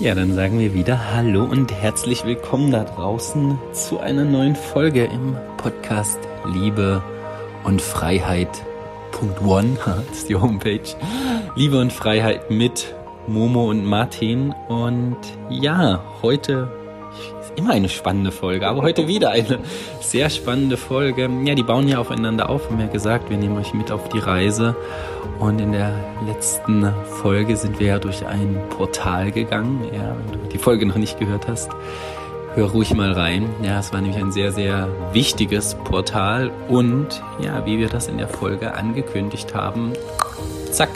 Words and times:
Ja, 0.00 0.14
dann 0.14 0.32
sagen 0.32 0.58
wir 0.58 0.72
wieder 0.72 1.12
Hallo 1.14 1.44
und 1.44 1.74
herzlich 1.74 2.24
willkommen 2.24 2.70
da 2.70 2.84
draußen 2.84 3.58
zu 3.74 4.00
einer 4.00 4.24
neuen 4.24 4.56
Folge 4.56 5.04
im 5.04 5.36
Podcast 5.58 6.18
Liebe 6.46 7.02
und 7.64 7.82
Freiheit. 7.82 8.48
Punkt 9.12 9.42
One, 9.42 9.76
das 9.84 10.20
ist 10.20 10.30
die 10.30 10.36
Homepage. 10.36 10.80
Liebe 11.54 11.78
und 11.78 11.92
Freiheit 11.92 12.50
mit 12.50 12.94
Momo 13.26 13.68
und 13.68 13.84
Martin. 13.84 14.54
Und 14.68 15.18
ja, 15.50 16.02
heute 16.22 16.72
immer 17.60 17.72
eine 17.72 17.90
spannende 17.90 18.32
Folge, 18.32 18.66
aber 18.66 18.82
heute 18.82 19.06
wieder 19.06 19.30
eine 19.30 19.58
sehr 20.00 20.30
spannende 20.30 20.76
Folge. 20.78 21.28
Ja, 21.44 21.54
die 21.54 21.62
bauen 21.62 21.86
ja 21.88 21.98
aufeinander 21.98 22.48
auf, 22.48 22.70
haben 22.70 22.80
ja 22.80 22.86
gesagt, 22.86 23.28
wir 23.28 23.36
nehmen 23.36 23.58
euch 23.58 23.74
mit 23.74 23.92
auf 23.92 24.08
die 24.08 24.18
Reise. 24.18 24.74
Und 25.38 25.60
in 25.60 25.72
der 25.72 25.92
letzten 26.26 26.90
Folge 27.22 27.56
sind 27.56 27.78
wir 27.78 27.86
ja 27.86 27.98
durch 27.98 28.26
ein 28.26 28.58
Portal 28.70 29.30
gegangen. 29.30 29.84
Ja, 29.92 30.16
wenn 30.16 30.40
du 30.42 30.48
die 30.48 30.58
Folge 30.58 30.86
noch 30.86 30.96
nicht 30.96 31.18
gehört 31.18 31.48
hast, 31.48 31.70
hör 32.54 32.70
ruhig 32.70 32.94
mal 32.94 33.12
rein. 33.12 33.48
Ja, 33.62 33.78
es 33.78 33.92
war 33.92 34.00
nämlich 34.00 34.22
ein 34.22 34.32
sehr, 34.32 34.52
sehr 34.52 34.88
wichtiges 35.12 35.74
Portal. 35.84 36.50
Und 36.68 37.22
ja, 37.42 37.64
wie 37.66 37.78
wir 37.78 37.88
das 37.88 38.08
in 38.08 38.16
der 38.16 38.28
Folge 38.28 38.74
angekündigt 38.74 39.54
haben, 39.54 39.92
zack, 40.70 40.90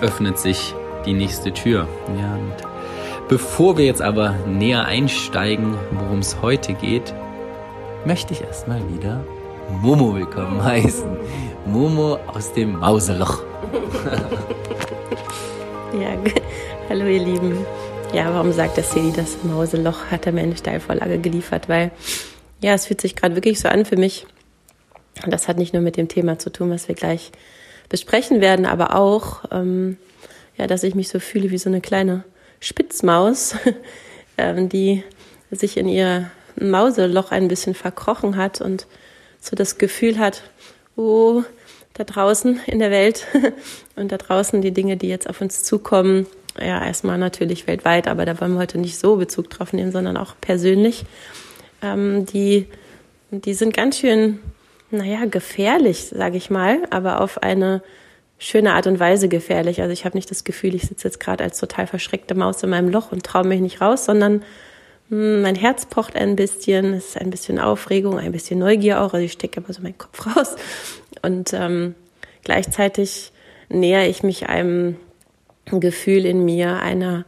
öffnet 0.00 0.38
sich 0.38 0.74
die 1.04 1.12
nächste 1.12 1.52
Tür. 1.52 1.86
Ja, 2.18 2.34
und 2.34 2.71
Bevor 3.32 3.78
wir 3.78 3.86
jetzt 3.86 4.02
aber 4.02 4.32
näher 4.46 4.84
einsteigen, 4.84 5.78
worum 5.92 6.18
es 6.18 6.42
heute 6.42 6.74
geht, 6.74 7.14
möchte 8.04 8.34
ich 8.34 8.42
erstmal 8.42 8.82
wieder 8.92 9.24
Momo 9.80 10.14
willkommen 10.14 10.62
heißen. 10.62 11.16
Momo 11.64 12.18
aus 12.26 12.52
dem 12.52 12.78
Mauseloch. 12.78 13.42
ja, 15.98 16.14
hallo 16.90 17.06
ihr 17.06 17.24
Lieben. 17.24 17.56
Ja, 18.12 18.34
warum 18.34 18.52
sagt 18.52 18.76
das 18.76 18.90
Cedi 18.90 19.14
das 19.16 19.42
Mauseloch? 19.42 20.10
Hat 20.10 20.26
er 20.26 20.32
mir 20.32 20.42
eine 20.42 20.58
Steilvorlage 20.58 21.18
geliefert, 21.18 21.70
weil 21.70 21.90
ja, 22.60 22.74
es 22.74 22.84
fühlt 22.84 23.00
sich 23.00 23.16
gerade 23.16 23.34
wirklich 23.34 23.60
so 23.60 23.68
an 23.68 23.86
für 23.86 23.96
mich. 23.96 24.26
Und 25.24 25.32
das 25.32 25.48
hat 25.48 25.56
nicht 25.56 25.72
nur 25.72 25.80
mit 25.80 25.96
dem 25.96 26.08
Thema 26.08 26.38
zu 26.38 26.52
tun, 26.52 26.68
was 26.68 26.86
wir 26.86 26.94
gleich 26.94 27.32
besprechen 27.88 28.42
werden, 28.42 28.66
aber 28.66 28.94
auch, 28.94 29.44
ähm, 29.50 29.96
ja, 30.58 30.66
dass 30.66 30.82
ich 30.82 30.94
mich 30.94 31.08
so 31.08 31.18
fühle 31.18 31.50
wie 31.50 31.56
so 31.56 31.70
eine 31.70 31.80
kleine 31.80 32.24
Spitzmaus, 32.62 33.56
ähm, 34.38 34.68
die 34.68 35.02
sich 35.50 35.76
in 35.76 35.88
ihr 35.88 36.30
Mauseloch 36.58 37.32
ein 37.32 37.48
bisschen 37.48 37.74
verkrochen 37.74 38.36
hat 38.36 38.60
und 38.60 38.86
so 39.40 39.56
das 39.56 39.78
Gefühl 39.78 40.18
hat, 40.18 40.42
oh, 40.96 41.42
da 41.94 42.04
draußen 42.04 42.60
in 42.66 42.78
der 42.78 42.90
Welt 42.90 43.26
und 43.96 44.12
da 44.12 44.16
draußen 44.16 44.62
die 44.62 44.70
Dinge, 44.70 44.96
die 44.96 45.08
jetzt 45.08 45.28
auf 45.28 45.40
uns 45.40 45.64
zukommen, 45.64 46.26
ja, 46.58 46.84
erstmal 46.84 47.18
natürlich 47.18 47.66
weltweit, 47.66 48.06
aber 48.06 48.24
da 48.24 48.40
wollen 48.40 48.52
wir 48.52 48.60
heute 48.60 48.78
nicht 48.78 48.98
so 48.98 49.16
Bezug 49.16 49.50
drauf 49.50 49.72
nehmen, 49.72 49.90
sondern 49.90 50.16
auch 50.16 50.34
persönlich, 50.40 51.04
ähm, 51.82 52.26
die, 52.26 52.68
die 53.30 53.54
sind 53.54 53.74
ganz 53.74 53.98
schön, 53.98 54.38
naja, 54.90 55.24
gefährlich, 55.24 56.12
sage 56.14 56.36
ich 56.36 56.50
mal, 56.50 56.78
aber 56.90 57.20
auf 57.20 57.42
eine 57.42 57.82
schöne 58.42 58.74
Art 58.74 58.88
und 58.88 58.98
Weise 58.98 59.28
gefährlich. 59.28 59.80
Also 59.80 59.92
ich 59.92 60.04
habe 60.04 60.16
nicht 60.16 60.30
das 60.30 60.42
Gefühl, 60.42 60.74
ich 60.74 60.82
sitze 60.82 61.06
jetzt 61.06 61.20
gerade 61.20 61.44
als 61.44 61.58
total 61.58 61.86
verschreckte 61.86 62.34
Maus 62.34 62.62
in 62.62 62.70
meinem 62.70 62.88
Loch 62.88 63.12
und 63.12 63.22
traue 63.22 63.46
mich 63.46 63.60
nicht 63.60 63.80
raus, 63.80 64.04
sondern 64.04 64.42
mh, 65.08 65.16
hm, 65.16 65.42
mein 65.42 65.54
Herz 65.54 65.86
pocht 65.86 66.16
ein 66.16 66.34
bisschen, 66.34 66.92
es 66.94 67.10
ist 67.10 67.20
ein 67.20 67.30
bisschen 67.30 67.60
Aufregung, 67.60 68.18
ein 68.18 68.32
bisschen 68.32 68.58
Neugier 68.58 69.00
auch. 69.00 69.14
Also 69.14 69.24
ich 69.24 69.32
stecke 69.32 69.60
immer 69.60 69.72
so 69.72 69.80
meinen 69.80 69.96
Kopf 69.96 70.26
raus. 70.36 70.56
Und 71.22 71.52
ähm, 71.52 71.94
gleichzeitig 72.42 73.32
nähere 73.68 74.08
ich 74.08 74.24
mich 74.24 74.48
einem 74.48 74.96
Gefühl 75.66 76.26
in 76.26 76.44
mir, 76.44 76.80
einer 76.80 77.24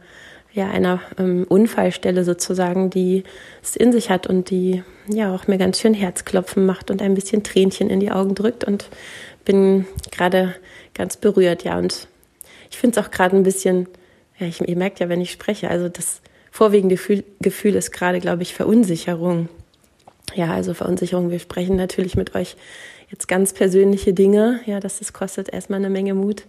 ja, 0.51 0.69
einer 0.69 1.01
ähm, 1.19 1.45
Unfallstelle 1.49 2.23
sozusagen, 2.23 2.89
die 2.89 3.23
es 3.61 3.75
in 3.75 3.91
sich 3.91 4.09
hat 4.09 4.25
und 4.25 4.49
die 4.49 4.83
ja 5.09 5.35
auch 5.35 5.47
mir 5.47 5.57
ganz 5.57 5.81
schön 5.81 5.93
Herzklopfen 5.93 6.65
macht 6.65 6.89
und 6.91 7.01
ein 7.01 7.13
bisschen 7.13 7.43
Tränchen 7.43 7.89
in 7.89 7.99
die 7.99 8.11
Augen 8.11 8.35
drückt 8.35 8.63
und 8.63 8.87
bin 9.43 9.85
gerade 10.11 10.55
ganz 10.95 11.17
berührt, 11.17 11.63
ja. 11.63 11.77
Und 11.77 12.07
ich 12.71 12.77
finde 12.77 12.99
es 12.99 13.05
auch 13.05 13.11
gerade 13.11 13.35
ein 13.35 13.43
bisschen, 13.43 13.87
ja, 14.39 14.47
ich, 14.47 14.61
ihr 14.61 14.75
merkt 14.75 14.99
ja, 14.99 15.09
wenn 15.09 15.21
ich 15.21 15.31
spreche, 15.31 15.69
also 15.69 15.87
das 15.89 16.21
vorwiegende 16.49 16.95
Gefühl, 16.95 17.23
Gefühl 17.41 17.75
ist 17.75 17.91
gerade, 17.91 18.19
glaube 18.19 18.41
ich, 18.41 18.55
Verunsicherung. 18.55 19.49
Ja, 20.33 20.53
also 20.53 20.73
Verunsicherung. 20.73 21.29
Wir 21.29 21.39
sprechen 21.39 21.75
natürlich 21.75 22.15
mit 22.15 22.33
euch 22.33 22.55
jetzt 23.09 23.27
ganz 23.27 23.53
persönliche 23.53 24.13
Dinge. 24.13 24.61
Ja, 24.65 24.79
das, 24.79 24.99
das 24.99 25.13
kostet 25.13 25.49
erstmal 25.49 25.79
eine 25.79 25.89
Menge 25.89 26.15
Mut. 26.15 26.43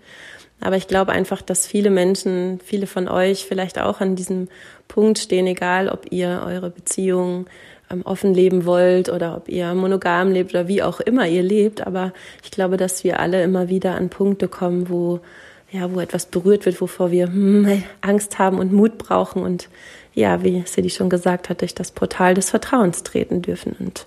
Aber 0.61 0.77
ich 0.77 0.89
glaube 0.89 1.13
einfach, 1.13 1.43
dass 1.43 1.67
viele 1.67 1.91
Menschen, 1.91 2.61
viele 2.65 2.87
von 2.87 3.09
euch 3.09 3.45
vielleicht 3.45 3.79
auch 3.79 4.01
an 4.01 4.17
diesem 4.17 4.49
Punkt 4.89 5.19
stehen, 5.19 5.47
egal 5.47 5.89
ob 5.89 6.11
ihr 6.11 6.43
eure 6.47 6.71
Beziehung 6.71 7.41
ähm, 7.41 7.47
offen 8.05 8.35
leben 8.35 8.65
wollt 8.67 9.09
oder 9.09 9.37
ob 9.37 9.49
ihr 9.49 9.73
monogam 9.75 10.33
lebt 10.33 10.51
oder 10.51 10.69
wie 10.69 10.83
auch 10.83 11.01
immer 11.01 11.27
ihr 11.27 11.43
lebt. 11.43 11.87
Aber 11.87 12.13
ich 12.43 12.51
glaube, 12.51 12.77
dass 12.77 13.05
wir 13.05 13.21
alle 13.21 13.43
immer 13.43 13.69
wieder 13.69 13.95
an 13.95 14.09
Punkte 14.09 14.49
kommen, 14.49 14.89
wo 14.89 15.21
ja, 15.73 15.93
wo 15.93 16.01
etwas 16.01 16.27
berührt 16.27 16.65
wird, 16.65 16.81
wovor 16.81 17.11
wir 17.11 17.27
hm, 17.27 17.83
Angst 18.01 18.39
haben 18.39 18.59
und 18.59 18.73
Mut 18.73 18.99
brauchen 18.99 19.43
und 19.43 19.69
ja, 20.15 20.43
wie 20.43 20.63
Sadie 20.65 20.91
schon 20.91 21.11
gesagt 21.11 21.51
hat, 21.51 21.61
durch 21.61 21.75
das 21.75 21.91
Portal 21.91 22.35
des 22.35 22.51
Vertrauens 22.51 23.03
treten 23.03 23.43
dürfen. 23.43 23.77
Und 23.79 24.07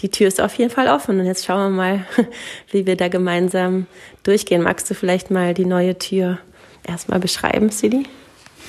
die 0.00 0.10
Tür 0.10 0.28
ist 0.28 0.40
auf 0.40 0.54
jeden 0.54 0.70
Fall 0.70 0.88
offen. 0.88 1.18
Und 1.18 1.26
jetzt 1.26 1.46
schauen 1.46 1.72
wir 1.72 1.76
mal, 1.76 2.06
wie 2.70 2.84
wir 2.84 2.96
da 2.96 3.08
gemeinsam 3.08 3.86
durchgehen. 4.24 4.62
Magst 4.62 4.90
du 4.90 4.94
vielleicht 4.94 5.30
mal 5.30 5.54
die 5.54 5.64
neue 5.64 5.96
Tür 5.96 6.38
erstmal 6.86 7.18
beschreiben, 7.18 7.70
Sadie? 7.70 8.04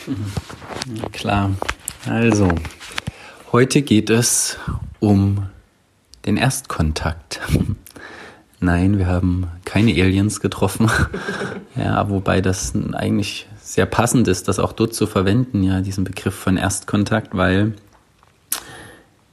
Klar. 1.12 1.52
Also, 2.09 2.48
Heute 3.52 3.82
geht 3.82 4.12
es 4.12 4.58
um 5.00 5.48
den 6.28 6.38
Erstkontakt. 6.38 7.40
Nein, 8.60 9.00
wir 9.00 9.08
haben 9.08 9.48
keine 9.66 9.92
Aliens 9.94 10.40
getroffen. 10.40 10.92
ja, 11.76 12.08
wobei 12.12 12.42
das 12.42 12.74
eigentlich 12.94 13.48
sehr 13.59 13.88
passend 13.88 14.28
ist, 14.28 14.48
das 14.48 14.59
auch 14.59 14.72
dort 14.72 14.94
zu 14.94 15.08
verwenden, 15.08 15.64
ja, 15.64 15.82
diesen 15.82 16.04
Begriff 16.04 16.36
von 16.36 16.58
Erstkontakt, 16.58 17.36
weil, 17.36 17.74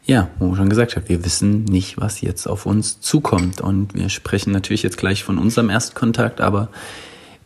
ja, 0.07 0.31
wo 0.39 0.53
ich 0.53 0.57
schon 0.57 0.71
gesagt 0.71 0.97
habe, 0.97 1.11
wir 1.11 1.23
wissen 1.23 1.65
nicht, 1.65 2.01
was 2.01 2.23
jetzt 2.23 2.47
auf 2.47 2.65
uns 2.65 3.03
zukommt. 3.03 3.61
Und 3.61 3.93
wir 3.93 4.09
sprechen 4.09 4.51
natürlich 4.51 4.83
jetzt 4.83 4.97
gleich 4.97 5.25
von 5.25 5.37
unserem 5.37 5.69
Erstkontakt, 5.69 6.41
aber 6.41 6.71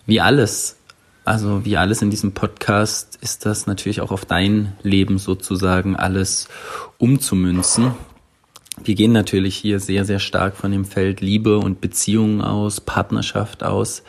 wie 0.07 0.21
alles 0.21 0.77
also 1.25 1.65
wie 1.65 1.77
alles 1.77 2.03
in 2.03 2.11
diesem 2.11 2.33
Podcast 2.33 3.19
ist 3.21 3.47
das 3.47 3.67
natürlich 3.67 4.01
auch 4.01 4.11
auf 4.11 4.25
dein 4.25 4.73
Leben 4.83 5.19
sozusagen 5.19 5.97
alles 5.97 6.49
umzumünzen. 6.99 7.93
Wir 8.83 8.95
gehen 8.95 9.13
natürlich 9.13 9.57
hier 9.57 9.81
sehr, 9.81 10.05
sehr 10.05 10.19
stark 10.19 10.57
von 10.57 10.73
dem 10.73 10.85
Feld 10.85 11.21
Liebe 11.21 11.59
und 11.59 11.81
Beziehungen 11.81 12.41
aus, 12.41 12.81
Partnerschaft 12.81 13.63
aus. 13.63 14.03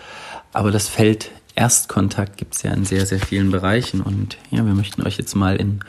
Aber 0.53 0.71
das 0.71 0.87
Feld 0.87 1.31
Erstkontakt 1.55 2.37
gibt 2.37 2.55
es 2.55 2.63
ja 2.63 2.71
in 2.71 2.85
sehr, 2.85 3.05
sehr 3.05 3.19
vielen 3.19 3.51
Bereichen. 3.51 4.01
Und 4.01 4.37
ja, 4.49 4.65
wir 4.65 4.73
möchten 4.73 5.03
euch 5.03 5.17
jetzt 5.17 5.35
mal 5.35 5.57
in 5.57 5.81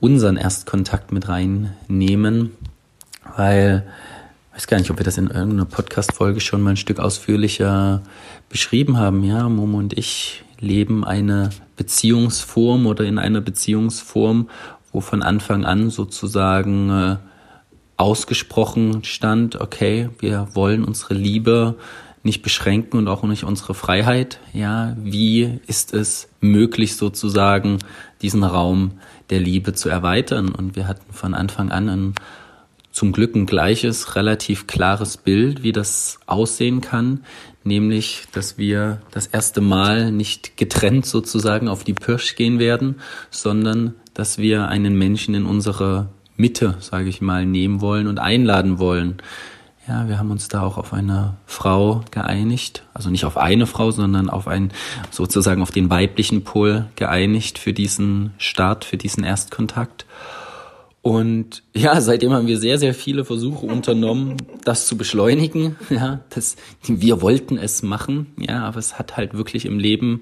unseren 0.00 0.36
Erstkontakt 0.36 1.10
mit 1.12 1.28
reinnehmen, 1.28 2.52
weil 3.36 3.84
ich 4.54 4.58
weiß 4.58 4.66
gar 4.68 4.78
nicht, 4.78 4.90
ob 4.92 4.98
wir 4.98 5.04
das 5.04 5.18
in 5.18 5.26
irgendeiner 5.26 5.64
Podcast-Folge 5.64 6.40
schon 6.40 6.62
mal 6.62 6.70
ein 6.70 6.76
Stück 6.76 7.00
ausführlicher 7.00 8.02
beschrieben 8.48 8.98
haben. 8.98 9.24
Ja, 9.24 9.48
Momo 9.48 9.78
und 9.78 9.98
ich 9.98 10.44
leben 10.60 11.04
eine 11.04 11.50
Beziehungsform 11.74 12.86
oder 12.86 13.04
in 13.04 13.18
einer 13.18 13.40
Beziehungsform, 13.40 14.48
wo 14.92 15.00
von 15.00 15.24
Anfang 15.24 15.64
an 15.64 15.90
sozusagen 15.90 16.88
äh, 16.88 17.16
ausgesprochen 17.96 19.02
stand, 19.02 19.60
okay, 19.60 20.08
wir 20.20 20.46
wollen 20.52 20.84
unsere 20.84 21.14
Liebe 21.14 21.74
nicht 22.22 22.42
beschränken 22.42 22.98
und 22.98 23.08
auch 23.08 23.24
nicht 23.24 23.42
unsere 23.42 23.74
Freiheit. 23.74 24.38
Ja, 24.52 24.96
wie 24.96 25.58
ist 25.66 25.92
es 25.92 26.28
möglich 26.40 26.94
sozusagen 26.94 27.80
diesen 28.22 28.44
Raum 28.44 28.92
der 29.30 29.40
Liebe 29.40 29.72
zu 29.72 29.88
erweitern? 29.88 30.50
Und 30.50 30.76
wir 30.76 30.86
hatten 30.86 31.12
von 31.12 31.34
Anfang 31.34 31.72
an 31.72 31.88
ein 31.88 32.14
zum 32.94 33.10
Glück 33.10 33.34
ein 33.34 33.44
gleiches, 33.44 34.14
relativ 34.14 34.68
klares 34.68 35.16
Bild, 35.16 35.64
wie 35.64 35.72
das 35.72 36.20
aussehen 36.26 36.80
kann, 36.80 37.24
nämlich, 37.64 38.22
dass 38.30 38.56
wir 38.56 39.02
das 39.10 39.26
erste 39.26 39.60
Mal 39.60 40.12
nicht 40.12 40.56
getrennt 40.56 41.04
sozusagen 41.04 41.66
auf 41.66 41.82
die 41.82 41.92
Pirsch 41.92 42.36
gehen 42.36 42.60
werden, 42.60 43.00
sondern 43.30 43.96
dass 44.14 44.38
wir 44.38 44.68
einen 44.68 44.96
Menschen 44.96 45.34
in 45.34 45.44
unsere 45.44 46.08
Mitte, 46.36 46.76
sage 46.78 47.08
ich 47.08 47.20
mal, 47.20 47.44
nehmen 47.44 47.80
wollen 47.80 48.06
und 48.06 48.20
einladen 48.20 48.78
wollen. 48.78 49.16
Ja, 49.88 50.08
wir 50.08 50.20
haben 50.20 50.30
uns 50.30 50.46
da 50.46 50.62
auch 50.62 50.78
auf 50.78 50.92
eine 50.92 51.36
Frau 51.46 52.04
geeinigt, 52.12 52.84
also 52.94 53.10
nicht 53.10 53.24
auf 53.24 53.36
eine 53.36 53.66
Frau, 53.66 53.90
sondern 53.90 54.30
auf 54.30 54.46
einen 54.46 54.70
sozusagen 55.10 55.62
auf 55.62 55.72
den 55.72 55.90
weiblichen 55.90 56.44
Pol 56.44 56.86
geeinigt 56.94 57.58
für 57.58 57.72
diesen 57.72 58.34
Start, 58.38 58.84
für 58.84 58.96
diesen 58.96 59.24
Erstkontakt. 59.24 60.06
Und 61.04 61.62
ja, 61.74 62.00
seitdem 62.00 62.32
haben 62.32 62.46
wir 62.46 62.56
sehr, 62.56 62.78
sehr 62.78 62.94
viele 62.94 63.26
Versuche 63.26 63.66
unternommen, 63.66 64.38
das 64.64 64.86
zu 64.86 64.96
beschleunigen. 64.96 65.76
Ja, 65.90 66.20
das, 66.30 66.56
wir 66.86 67.20
wollten 67.20 67.58
es 67.58 67.82
machen, 67.82 68.28
ja, 68.38 68.64
aber 68.64 68.78
es 68.78 68.98
hat 68.98 69.18
halt 69.18 69.34
wirklich 69.34 69.66
im 69.66 69.78
Leben 69.78 70.20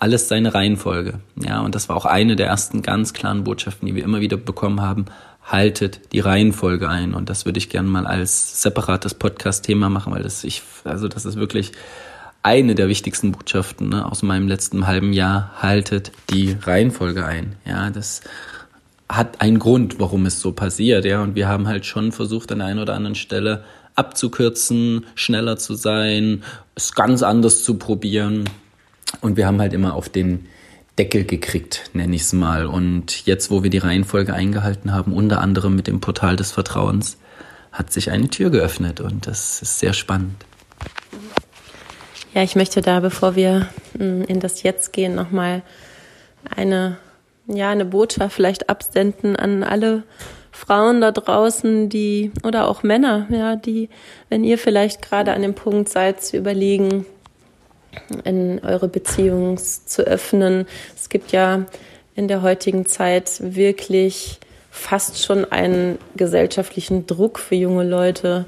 alles 0.00 0.26
seine 0.26 0.52
Reihenfolge. 0.52 1.20
Ja, 1.40 1.60
und 1.60 1.76
das 1.76 1.88
war 1.88 1.96
auch 1.96 2.04
eine 2.04 2.34
der 2.34 2.48
ersten 2.48 2.82
ganz 2.82 3.12
klaren 3.12 3.44
Botschaften, 3.44 3.86
die 3.86 3.94
wir 3.94 4.02
immer 4.02 4.20
wieder 4.20 4.36
bekommen 4.36 4.80
haben. 4.80 5.04
Haltet 5.44 6.00
die 6.10 6.18
Reihenfolge 6.18 6.88
ein. 6.88 7.14
Und 7.14 7.30
das 7.30 7.46
würde 7.46 7.58
ich 7.58 7.70
gerne 7.70 7.88
mal 7.88 8.04
als 8.04 8.60
separates 8.60 9.14
Podcast-Thema 9.14 9.88
machen, 9.88 10.12
weil 10.12 10.24
das 10.24 10.42
ich, 10.42 10.62
also 10.82 11.06
das 11.06 11.26
ist 11.26 11.36
wirklich 11.36 11.70
eine 12.42 12.74
der 12.74 12.88
wichtigsten 12.88 13.30
Botschaften 13.30 13.90
ne, 13.90 14.10
aus 14.10 14.24
meinem 14.24 14.48
letzten 14.48 14.88
halben 14.88 15.12
Jahr. 15.12 15.52
Haltet 15.62 16.10
die 16.30 16.56
Reihenfolge 16.60 17.24
ein. 17.24 17.54
Ja, 17.64 17.90
das 17.90 18.22
hat 19.08 19.40
einen 19.40 19.58
Grund, 19.58 20.00
warum 20.00 20.26
es 20.26 20.40
so 20.40 20.52
passiert. 20.52 21.04
Ja, 21.04 21.22
und 21.22 21.34
wir 21.34 21.48
haben 21.48 21.68
halt 21.68 21.86
schon 21.86 22.12
versucht, 22.12 22.50
an 22.52 22.60
einer 22.60 22.82
oder 22.82 22.94
anderen 22.94 23.14
Stelle 23.14 23.64
abzukürzen, 23.94 25.06
schneller 25.14 25.56
zu 25.56 25.74
sein, 25.74 26.42
es 26.74 26.94
ganz 26.94 27.22
anders 27.22 27.62
zu 27.62 27.78
probieren. 27.78 28.48
Und 29.20 29.36
wir 29.36 29.46
haben 29.46 29.60
halt 29.60 29.72
immer 29.72 29.94
auf 29.94 30.08
den 30.08 30.46
Deckel 30.98 31.24
gekriegt, 31.24 31.90
nenne 31.92 32.14
ich 32.14 32.22
es 32.22 32.32
mal. 32.32 32.66
Und 32.66 33.26
jetzt, 33.26 33.50
wo 33.50 33.62
wir 33.62 33.70
die 33.70 33.78
Reihenfolge 33.78 34.32
eingehalten 34.32 34.92
haben, 34.92 35.12
unter 35.12 35.40
anderem 35.40 35.76
mit 35.76 35.86
dem 35.86 36.00
Portal 36.00 36.36
des 36.36 36.52
Vertrauens, 36.52 37.18
hat 37.72 37.92
sich 37.92 38.10
eine 38.10 38.28
Tür 38.28 38.50
geöffnet 38.50 39.00
und 39.00 39.26
das 39.26 39.60
ist 39.60 39.80
sehr 39.80 39.92
spannend. 39.92 40.44
Ja, 42.32 42.42
ich 42.42 42.56
möchte 42.56 42.80
da, 42.80 43.00
bevor 43.00 43.36
wir 43.36 43.68
hm, 43.96 44.22
in 44.22 44.40
das 44.40 44.62
Jetzt 44.62 44.92
gehen, 44.92 45.14
nochmal 45.14 45.62
eine, 46.48 46.98
ja, 47.46 47.70
eine 47.70 47.84
Botschaft 47.84 48.34
vielleicht 48.34 48.68
absenden 48.68 49.36
an 49.36 49.62
alle 49.62 50.02
Frauen 50.52 51.00
da 51.00 51.10
draußen, 51.10 51.88
die, 51.88 52.30
oder 52.44 52.68
auch 52.68 52.82
Männer, 52.82 53.26
ja, 53.28 53.56
die, 53.56 53.88
wenn 54.28 54.44
ihr 54.44 54.56
vielleicht 54.56 55.02
gerade 55.02 55.32
an 55.32 55.42
dem 55.42 55.54
Punkt 55.54 55.88
seid, 55.88 56.22
zu 56.22 56.36
überlegen, 56.36 57.06
in 58.24 58.60
eure 58.64 58.88
Beziehung 58.88 59.58
zu 59.58 60.02
öffnen. 60.02 60.66
Es 60.94 61.08
gibt 61.08 61.32
ja 61.32 61.66
in 62.14 62.28
der 62.28 62.42
heutigen 62.42 62.86
Zeit 62.86 63.40
wirklich 63.40 64.38
fast 64.70 65.22
schon 65.22 65.44
einen 65.44 65.98
gesellschaftlichen 66.16 67.06
Druck 67.06 67.38
für 67.38 67.54
junge 67.54 67.84
Leute. 67.84 68.46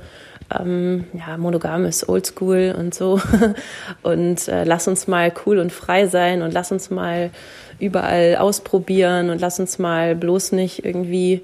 Ähm, 0.56 1.04
ja, 1.12 1.36
monogam 1.36 1.84
ist 1.84 2.08
oldschool 2.08 2.74
und 2.78 2.94
so. 2.94 3.20
Und 4.02 4.46
äh, 4.48 4.64
lass 4.64 4.86
uns 4.86 5.08
mal 5.08 5.32
cool 5.44 5.58
und 5.58 5.72
frei 5.72 6.06
sein 6.06 6.42
und 6.42 6.52
lass 6.52 6.70
uns 6.70 6.90
mal 6.90 7.30
überall 7.78 8.36
ausprobieren 8.36 9.30
und 9.30 9.40
lass 9.40 9.60
uns 9.60 9.78
mal 9.78 10.14
bloß 10.14 10.52
nicht 10.52 10.84
irgendwie 10.84 11.42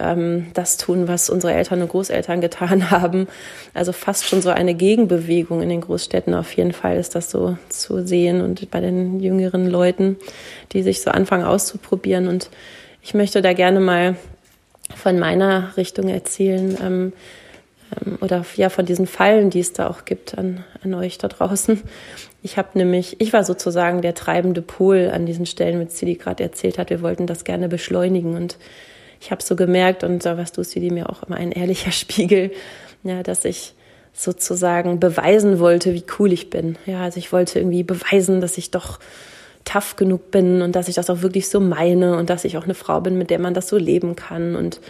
ähm, 0.00 0.46
das 0.54 0.76
tun, 0.76 1.06
was 1.08 1.30
unsere 1.30 1.52
Eltern 1.52 1.82
und 1.82 1.88
Großeltern 1.88 2.40
getan 2.40 2.90
haben. 2.90 3.28
Also 3.74 3.92
fast 3.92 4.26
schon 4.26 4.42
so 4.42 4.50
eine 4.50 4.74
Gegenbewegung 4.74 5.62
in 5.62 5.68
den 5.68 5.82
Großstädten. 5.82 6.34
Auf 6.34 6.52
jeden 6.52 6.72
Fall 6.72 6.96
ist 6.96 7.14
das 7.14 7.30
so 7.30 7.56
zu 7.68 8.06
sehen 8.06 8.40
und 8.40 8.70
bei 8.70 8.80
den 8.80 9.20
jüngeren 9.20 9.66
Leuten, 9.66 10.16
die 10.72 10.82
sich 10.82 11.02
so 11.02 11.10
anfangen 11.10 11.44
auszuprobieren. 11.44 12.28
Und 12.28 12.50
ich 13.02 13.14
möchte 13.14 13.42
da 13.42 13.52
gerne 13.52 13.80
mal 13.80 14.16
von 14.96 15.18
meiner 15.18 15.76
Richtung 15.76 16.08
erzählen 16.08 16.76
ähm, 16.82 17.12
oder 18.20 18.44
ja 18.56 18.68
von 18.68 18.86
diesen 18.86 19.06
Fallen, 19.06 19.50
die 19.50 19.60
es 19.60 19.72
da 19.72 19.88
auch 19.88 20.04
gibt 20.04 20.38
an, 20.38 20.64
an 20.82 20.94
euch 20.94 21.18
da 21.18 21.28
draußen. 21.28 21.80
Ich 22.42 22.56
habe 22.56 22.68
nämlich, 22.74 23.20
ich 23.20 23.32
war 23.32 23.44
sozusagen 23.44 24.02
der 24.02 24.14
treibende 24.14 24.62
Pol 24.62 25.10
an 25.12 25.26
diesen 25.26 25.46
Stellen, 25.46 25.78
mit 25.78 25.92
Cili 25.92 26.14
gerade 26.14 26.42
erzählt 26.42 26.78
hat. 26.78 26.90
Wir 26.90 27.02
wollten 27.02 27.26
das 27.26 27.44
gerne 27.44 27.68
beschleunigen 27.68 28.34
und 28.34 28.56
ich 29.20 29.30
habe 29.30 29.42
so 29.42 29.54
gemerkt, 29.54 30.02
und 30.02 30.24
da 30.24 30.38
warst 30.38 30.56
du, 30.56 30.62
die 30.62 30.90
mir 30.90 31.10
auch 31.10 31.22
immer 31.24 31.36
ein 31.36 31.52
ehrlicher 31.52 31.92
Spiegel, 31.92 32.52
ja, 33.02 33.22
dass 33.22 33.44
ich 33.44 33.74
sozusagen 34.12 34.98
beweisen 34.98 35.60
wollte, 35.60 35.94
wie 35.94 36.04
cool 36.18 36.32
ich 36.32 36.50
bin. 36.50 36.76
Ja, 36.86 37.02
also 37.02 37.18
ich 37.18 37.32
wollte 37.32 37.58
irgendwie 37.58 37.82
beweisen, 37.82 38.40
dass 38.40 38.58
ich 38.58 38.70
doch 38.70 38.98
tough 39.64 39.96
genug 39.96 40.30
bin 40.30 40.62
und 40.62 40.74
dass 40.74 40.88
ich 40.88 40.94
das 40.94 41.10
auch 41.10 41.22
wirklich 41.22 41.48
so 41.48 41.60
meine 41.60 42.16
und 42.16 42.30
dass 42.30 42.44
ich 42.44 42.56
auch 42.56 42.64
eine 42.64 42.74
Frau 42.74 43.00
bin, 43.00 43.18
mit 43.18 43.30
der 43.30 43.38
man 43.38 43.54
das 43.54 43.68
so 43.68 43.76
leben 43.76 44.16
kann 44.16 44.56
und 44.56 44.80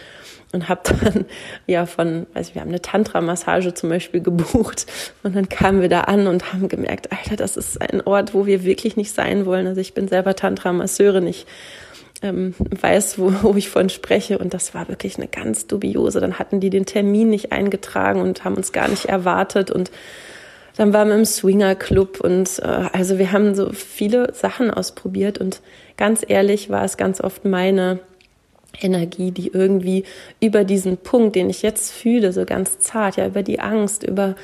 und 0.53 0.67
habe 0.67 0.81
dann 0.83 1.25
ja 1.67 1.85
von, 1.85 2.27
also 2.33 2.55
wir 2.55 2.61
haben 2.61 2.69
eine 2.69 2.81
Tantra-Massage 2.81 3.73
zum 3.73 3.89
Beispiel 3.89 4.21
gebucht 4.21 4.85
und 5.23 5.35
dann 5.35 5.47
kamen 5.47 5.81
wir 5.81 5.89
da 5.89 6.01
an 6.01 6.27
und 6.27 6.51
haben 6.51 6.67
gemerkt, 6.67 7.09
Alter, 7.11 7.37
das 7.37 7.57
ist 7.57 7.81
ein 7.81 8.01
Ort, 8.01 8.33
wo 8.33 8.45
wir 8.45 8.65
wirklich 8.65 8.97
nicht 8.97 9.13
sein 9.13 9.45
wollen. 9.45 9.67
Also 9.67 9.79
ich 9.79 9.93
bin 9.93 10.09
selber 10.09 10.35
Tantra-Masseurin, 10.35 11.25
ich 11.27 11.45
ähm, 12.21 12.53
weiß, 12.57 13.17
wo, 13.19 13.33
wo 13.41 13.55
ich 13.55 13.69
von 13.69 13.89
spreche. 13.89 14.37
Und 14.37 14.53
das 14.53 14.73
war 14.73 14.87
wirklich 14.87 15.17
eine 15.17 15.27
ganz 15.27 15.67
dubiose. 15.67 16.19
Dann 16.19 16.39
hatten 16.39 16.59
die 16.59 16.69
den 16.69 16.85
Termin 16.85 17.29
nicht 17.29 17.51
eingetragen 17.51 18.21
und 18.21 18.43
haben 18.43 18.55
uns 18.55 18.71
gar 18.71 18.87
nicht 18.87 19.05
erwartet. 19.05 19.71
Und 19.71 19.91
dann 20.77 20.93
waren 20.93 21.09
wir 21.09 21.15
im 21.15 21.25
Swinger 21.25 21.75
Club 21.75 22.19
und 22.21 22.59
äh, 22.59 22.89
also 22.93 23.17
wir 23.17 23.31
haben 23.31 23.55
so 23.55 23.71
viele 23.71 24.33
Sachen 24.33 24.71
ausprobiert 24.71 25.37
und 25.37 25.61
ganz 25.97 26.23
ehrlich 26.27 26.69
war 26.69 26.83
es 26.83 26.97
ganz 26.97 27.21
oft 27.21 27.45
meine 27.45 27.99
Energie, 28.79 29.31
die 29.31 29.49
irgendwie 29.49 30.03
über 30.39 30.63
diesen 30.63 30.97
Punkt, 30.97 31.35
den 31.35 31.49
ich 31.49 31.61
jetzt 31.61 31.91
fühle, 31.91 32.31
so 32.31 32.45
ganz 32.45 32.79
zart, 32.79 33.17
ja, 33.17 33.27
über 33.27 33.43
die 33.43 33.59
Angst, 33.59 34.03
über 34.03 34.35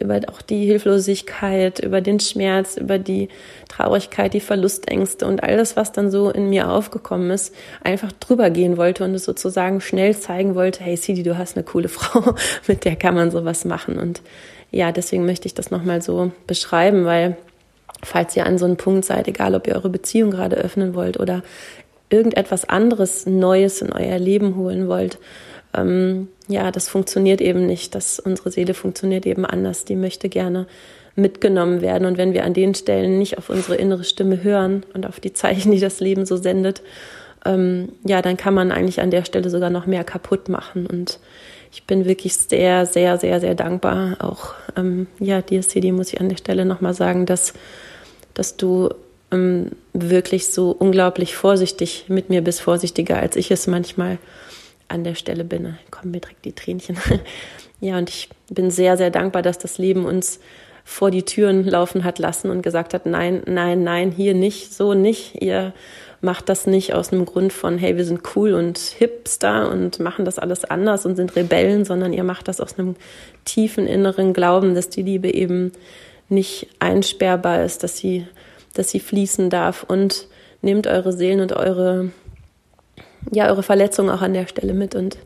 über 0.00 0.20
auch 0.28 0.42
die 0.42 0.64
Hilflosigkeit, 0.66 1.80
über 1.80 2.00
den 2.00 2.20
Schmerz, 2.20 2.76
über 2.76 2.98
die 2.98 3.28
Traurigkeit, 3.68 4.32
die 4.32 4.40
Verlustängste 4.40 5.26
und 5.26 5.42
all 5.42 5.56
das, 5.56 5.76
was 5.76 5.92
dann 5.92 6.10
so 6.10 6.30
in 6.30 6.48
mir 6.48 6.70
aufgekommen 6.70 7.30
ist, 7.30 7.54
einfach 7.82 8.12
drüber 8.12 8.50
gehen 8.50 8.76
wollte 8.76 9.04
und 9.04 9.14
es 9.14 9.24
sozusagen 9.24 9.80
schnell 9.80 10.16
zeigen 10.16 10.54
wollte, 10.54 10.84
hey 10.84 10.96
Sidi, 10.96 11.22
du 11.22 11.36
hast 11.36 11.56
eine 11.56 11.64
coole 11.64 11.88
Frau, 11.88 12.34
mit 12.66 12.84
der 12.84 12.96
kann 12.96 13.14
man 13.14 13.30
sowas 13.30 13.64
machen. 13.64 13.98
Und 13.98 14.22
ja, 14.70 14.92
deswegen 14.92 15.26
möchte 15.26 15.46
ich 15.46 15.54
das 15.54 15.70
nochmal 15.70 16.02
so 16.02 16.32
beschreiben, 16.46 17.04
weil 17.04 17.36
falls 18.02 18.36
ihr 18.36 18.46
an 18.46 18.58
so 18.58 18.66
einem 18.66 18.76
Punkt 18.76 19.04
seid, 19.04 19.28
egal 19.28 19.54
ob 19.54 19.66
ihr 19.66 19.74
eure 19.74 19.88
Beziehung 19.88 20.30
gerade 20.30 20.56
öffnen 20.56 20.94
wollt 20.94 21.18
oder 21.18 21.42
irgendetwas 22.10 22.68
anderes 22.68 23.26
Neues 23.26 23.82
in 23.82 23.92
euer 23.92 24.18
Leben 24.18 24.56
holen 24.56 24.88
wollt, 24.88 25.18
ähm, 25.76 26.28
ja, 26.48 26.70
das 26.70 26.88
funktioniert 26.88 27.40
eben 27.40 27.66
nicht. 27.66 27.94
Das, 27.94 28.18
unsere 28.18 28.50
Seele 28.50 28.74
funktioniert 28.74 29.26
eben 29.26 29.44
anders. 29.44 29.84
Die 29.84 29.96
möchte 29.96 30.28
gerne 30.28 30.66
mitgenommen 31.14 31.82
werden. 31.82 32.06
Und 32.06 32.16
wenn 32.16 32.32
wir 32.32 32.44
an 32.44 32.54
den 32.54 32.74
Stellen 32.74 33.18
nicht 33.18 33.36
auf 33.36 33.50
unsere 33.50 33.76
innere 33.76 34.04
Stimme 34.04 34.42
hören 34.42 34.84
und 34.94 35.04
auf 35.04 35.20
die 35.20 35.32
Zeichen, 35.32 35.72
die 35.72 35.80
das 35.80 36.00
Leben 36.00 36.24
so 36.24 36.36
sendet, 36.36 36.82
ähm, 37.44 37.90
ja, 38.04 38.22
dann 38.22 38.36
kann 38.36 38.54
man 38.54 38.72
eigentlich 38.72 39.00
an 39.00 39.10
der 39.10 39.24
Stelle 39.24 39.50
sogar 39.50 39.70
noch 39.70 39.86
mehr 39.86 40.04
kaputt 40.04 40.48
machen. 40.48 40.86
Und 40.86 41.18
ich 41.72 41.84
bin 41.84 42.04
wirklich 42.04 42.34
sehr, 42.36 42.86
sehr, 42.86 43.18
sehr, 43.18 43.40
sehr 43.40 43.54
dankbar. 43.54 44.16
Auch 44.20 44.54
ähm, 44.76 45.06
ja, 45.18 45.42
dir, 45.42 45.60
CD, 45.62 45.92
muss 45.92 46.12
ich 46.12 46.20
an 46.20 46.28
der 46.28 46.36
Stelle 46.36 46.64
nochmal 46.64 46.94
sagen, 46.94 47.26
dass, 47.26 47.54
dass 48.34 48.56
du 48.56 48.90
ähm, 49.30 49.72
wirklich 49.92 50.48
so 50.48 50.70
unglaublich 50.70 51.36
vorsichtig 51.36 52.06
mit 52.08 52.30
mir 52.30 52.42
bist, 52.42 52.60
vorsichtiger 52.60 53.18
als 53.18 53.36
ich 53.36 53.50
es 53.50 53.66
manchmal 53.66 54.18
an 54.88 55.04
der 55.04 55.14
Stelle 55.14 55.44
bin. 55.44 55.76
Kommen 55.90 56.12
mir 56.12 56.20
direkt 56.20 56.44
die 56.44 56.52
Tränchen. 56.52 56.96
ja, 57.80 57.98
und 57.98 58.08
ich 58.08 58.30
bin 58.48 58.70
sehr, 58.70 58.96
sehr 58.96 59.10
dankbar, 59.10 59.42
dass 59.42 59.58
das 59.58 59.78
Leben 59.78 60.06
uns 60.06 60.40
vor 60.84 61.10
die 61.10 61.24
Türen 61.24 61.64
laufen 61.64 62.04
hat 62.04 62.18
lassen 62.18 62.50
und 62.50 62.62
gesagt 62.62 62.94
hat, 62.94 63.04
nein, 63.04 63.42
nein, 63.44 63.84
nein, 63.84 64.10
hier 64.10 64.32
nicht, 64.32 64.72
so 64.72 64.94
nicht. 64.94 65.42
Ihr 65.42 65.74
macht 66.20 66.48
das 66.48 66.66
nicht 66.66 66.94
aus 66.94 67.12
einem 67.12 67.24
Grund 67.24 67.52
von, 67.52 67.78
hey, 67.78 67.96
wir 67.96 68.04
sind 68.04 68.22
cool 68.34 68.54
und 68.54 68.78
hipster 68.78 69.70
und 69.70 70.00
machen 70.00 70.24
das 70.24 70.38
alles 70.38 70.64
anders 70.64 71.06
und 71.06 71.16
sind 71.16 71.36
Rebellen, 71.36 71.84
sondern 71.84 72.12
ihr 72.12 72.24
macht 72.24 72.48
das 72.48 72.60
aus 72.60 72.78
einem 72.78 72.96
tiefen 73.44 73.86
inneren 73.86 74.32
Glauben, 74.32 74.74
dass 74.74 74.88
die 74.88 75.02
Liebe 75.02 75.32
eben 75.32 75.72
nicht 76.28 76.68
einsperrbar 76.80 77.64
ist, 77.64 77.84
dass 77.84 77.96
sie, 77.96 78.26
dass 78.74 78.90
sie 78.90 79.00
fließen 79.00 79.48
darf 79.48 79.84
und 79.84 80.26
nehmt 80.60 80.86
eure 80.86 81.12
Seelen 81.12 81.40
und 81.40 81.52
eure 81.52 82.10
ja, 83.30 83.48
eure 83.48 83.62
Verletzung 83.62 84.10
auch 84.10 84.22
an 84.22 84.34
der 84.34 84.46
Stelle 84.46 84.74
mit. 84.74 84.94
Und 84.94 85.18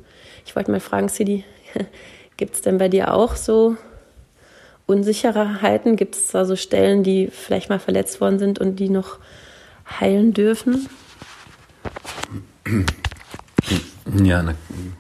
ich 0.45 0.57
wollte 0.57 0.71
mal 0.71 0.81
fragen, 0.81 1.09
Sidi, 1.09 1.45
gibt 2.37 2.55
es 2.55 2.63
denn 2.63 2.79
bei 2.79 2.89
dir 2.89 3.15
auch 3.15 3.37
so 3.37 3.77
Unsicherheiten? 4.87 5.97
Gibt 5.97 6.17
es 6.17 6.29
da 6.29 6.45
so 6.45 6.57
Stellen, 6.57 7.03
die 7.03 7.29
vielleicht 7.29 7.69
mal 7.69 7.79
verletzt 7.79 8.21
worden 8.21 8.39
sind 8.39 8.59
und 8.59 8.77
die 8.77 8.89
noch 8.89 9.19
heilen 10.01 10.33
dürfen? 10.33 10.89
Ja, 14.23 14.43
na, 14.43 14.55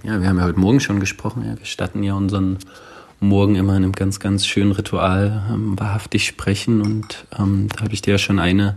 ja, 0.04 0.20
wir 0.20 0.28
haben 0.28 0.38
ja 0.38 0.44
heute 0.44 0.58
Morgen 0.58 0.80
schon 0.80 1.00
gesprochen. 1.00 1.44
Ja, 1.46 1.58
wir 1.58 1.66
starten 1.66 2.02
ja 2.02 2.14
unseren 2.14 2.58
Morgen 3.20 3.54
immer 3.56 3.76
in 3.76 3.84
einem 3.84 3.92
ganz, 3.92 4.20
ganz 4.20 4.46
schönen 4.46 4.72
Ritual 4.72 5.42
ähm, 5.50 5.78
wahrhaftig 5.78 6.26
sprechen. 6.26 6.80
Und 6.80 7.26
ähm, 7.38 7.68
da 7.74 7.84
habe 7.84 7.94
ich 7.94 8.02
dir 8.02 8.12
ja 8.12 8.18
schon 8.18 8.38
eine 8.38 8.76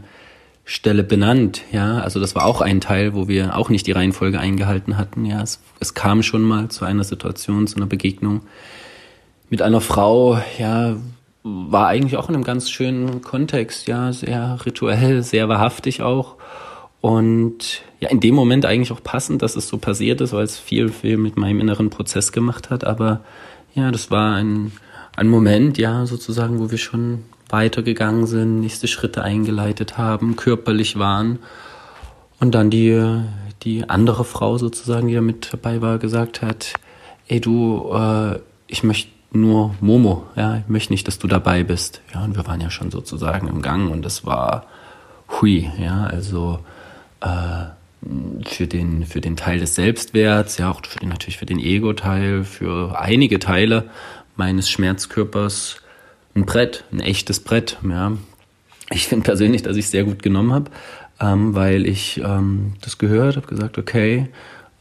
Stelle 0.66 1.04
benannt, 1.04 1.62
ja. 1.72 2.00
Also 2.00 2.20
das 2.20 2.36
war 2.36 2.46
auch 2.46 2.60
ein 2.62 2.82
Teil, 2.82 3.14
wo 3.14 3.28
wir 3.28 3.56
auch 3.56 3.70
nicht 3.70 3.86
die 3.86 3.92
Reihenfolge 3.92 4.40
eingehalten 4.40 4.98
hatten, 4.98 5.26
ja. 5.26 5.42
Es, 5.42 5.62
es 5.80 5.94
kam 5.94 6.24
schon 6.24 6.42
mal 6.42 6.70
zu 6.70 6.86
einer 6.86 7.04
Situation, 7.04 7.68
zu 7.68 7.78
einer 7.78 7.86
Begegnung 7.86 8.42
mit 9.50 9.62
einer 9.62 9.82
Frau, 9.82 10.42
ja, 10.58 10.96
war 11.48 11.88
eigentlich 11.88 12.18
auch 12.18 12.28
in 12.28 12.34
einem 12.34 12.44
ganz 12.44 12.72
schönen 12.72 13.22
Kontext, 13.22 13.88
ja, 13.88 14.12
sehr 14.12 14.58
rituell, 14.66 15.22
sehr 15.22 15.48
wahrhaftig 15.48 16.02
auch. 16.02 16.38
Und 17.02 17.84
ja, 18.00 18.10
in 18.10 18.20
dem 18.20 18.34
Moment 18.34 18.66
eigentlich 18.66 18.92
auch 18.92 19.04
passend, 19.04 19.44
dass 19.44 19.56
es 19.56 19.68
so 19.68 19.78
passiert 19.78 20.22
ist, 20.22 20.34
weil 20.34 20.44
es 20.44 20.58
viel, 20.58 20.90
viel 20.90 21.18
mit 21.18 21.38
meinem 21.38 21.60
inneren 21.60 21.92
Prozess 21.92 22.32
gemacht 22.32 22.72
hat. 22.72 22.84
Aber 22.84 23.22
ja, 23.76 23.92
das 23.92 24.10
war 24.10 24.34
ein, 24.34 24.72
ein 25.16 25.28
Moment, 25.28 25.78
ja, 25.78 26.08
sozusagen, 26.08 26.60
wo 26.60 26.72
wir 26.72 26.80
schon 26.80 27.26
weitergegangen 27.50 28.26
sind, 28.26 28.62
nächste 28.62 28.88
Schritte 28.88 29.22
eingeleitet 29.22 30.00
haben, 30.00 30.36
körperlich 30.36 30.98
waren. 30.98 31.38
Und 32.40 32.56
dann 32.56 32.72
die, 32.72 33.22
die 33.62 33.88
andere 33.88 34.26
Frau 34.26 34.58
sozusagen, 34.58 35.08
die 35.08 35.14
da 35.14 35.22
mit 35.22 35.54
dabei 35.54 35.84
war, 35.84 36.00
gesagt 36.00 36.42
hat, 36.42 36.74
ey 37.28 37.40
du, 37.40 37.92
äh, 37.94 38.40
ich 38.66 38.84
möchte 38.84 39.15
nur 39.36 39.76
Momo, 39.82 40.26
ja, 40.36 40.58
ich 40.58 40.68
möchte 40.68 40.94
nicht, 40.94 41.08
dass 41.08 41.20
du 41.20 41.28
dabei 41.28 41.64
bist. 41.64 42.02
Ja, 42.14 42.24
und 42.24 42.36
wir 42.36 42.46
waren 42.48 42.62
ja 42.62 42.70
schon 42.70 42.92
sozusagen 42.92 43.48
im 43.48 43.62
Gang 43.62 43.92
und 43.92 44.04
das 44.04 44.26
war 44.26 44.66
hui, 45.30 45.70
ja, 45.80 46.06
also 46.06 46.60
äh, 47.22 47.66
für 48.46 48.68
den, 48.68 49.06
für 49.06 49.22
den 49.22 49.36
Teil 49.36 49.60
des 49.60 49.76
Selbstwerts, 49.76 50.58
ja, 50.58 50.72
auch 50.72 50.82
für 50.86 51.00
den, 51.00 51.10
natürlich 51.10 51.38
für 51.38 51.46
den 51.46 51.60
Ego-Teil, 51.60 52.44
für 52.44 53.00
einige 53.00 53.40
Teile 53.40 53.90
meines 54.36 54.70
Schmerzkörpers 54.70 55.78
ein 56.36 56.46
Brett, 56.46 56.84
ein 56.92 57.00
echtes 57.00 57.40
Brett, 57.40 57.78
ja. 57.88 58.14
Ich 58.92 59.08
finde 59.08 59.24
persönlich, 59.24 59.64
dass 59.64 59.78
ich 59.78 59.86
es 59.86 59.92
sehr 59.92 60.04
gut 60.04 60.22
genommen 60.22 60.54
habe, 60.54 60.70
ähm, 61.20 61.56
weil 61.56 61.88
ich 61.88 62.22
ähm, 62.24 62.74
das 62.82 63.00
gehört, 63.00 63.36
habe 63.36 63.48
gesagt, 63.48 63.80
okay, 63.80 64.30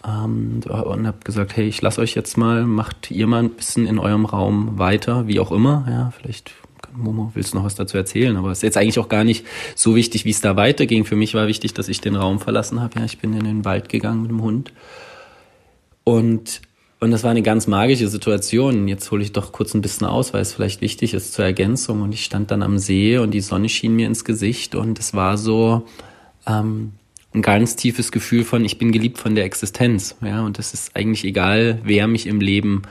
und 0.05 0.69
habe 1.07 1.17
gesagt, 1.25 1.57
hey, 1.57 1.67
ich 1.67 1.81
lasse 1.81 2.01
euch 2.01 2.15
jetzt 2.15 2.37
mal, 2.37 2.67
macht 2.67 3.11
ihr 3.11 3.27
mal 3.27 3.43
ein 3.43 3.51
bisschen 3.51 3.87
in 3.87 3.99
eurem 3.99 4.27
Raum 4.27 4.79
weiter, 4.79 5.27
wie 5.27 5.41
auch 5.41 5.51
immer, 5.51 5.87
ja, 5.89 6.13
vielleicht 6.17 6.53
Momo, 6.97 7.33
willst 7.35 7.53
du 7.53 7.59
noch 7.59 7.65
was 7.65 7.75
dazu 7.75 7.97
erzählen? 7.97 8.37
Aber 8.37 8.51
es 8.51 8.59
ist 8.59 8.63
jetzt 8.63 8.77
eigentlich 8.77 8.99
auch 8.99 9.09
gar 9.09 9.25
nicht 9.25 9.45
so 9.75 9.97
wichtig, 9.97 10.25
wie 10.25 10.31
es 10.31 10.41
da 10.41 10.57
weiterging. 10.57 11.05
Für 11.05 11.17
mich 11.17 11.35
war 11.35 11.49
wichtig, 11.49 11.75
dass 11.75 11.89
ich 11.89 12.01
den 12.01 12.15
Raum 12.15 12.39
verlassen 12.39 12.81
habe. 12.81 13.01
Ja, 13.01 13.05
ich 13.05 13.19
bin 13.19 13.33
in 13.33 13.45
den 13.45 13.65
Wald 13.65 13.89
gegangen 13.89 14.23
mit 14.23 14.31
dem 14.31 14.43
Hund. 14.43 14.73
Und, 16.05 16.61
und 17.01 17.11
das 17.11 17.25
war 17.25 17.31
eine 17.31 17.43
ganz 17.43 17.67
magische 17.67 18.09
Situation. 18.09 18.87
Jetzt 18.87 19.11
hole 19.11 19.23
ich 19.23 19.33
doch 19.33 19.51
kurz 19.51 19.75
ein 19.75 19.83
bisschen 19.83 20.07
aus, 20.07 20.33
weil 20.33 20.43
es 20.43 20.53
vielleicht 20.53 20.83
wichtig 20.83 21.15
ist 21.15 21.33
zur 21.33 21.45
Ergänzung. 21.45 22.03
Und 22.03 22.13
ich 22.13 22.25
stand 22.25 22.51
dann 22.51 22.63
am 22.63 22.79
See 22.79 23.19
und 23.19 23.33
die 23.33 23.41
Sonne 23.41 23.69
schien 23.69 23.97
mir 23.97 24.07
ins 24.07 24.25
Gesicht 24.25 24.75
und 24.75 24.99
es 24.99 25.15
war 25.15 25.37
so 25.37 25.87
ähm, 26.47 26.93
ein 27.35 27.43
ganz 27.43 27.76
tiefes 27.76 28.12
Gefühl 28.12 28.45
von, 28.45 28.64
ich 28.64 28.79
bin 28.79 28.93
geliebt 28.93 29.19
von 29.19 29.35
der 29.35 29.45
Existenz. 29.45 30.17
Ja, 30.23 30.43
und 30.43 30.59
es 30.59 30.73
ist 30.73 30.95
eigentlich 30.95 31.25
egal, 31.25 31.81
wer 31.83 32.07
mich 32.07 32.26
im 32.26 32.41
Leben 32.41 32.83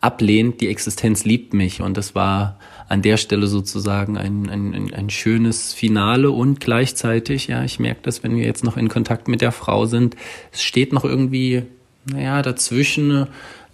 ablehnt, 0.00 0.60
die 0.60 0.68
Existenz 0.68 1.24
liebt 1.24 1.54
mich. 1.54 1.80
Und 1.80 1.96
das 1.96 2.14
war 2.14 2.58
an 2.88 3.00
der 3.02 3.16
Stelle 3.16 3.46
sozusagen 3.46 4.18
ein, 4.18 4.50
ein, 4.50 4.92
ein 4.92 5.10
schönes 5.10 5.72
Finale 5.72 6.30
und 6.30 6.60
gleichzeitig, 6.60 7.46
ja, 7.46 7.64
ich 7.64 7.78
merke 7.78 8.00
das, 8.02 8.22
wenn 8.22 8.36
wir 8.36 8.44
jetzt 8.44 8.64
noch 8.64 8.76
in 8.76 8.88
Kontakt 8.88 9.28
mit 9.28 9.40
der 9.40 9.52
Frau 9.52 9.86
sind, 9.86 10.16
es 10.52 10.62
steht 10.62 10.92
noch 10.92 11.04
irgendwie, 11.04 11.62
naja, 12.04 12.42
dazwischen. 12.42 13.28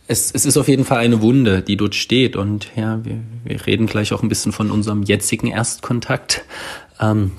Es, 0.07 0.31
es 0.31 0.45
ist 0.45 0.57
auf 0.57 0.69
jeden 0.69 0.85
Fall 0.85 0.99
eine 0.99 1.23
Wunde, 1.23 1.63
die 1.63 1.77
dort 1.77 1.95
steht. 1.95 2.37
Und 2.37 2.69
ja, 2.77 3.05
wir, 3.05 3.19
wir 3.45 3.67
reden 3.67 3.87
gleich 3.87 4.13
auch 4.13 4.23
ein 4.23 4.29
bisschen 4.29 4.53
von 4.53 4.71
unserem 4.71 5.03
jetzigen 5.03 5.49
Erstkontakt. 5.49 6.45
Ähm, 7.01 7.33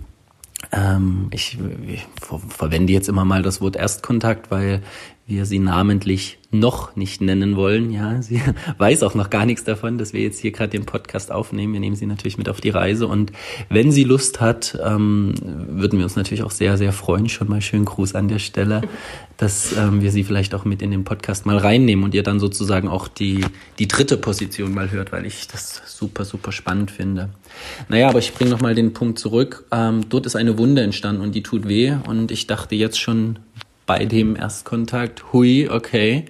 ähm, 0.72 1.28
ich, 1.32 1.58
ich 1.88 2.08
verwende 2.50 2.94
jetzt 2.94 3.10
immer 3.10 3.26
mal 3.26 3.42
das 3.42 3.62
Wort 3.62 3.76
Erstkontakt, 3.76 4.52
weil 4.52 4.82
wir 5.28 5.46
sie 5.46 5.60
namentlich 5.60 6.40
noch 6.54 6.98
nicht 6.98 7.22
nennen 7.22 7.56
wollen. 7.56 7.92
Ja, 7.92 8.22
sie 8.22 8.42
weiß 8.78 9.04
auch 9.04 9.16
noch 9.16 9.30
gar 9.30 9.46
nichts 9.46 9.64
davon, 9.64 9.98
dass 9.98 10.12
wir 10.12 10.22
jetzt 10.22 10.40
hier 10.40 10.52
gerade 10.52 10.72
den 10.72 10.86
Podcast 10.86 11.32
aufnehmen. 11.32 11.74
Wir 11.74 11.80
nehmen 11.80 11.96
sie 11.96 12.06
natürlich 12.06 12.38
mit 12.38 12.50
auf 12.50 12.60
die 12.60 12.70
Reise 12.70 13.08
und 13.08 13.32
wenn 13.70 13.92
sie 13.92 14.04
Lust 14.04 14.42
hat, 14.42 14.78
ähm, 14.84 15.34
würden 15.42 15.98
wir 15.98 16.04
uns 16.04 16.18
natürlich 16.18 16.44
auch 16.44 16.52
sehr, 16.52 16.78
sehr 16.78 16.92
freuen. 16.92 17.30
Schon 17.30 17.48
mal 17.48 17.62
schönen 17.62 17.86
Gruß 17.86 18.16
an 18.16 18.28
der 18.28 18.40
Stelle, 18.40 18.82
dass 19.38 19.76
ähm, 19.78 20.02
wir 20.02 20.12
sie 20.12 20.26
vielleicht 20.26 20.54
auch 20.54 20.66
mit 20.66 20.82
in 20.82 20.92
den 20.92 21.06
Podcast 21.06 21.46
mal 21.46 21.58
reinnehmen 21.58 22.04
und 22.04 22.14
ihr 22.14 22.24
dann 22.24 22.40
sozusagen 22.40 22.90
auch 22.90 23.08
die, 23.08 23.46
die 23.80 23.88
dritte 23.88 24.18
Position 24.18 24.74
mal 24.74 24.92
hört, 24.92 25.14
weil 25.14 25.26
ich 25.26 25.48
das 25.48 25.82
super, 25.86 26.26
super 26.26 26.52
spannend 26.52 26.92
finde. 26.92 27.30
Naja, 27.88 28.10
aber 28.10 28.20
ich 28.20 28.34
bringe 28.34 28.52
nochmal 28.52 28.76
den 28.76 28.92
Punkt 28.92 29.20
zurück. 29.20 29.66
Ähm, 29.72 30.02
dort 30.10 30.26
ist 30.26 30.36
eine 30.36 30.58
Wunde 30.58 30.82
entstanden 30.82 31.22
und 31.22 31.34
die 31.34 31.44
tut 31.44 31.68
weh 31.68 31.96
und 32.08 32.32
ich 32.32 32.48
dachte 32.48 32.76
jetzt 32.76 33.00
schon 33.00 33.40
bei 33.86 34.06
dem 34.06 34.36
Erstkontakt, 34.36 35.34
hui, 35.34 35.70
okay, 35.70 36.26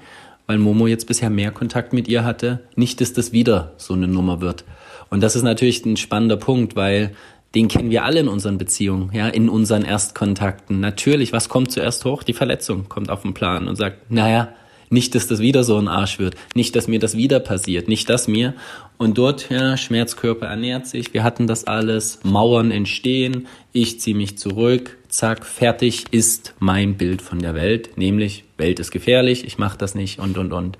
weil 0.47 0.57
Momo 0.57 0.87
jetzt 0.87 1.07
bisher 1.07 1.29
mehr 1.29 1.51
Kontakt 1.51 1.93
mit 1.93 2.07
ihr 2.07 2.23
hatte, 2.23 2.61
nicht, 2.75 3.01
dass 3.01 3.13
das 3.13 3.31
wieder 3.31 3.73
so 3.77 3.93
eine 3.93 4.07
Nummer 4.07 4.41
wird. 4.41 4.65
Und 5.09 5.21
das 5.21 5.35
ist 5.35 5.43
natürlich 5.43 5.85
ein 5.85 5.97
spannender 5.97 6.37
Punkt, 6.37 6.75
weil 6.75 7.15
den 7.55 7.67
kennen 7.67 7.89
wir 7.89 8.05
alle 8.05 8.21
in 8.21 8.27
unseren 8.27 8.57
Beziehungen, 8.57 9.11
ja, 9.13 9.27
in 9.27 9.49
unseren 9.49 9.83
Erstkontakten. 9.83 10.79
Natürlich, 10.79 11.33
was 11.33 11.49
kommt 11.49 11.71
zuerst 11.71 12.05
hoch? 12.05 12.23
Die 12.23 12.33
Verletzung 12.33 12.87
kommt 12.87 13.09
auf 13.09 13.23
den 13.23 13.33
Plan 13.33 13.67
und 13.67 13.75
sagt, 13.75 14.09
naja, 14.09 14.49
nicht, 14.89 15.15
dass 15.15 15.27
das 15.27 15.39
wieder 15.39 15.63
so 15.63 15.77
ein 15.77 15.87
Arsch 15.87 16.19
wird. 16.19 16.35
Nicht, 16.53 16.75
dass 16.75 16.89
mir 16.89 16.99
das 16.99 17.15
wieder 17.15 17.39
passiert. 17.39 17.87
Nicht, 17.87 18.09
dass 18.09 18.27
mir. 18.27 18.53
Und 18.97 19.17
dort, 19.17 19.49
ja, 19.49 19.77
Schmerzkörper 19.77 20.47
ernährt 20.47 20.85
sich. 20.85 21.13
Wir 21.13 21.23
hatten 21.23 21.47
das 21.47 21.65
alles. 21.65 22.19
Mauern 22.23 22.71
entstehen. 22.71 23.47
Ich 23.71 24.01
ziehe 24.01 24.17
mich 24.17 24.37
zurück. 24.37 24.97
Zack, 25.11 25.45
fertig 25.45 26.05
ist 26.11 26.55
mein 26.59 26.95
Bild 26.95 27.21
von 27.21 27.39
der 27.39 27.53
Welt. 27.53 27.97
Nämlich, 27.97 28.45
Welt 28.57 28.79
ist 28.79 28.91
gefährlich. 28.91 29.45
Ich 29.45 29.57
mache 29.57 29.77
das 29.77 29.93
nicht 29.93 30.19
und, 30.19 30.37
und, 30.37 30.53
und. 30.53 30.77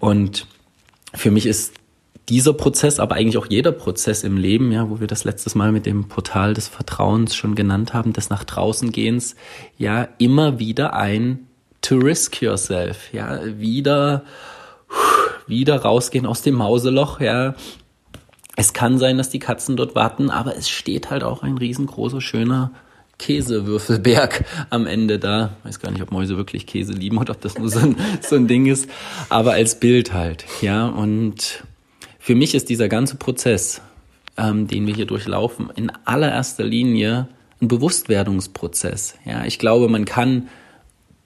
Und 0.00 0.48
für 1.14 1.30
mich 1.30 1.46
ist 1.46 1.74
dieser 2.28 2.54
Prozess, 2.54 2.98
aber 2.98 3.14
eigentlich 3.14 3.38
auch 3.38 3.46
jeder 3.48 3.70
Prozess 3.70 4.24
im 4.24 4.36
Leben, 4.36 4.72
ja, 4.72 4.90
wo 4.90 4.98
wir 4.98 5.06
das 5.06 5.22
letztes 5.22 5.54
Mal 5.54 5.70
mit 5.70 5.86
dem 5.86 6.08
Portal 6.08 6.54
des 6.54 6.66
Vertrauens 6.66 7.36
schon 7.36 7.54
genannt 7.54 7.94
haben, 7.94 8.12
des 8.12 8.30
nach 8.30 8.42
draußen 8.42 8.90
gehens, 8.90 9.36
ja, 9.78 10.08
immer 10.18 10.58
wieder 10.58 10.94
ein 10.94 11.46
to 11.82 11.98
risk 11.98 12.42
yourself, 12.42 13.12
ja, 13.12 13.40
wieder, 13.58 14.24
wieder 15.46 15.82
rausgehen 15.82 16.26
aus 16.26 16.42
dem 16.42 16.56
Mauseloch, 16.56 17.20
ja. 17.20 17.54
Es 18.56 18.72
kann 18.72 18.98
sein, 18.98 19.18
dass 19.18 19.30
die 19.30 19.38
Katzen 19.38 19.76
dort 19.76 19.94
warten, 19.94 20.30
aber 20.30 20.56
es 20.56 20.68
steht 20.68 21.10
halt 21.10 21.22
auch 21.22 21.44
ein 21.44 21.58
riesengroßer, 21.58 22.20
schöner 22.20 22.72
Käsewürfelberg 23.22 24.44
am 24.70 24.86
Ende 24.86 25.20
da. 25.20 25.56
Ich 25.60 25.68
weiß 25.68 25.80
gar 25.80 25.92
nicht, 25.92 26.02
ob 26.02 26.10
Mäuse 26.10 26.36
wirklich 26.36 26.66
Käse 26.66 26.92
lieben 26.92 27.18
oder 27.18 27.34
ob 27.34 27.40
das 27.40 27.56
nur 27.56 27.68
so 27.68 27.78
ein, 27.78 27.96
so 28.20 28.34
ein 28.34 28.48
Ding 28.48 28.66
ist, 28.66 28.90
aber 29.28 29.52
als 29.52 29.78
Bild 29.78 30.12
halt, 30.12 30.44
ja. 30.60 30.88
Und 30.88 31.62
für 32.18 32.34
mich 32.34 32.54
ist 32.54 32.68
dieser 32.68 32.88
ganze 32.88 33.16
Prozess, 33.16 33.80
ähm, 34.36 34.66
den 34.66 34.88
wir 34.88 34.94
hier 34.94 35.06
durchlaufen, 35.06 35.70
in 35.76 35.92
allererster 36.04 36.64
Linie 36.64 37.28
ein 37.60 37.68
Bewusstwerdungsprozess. 37.68 39.14
Ja, 39.24 39.44
ich 39.44 39.60
glaube, 39.60 39.88
man 39.88 40.04
kann 40.04 40.48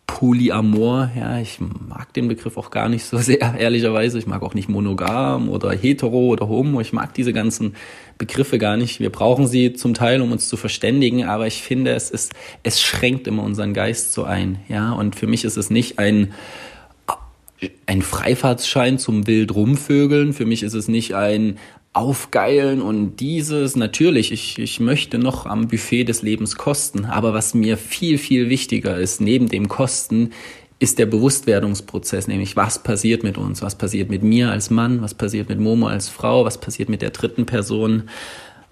Polyamor, 0.07 1.11
ja, 1.17 1.41
ich 1.41 1.59
mag 1.61 2.13
den 2.15 2.29
Begriff 2.29 2.57
auch 2.57 2.71
gar 2.71 2.89
nicht 2.89 3.05
so 3.05 3.19
sehr, 3.19 3.41
ehrlicherweise. 3.59 4.19
Ich 4.19 4.27
mag 4.27 4.43
auch 4.43 4.55
nicht 4.55 4.69
monogam 4.69 5.49
oder 5.49 5.73
hetero 5.73 6.29
oder 6.29 6.49
homo. 6.49 6.81
Ich 6.81 6.93
mag 6.93 7.13
diese 7.15 7.33
ganzen 7.33 7.75
Begriffe 8.17 8.59
gar 8.59 8.77
nicht. 8.77 9.01
Wir 9.01 9.11
brauchen 9.11 9.47
sie 9.47 9.73
zum 9.73 9.95
Teil, 9.95 10.21
um 10.21 10.33
uns 10.33 10.49
zu 10.49 10.57
verständigen, 10.57 11.25
aber 11.25 11.47
ich 11.47 11.63
finde, 11.63 11.93
es 11.93 12.11
ist, 12.11 12.33
es 12.63 12.81
schränkt 12.81 13.27
immer 13.27 13.43
unseren 13.43 13.75
Geist 13.75 14.13
so 14.13 14.25
ein, 14.25 14.59
ja. 14.69 14.93
Und 14.93 15.17
für 15.17 15.27
mich 15.27 15.45
ist 15.45 15.57
es 15.57 15.71
nicht 15.71 15.99
ein, 15.99 16.33
ein 17.87 18.03
Freifahrtsschein 18.03 18.99
zum 18.99 19.27
wild 19.27 19.55
rumvögeln. 19.55 20.33
Für 20.33 20.47
mich 20.47 20.63
ist 20.63 20.75
es 20.75 20.89
nicht 20.89 21.15
ein 21.15 21.59
aufgeilen 21.97 22.83
und 22.83 23.17
dieses, 23.17 23.75
natürlich, 23.75 24.31
ich, 24.31 24.59
ich 24.59 24.81
möchte 24.81 25.19
noch 25.19 25.47
am 25.47 25.69
Buffet 25.69 26.05
des 26.05 26.21
Lebens 26.21 26.57
kosten, 26.57 27.07
aber 27.07 27.33
was 27.33 27.55
mir 27.55 27.79
viel, 27.79 28.19
viel 28.19 28.51
wichtiger 28.51 28.99
ist, 28.99 29.23
neben 29.23 29.49
dem 29.49 29.69
Kosten, 29.69 30.31
ist 30.79 30.99
der 30.99 31.07
Bewusstwerdungsprozess, 31.07 32.29
nämlich 32.29 32.55
was 32.55 32.83
passiert 32.83 33.23
mit 33.23 33.39
uns, 33.39 33.63
was 33.63 33.79
passiert 33.79 34.11
mit 34.11 34.23
mir 34.23 34.51
als 34.51 34.69
Mann, 34.69 35.01
was 35.01 35.15
passiert 35.15 35.49
mit 35.49 35.59
Momo 35.59 35.87
als 35.87 36.11
Frau, 36.11 36.45
was 36.45 36.59
passiert 36.59 36.91
mit 36.91 37.01
der 37.01 37.11
dritten 37.11 37.47
Person, 37.47 38.11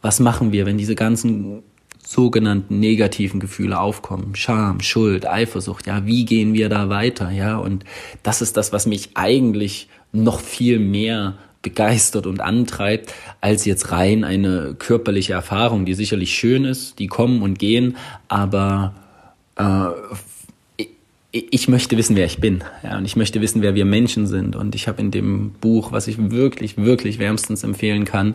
was 0.03 0.21
machen 0.21 0.53
wir, 0.53 0.67
wenn 0.67 0.77
diese 0.77 0.95
ganzen 0.95 1.63
sogenannten 2.07 2.79
negativen 2.79 3.41
Gefühle 3.41 3.81
aufkommen, 3.81 4.35
Scham, 4.35 4.81
Schuld, 4.81 5.27
Eifersucht, 5.27 5.87
ja, 5.87 6.05
wie 6.05 6.27
gehen 6.27 6.53
wir 6.53 6.69
da 6.69 6.91
weiter, 6.91 7.31
ja, 7.31 7.57
und 7.57 7.85
das 8.23 8.43
ist 8.43 8.59
das, 8.59 8.71
was 8.75 8.85
mich 8.85 9.13
eigentlich 9.15 9.89
noch 10.13 10.41
viel 10.41 10.79
mehr 10.79 11.39
begeistert 11.65 12.29
und 12.29 12.41
antreibt, 12.41 13.13
als 13.41 13.65
jetzt 13.65 13.91
rein 13.91 14.23
eine 14.23 14.77
körperliche 14.79 15.33
Erfahrung, 15.33 15.85
die 15.85 15.95
sicherlich 15.95 16.33
schön 16.33 16.65
ist, 16.65 17.01
die 17.01 17.09
kommen 17.09 17.43
und 17.43 17.59
gehen, 17.59 17.97
aber 18.29 18.95
äh, 19.57 19.89
ich 21.51 21.67
möchte 21.67 21.97
wissen, 21.97 22.15
wer 22.15 22.27
ich 22.27 22.39
bin. 22.39 22.63
Ja, 22.85 22.97
und 22.97 23.07
ich 23.07 23.17
möchte 23.17 23.41
wissen, 23.41 23.61
wer 23.61 23.75
wir 23.75 23.85
Menschen 23.85 24.29
sind. 24.29 24.55
Und 24.55 24.77
ich 24.77 24.87
habe 24.87 25.01
in 25.01 25.11
dem 25.11 25.51
Buch, 25.51 25.91
was 25.91 26.07
ich 26.07 26.31
wirklich, 26.31 26.77
wirklich 26.77 27.19
wärmstens 27.19 27.65
empfehlen 27.65 28.05
kann, 28.05 28.35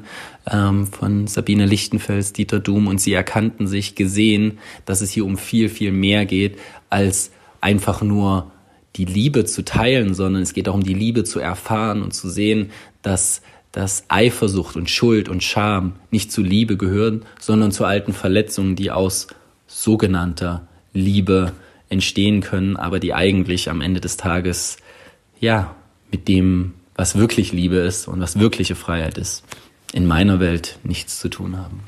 ähm, 0.52 0.86
von 0.86 1.28
Sabine 1.28 1.66
Lichtenfels, 1.66 2.34
Dieter 2.34 2.60
Doom 2.60 2.88
und 2.88 3.00
sie 3.00 3.14
erkannten 3.14 3.68
sich 3.68 3.96
gesehen, 3.96 4.58
dass 4.84 5.00
es 5.00 5.12
hier 5.12 5.26
um 5.26 5.38
viel, 5.38 5.70
viel 5.70 5.94
mehr 5.94 6.26
geht, 6.26 6.58
als 6.90 7.32
einfach 7.62 8.02
nur 8.02 8.52
die 8.98 9.06
Liebe 9.06 9.46
zu 9.46 9.64
teilen, 9.64 10.14
sondern 10.14 10.42
es 10.42 10.54
geht 10.54 10.68
darum, 10.68 10.84
die 10.84 10.94
Liebe 10.94 11.24
zu 11.24 11.40
erfahren 11.40 12.02
und 12.02 12.14
zu 12.14 12.28
sehen, 12.28 12.72
dass, 13.02 13.42
dass 13.72 14.04
Eifersucht 14.08 14.76
und 14.76 14.90
Schuld 14.90 15.30
und 15.30 15.44
Scham 15.44 15.94
nicht 16.12 16.32
zu 16.32 16.42
Liebe 16.42 16.78
gehören, 16.78 17.26
sondern 17.40 17.72
zu 17.72 17.86
alten 17.86 18.14
Verletzungen, 18.14 18.76
die 18.76 18.92
aus 18.92 19.28
sogenannter 19.68 20.68
Liebe 20.94 21.54
entstehen 21.90 22.42
können, 22.42 22.78
aber 22.78 23.00
die 23.00 23.14
eigentlich 23.14 23.70
am 23.70 23.82
Ende 23.82 24.02
des 24.02 24.18
Tages, 24.18 24.78
ja, 25.40 25.76
mit 26.12 26.28
dem, 26.28 26.74
was 26.96 27.18
wirklich 27.18 27.52
Liebe 27.52 27.78
ist 27.78 28.08
und 28.08 28.20
was 28.20 28.40
wirkliche 28.40 28.76
Freiheit 28.76 29.18
ist, 29.18 29.44
in 29.94 30.06
meiner 30.06 30.40
Welt 30.40 30.78
nichts 30.84 31.20
zu 31.20 31.30
tun 31.30 31.58
haben. 31.58 31.82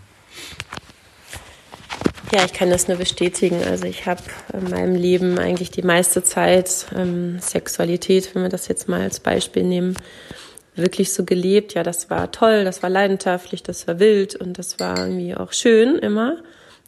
Ja, 2.34 2.46
ich 2.46 2.54
kann 2.54 2.70
das 2.70 2.88
nur 2.88 2.98
bestätigen. 2.98 3.62
Also 3.62 3.86
ich 3.86 4.06
habe 4.06 4.22
in 4.54 4.70
meinem 4.70 4.96
Leben 4.96 5.38
eigentlich 5.38 5.70
die 5.70 5.82
meiste 5.82 6.24
Zeit 6.24 6.86
ähm, 6.96 7.40
Sexualität, 7.42 8.34
wenn 8.34 8.44
wir 8.44 8.50
das 8.50 8.70
jetzt 8.70 8.88
mal 8.88 9.02
als 9.02 9.20
Beispiel 9.20 9.64
nehmen, 9.64 9.96
wirklich 10.76 11.14
so 11.14 11.26
gelebt. 11.26 11.74
Ja, 11.74 11.84
das 11.84 12.10
war 12.10 12.32
toll, 12.32 12.64
das 12.64 12.84
war 12.84 12.90
leidenschaftlich, 12.90 13.64
das 13.64 13.88
war 13.88 14.00
wild 14.00 14.36
und 14.36 14.58
das 14.58 14.80
war 14.80 14.98
irgendwie 14.98 15.36
auch 15.36 15.54
schön 15.54 15.98
immer. 15.98 16.38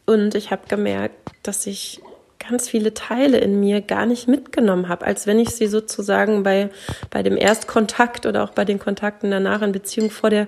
Und 0.05 0.35
ich 0.35 0.51
habe 0.51 0.63
gemerkt, 0.67 1.15
dass 1.43 1.65
ich 1.67 2.01
ganz 2.49 2.67
viele 2.67 2.93
Teile 2.93 3.37
in 3.37 3.59
mir 3.59 3.81
gar 3.81 4.05
nicht 4.05 4.27
mitgenommen 4.27 4.89
habe, 4.89 5.05
als 5.05 5.27
wenn 5.27 5.39
ich 5.39 5.51
sie 5.51 5.67
sozusagen 5.67 6.43
bei, 6.43 6.69
bei 7.09 7.23
dem 7.23 7.37
Erstkontakt 7.37 8.25
oder 8.25 8.43
auch 8.43 8.51
bei 8.51 8.65
den 8.65 8.79
Kontakten 8.79 9.31
danach 9.31 9.61
in 9.61 9.71
Beziehung 9.71 10.09
vor 10.09 10.29
der 10.29 10.47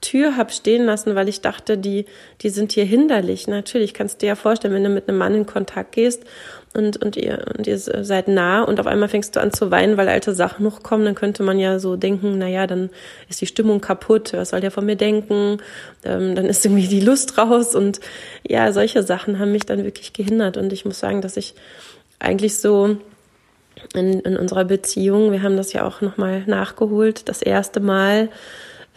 Tür 0.00 0.36
habe 0.36 0.52
stehen 0.52 0.84
lassen, 0.84 1.14
weil 1.14 1.28
ich 1.28 1.40
dachte, 1.40 1.78
die, 1.78 2.06
die 2.42 2.50
sind 2.50 2.72
hier 2.72 2.84
hinderlich. 2.84 3.46
Natürlich 3.46 3.94
kannst 3.94 4.16
du 4.16 4.18
dir 4.20 4.28
ja 4.28 4.34
vorstellen, 4.36 4.74
wenn 4.74 4.84
du 4.84 4.90
mit 4.90 5.08
einem 5.08 5.18
Mann 5.18 5.34
in 5.34 5.46
Kontakt 5.46 5.92
gehst 5.92 6.24
und, 6.74 7.02
und, 7.02 7.16
ihr, 7.16 7.44
und 7.56 7.66
ihr 7.68 7.78
seid 7.78 8.26
nah 8.26 8.62
und 8.62 8.80
auf 8.80 8.86
einmal 8.86 9.08
fängst 9.08 9.36
du 9.36 9.40
an 9.40 9.52
zu 9.52 9.70
weinen, 9.70 9.96
weil 9.96 10.08
alte 10.08 10.34
Sachen 10.34 10.64
noch 10.64 10.82
kommen, 10.82 11.04
dann 11.04 11.14
könnte 11.14 11.44
man 11.44 11.58
ja 11.58 11.78
so 11.78 11.94
denken, 11.94 12.36
na 12.38 12.48
ja, 12.48 12.66
dann 12.66 12.90
ist 13.28 13.40
die 13.40 13.46
Stimmung 13.46 13.80
kaputt, 13.80 14.32
was 14.32 14.50
soll 14.50 14.60
der 14.60 14.72
von 14.72 14.84
mir 14.84 14.96
denken, 14.96 15.58
ähm, 16.04 16.34
dann 16.34 16.46
ist 16.46 16.64
irgendwie 16.64 16.88
die 16.88 17.00
Lust 17.00 17.38
raus. 17.38 17.76
Und 17.76 18.00
ja, 18.46 18.72
solche 18.72 19.04
Sachen 19.04 19.38
haben 19.38 19.52
mich 19.52 19.66
dann 19.66 19.84
wirklich 19.84 20.12
gehindert. 20.12 20.56
Und 20.56 20.72
ich 20.72 20.84
muss 20.84 20.98
sagen, 20.98 21.22
dass 21.22 21.36
ich 21.36 21.54
eigentlich 22.18 22.58
so 22.58 22.96
in, 23.94 24.20
in 24.20 24.36
unserer 24.36 24.64
Beziehung, 24.64 25.30
wir 25.30 25.42
haben 25.42 25.56
das 25.56 25.72
ja 25.72 25.86
auch 25.86 26.00
nochmal 26.00 26.42
nachgeholt, 26.46 27.28
das 27.28 27.40
erste 27.40 27.78
Mal 27.78 28.30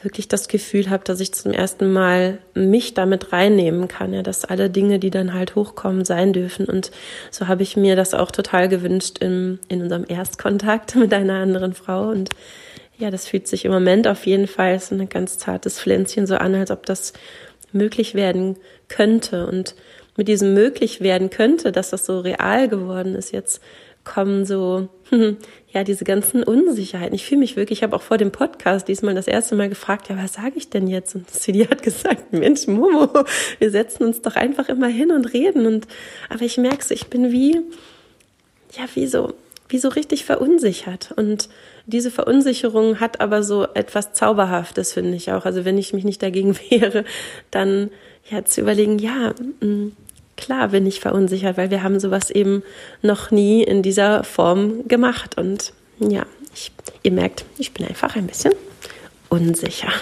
wirklich 0.01 0.27
das 0.27 0.47
Gefühl 0.47 0.89
habe, 0.89 1.03
dass 1.03 1.19
ich 1.19 1.33
zum 1.33 1.51
ersten 1.51 1.91
Mal 1.91 2.37
mich 2.53 2.93
damit 2.93 3.33
reinnehmen 3.33 3.87
kann, 3.87 4.13
ja, 4.13 4.21
dass 4.21 4.45
alle 4.45 4.69
Dinge, 4.69 4.99
die 4.99 5.09
dann 5.09 5.33
halt 5.33 5.55
hochkommen, 5.55 6.05
sein 6.05 6.33
dürfen. 6.33 6.65
Und 6.65 6.91
so 7.31 7.47
habe 7.47 7.63
ich 7.63 7.75
mir 7.77 7.95
das 7.95 8.13
auch 8.13 8.29
total 8.29 8.69
gewünscht 8.69 9.17
in, 9.19 9.59
in 9.69 9.81
unserem 9.81 10.05
Erstkontakt 10.07 10.95
mit 10.95 11.13
einer 11.13 11.35
anderen 11.35 11.73
Frau. 11.73 12.09
Und 12.09 12.29
ja, 12.97 13.09
das 13.09 13.27
fühlt 13.27 13.47
sich 13.47 13.65
im 13.65 13.71
Moment 13.71 14.07
auf 14.07 14.25
jeden 14.25 14.47
Fall 14.47 14.79
so 14.79 14.93
ein 14.93 15.09
ganz 15.09 15.37
zartes 15.37 15.79
Pflänzchen 15.79 16.27
so 16.27 16.35
an, 16.35 16.53
als 16.53 16.71
ob 16.71 16.85
das 16.85 17.13
möglich 17.71 18.13
werden 18.13 18.57
könnte. 18.89 19.47
Und 19.47 19.75
mit 20.15 20.27
diesem 20.27 20.53
möglich 20.53 21.01
werden 21.01 21.29
könnte, 21.29 21.71
dass 21.71 21.89
das 21.89 22.05
so 22.05 22.19
real 22.19 22.67
geworden 22.67 23.15
ist 23.15 23.31
jetzt, 23.31 23.61
kommen 24.03 24.45
so, 24.45 24.89
ja, 25.77 25.83
diese 25.83 26.05
ganzen 26.05 26.41
Unsicherheiten. 26.41 27.13
Ich 27.13 27.25
fühle 27.25 27.39
mich 27.39 27.55
wirklich, 27.55 27.79
ich 27.79 27.83
habe 27.83 27.95
auch 27.95 28.01
vor 28.01 28.17
dem 28.17 28.31
Podcast 28.31 28.87
diesmal 28.87 29.13
das 29.13 29.27
erste 29.27 29.55
Mal 29.55 29.69
gefragt, 29.69 30.09
ja, 30.09 30.17
was 30.17 30.33
sage 30.33 30.53
ich 30.55 30.71
denn 30.71 30.87
jetzt? 30.87 31.13
Und 31.13 31.29
Sidi 31.29 31.65
hat 31.65 31.83
gesagt, 31.83 32.33
Mensch, 32.33 32.65
Momo, 32.65 33.09
wir 33.59 33.69
setzen 33.69 34.03
uns 34.03 34.21
doch 34.21 34.35
einfach 34.35 34.69
immer 34.69 34.87
hin 34.87 35.11
und 35.11 35.33
reden. 35.33 35.67
Und, 35.67 35.87
aber 36.29 36.41
ich 36.41 36.57
merke 36.57 36.79
es, 36.79 36.89
ich 36.89 37.07
bin 37.07 37.31
wie, 37.31 37.61
ja, 38.75 38.85
wie 38.95 39.05
so, 39.05 39.35
wie 39.69 39.77
so 39.77 39.89
richtig 39.89 40.25
verunsichert. 40.25 41.13
Und 41.15 41.47
diese 41.85 42.09
Verunsicherung 42.09 42.99
hat 42.99 43.21
aber 43.21 43.43
so 43.43 43.67
etwas 43.75 44.13
Zauberhaftes, 44.13 44.93
finde 44.93 45.15
ich 45.15 45.31
auch. 45.31 45.45
Also 45.45 45.63
wenn 45.63 45.77
ich 45.77 45.93
mich 45.93 46.05
nicht 46.05 46.23
dagegen 46.23 46.57
wehre, 46.71 47.05
dann 47.51 47.91
ja 48.31 48.43
zu 48.45 48.61
überlegen, 48.61 48.97
ja, 48.97 49.35
mh, 49.61 49.67
mm, 49.67 49.91
klar 50.37 50.69
bin 50.69 50.85
ich 50.85 50.99
verunsichert, 50.99 51.57
weil 51.57 51.71
wir 51.71 51.83
haben 51.83 51.99
sowas 51.99 52.29
eben 52.29 52.63
noch 53.01 53.31
nie 53.31 53.63
in 53.63 53.83
dieser 53.83 54.23
Form 54.23 54.87
gemacht. 54.87 55.37
Und 55.37 55.73
ja, 55.99 56.25
ich, 56.53 56.71
ihr 57.03 57.11
merkt, 57.11 57.43
ich 57.57 57.73
bin 57.73 57.85
einfach 57.85 58.15
ein 58.15 58.27
bisschen 58.27 58.53
unsicher. 59.29 59.89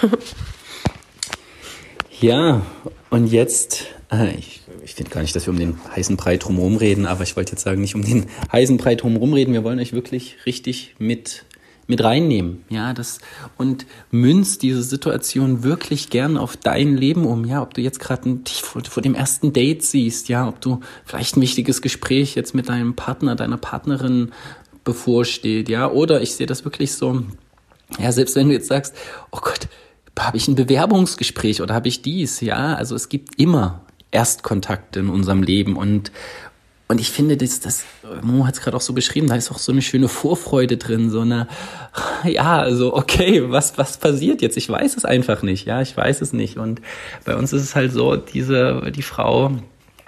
Ja, 2.18 2.64
und 3.10 3.26
jetzt, 3.26 3.88
äh, 4.10 4.34
ich, 4.36 4.62
ich 4.82 4.94
finde 4.94 5.10
gar 5.10 5.20
nicht, 5.20 5.36
dass 5.36 5.46
wir 5.46 5.52
um 5.52 5.58
den 5.58 5.78
heißen 5.94 6.16
Brei 6.16 6.38
drumherum 6.38 6.78
reden, 6.78 7.04
aber 7.04 7.24
ich 7.24 7.36
wollte 7.36 7.52
jetzt 7.52 7.64
sagen, 7.64 7.82
nicht 7.82 7.94
um 7.94 8.02
den 8.02 8.24
heißen 8.50 8.78
Brei 8.78 8.94
drumherum 8.94 9.34
reden. 9.34 9.52
Wir 9.52 9.64
wollen 9.64 9.78
euch 9.78 9.92
wirklich 9.92 10.36
richtig 10.46 10.94
mit 10.98 11.44
mit 11.86 12.02
reinnehmen, 12.02 12.64
ja, 12.68 12.92
das 12.92 13.20
und 13.56 13.86
münzt 14.10 14.62
diese 14.62 14.82
Situation 14.82 15.62
wirklich 15.62 16.10
gern 16.10 16.36
auf 16.36 16.56
dein 16.56 16.96
Leben 16.96 17.24
um, 17.24 17.44
ja, 17.44 17.62
ob 17.62 17.74
du 17.74 17.80
jetzt 17.80 18.00
gerade 18.00 18.34
dich 18.36 18.62
vor, 18.62 18.82
vor, 18.84 19.02
dem 19.02 19.14
ersten 19.14 19.52
Date 19.52 19.84
siehst, 19.84 20.28
ja, 20.28 20.48
ob 20.48 20.60
du 20.60 20.80
vielleicht 21.04 21.36
ein 21.36 21.42
wichtiges 21.42 21.82
Gespräch 21.82 22.34
jetzt 22.34 22.54
mit 22.54 22.68
deinem 22.68 22.94
Partner, 22.94 23.36
deiner 23.36 23.56
Partnerin 23.56 24.32
bevorsteht, 24.82 25.68
ja, 25.68 25.88
oder 25.90 26.22
ich 26.22 26.34
sehe 26.34 26.46
das 26.46 26.64
wirklich 26.64 26.92
so, 26.94 27.22
ja, 27.98 28.10
selbst 28.10 28.34
wenn 28.34 28.48
du 28.48 28.54
jetzt 28.54 28.68
sagst, 28.68 28.94
oh 29.30 29.38
Gott, 29.40 29.68
habe 30.18 30.38
ich 30.38 30.48
ein 30.48 30.54
Bewerbungsgespräch 30.54 31.62
oder 31.62 31.74
habe 31.74 31.88
ich 31.88 32.02
dies, 32.02 32.40
ja, 32.40 32.74
also 32.74 32.94
es 32.96 33.08
gibt 33.08 33.38
immer 33.38 33.86
Erstkontakte 34.10 35.00
in 35.00 35.10
unserem 35.10 35.42
Leben. 35.42 35.76
Und 35.76 36.10
und 36.88 37.00
ich 37.00 37.10
finde, 37.10 37.36
das, 37.36 37.58
das 37.58 37.84
Mo 38.22 38.46
hat 38.46 38.54
es 38.54 38.60
gerade 38.60 38.76
auch 38.76 38.80
so 38.80 38.92
beschrieben, 38.92 39.26
da 39.26 39.34
ist 39.34 39.50
auch 39.50 39.58
so 39.58 39.72
eine 39.72 39.82
schöne 39.82 40.08
Vorfreude 40.08 40.76
drin, 40.76 41.10
so 41.10 41.20
eine, 41.20 41.48
ja, 42.24 42.58
also 42.58 42.94
okay, 42.94 43.50
was, 43.50 43.76
was 43.76 43.98
passiert 43.98 44.40
jetzt? 44.40 44.56
Ich 44.56 44.68
weiß 44.68 44.96
es 44.96 45.04
einfach 45.04 45.42
nicht, 45.42 45.66
ja, 45.66 45.82
ich 45.82 45.96
weiß 45.96 46.20
es 46.20 46.32
nicht. 46.32 46.58
Und 46.58 46.80
bei 47.24 47.34
uns 47.34 47.52
ist 47.52 47.62
es 47.62 47.74
halt 47.74 47.92
so, 47.92 48.14
diese, 48.14 48.92
die 48.94 49.02
Frau, 49.02 49.50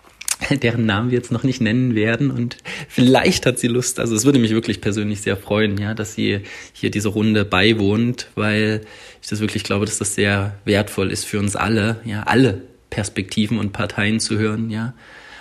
deren 0.62 0.86
Namen 0.86 1.10
wir 1.10 1.18
jetzt 1.18 1.32
noch 1.32 1.42
nicht 1.42 1.60
nennen 1.60 1.96
werden 1.96 2.30
und 2.30 2.58
vielleicht 2.88 3.44
hat 3.44 3.58
sie 3.58 3.66
Lust, 3.66 3.98
also 3.98 4.14
es 4.14 4.24
würde 4.24 4.38
mich 4.38 4.52
wirklich 4.52 4.80
persönlich 4.80 5.20
sehr 5.20 5.36
freuen, 5.36 5.78
ja, 5.78 5.94
dass 5.94 6.14
sie 6.14 6.42
hier 6.72 6.92
diese 6.92 7.08
Runde 7.08 7.44
beiwohnt, 7.44 8.28
weil 8.36 8.82
ich 9.20 9.28
das 9.28 9.40
wirklich 9.40 9.64
glaube, 9.64 9.84
dass 9.84 9.98
das 9.98 10.14
sehr 10.14 10.54
wertvoll 10.64 11.10
ist 11.10 11.24
für 11.24 11.40
uns 11.40 11.56
alle, 11.56 12.00
ja, 12.04 12.22
alle 12.22 12.62
Perspektiven 12.88 13.58
und 13.58 13.72
Parteien 13.72 14.20
zu 14.20 14.38
hören, 14.38 14.70
ja. 14.70 14.94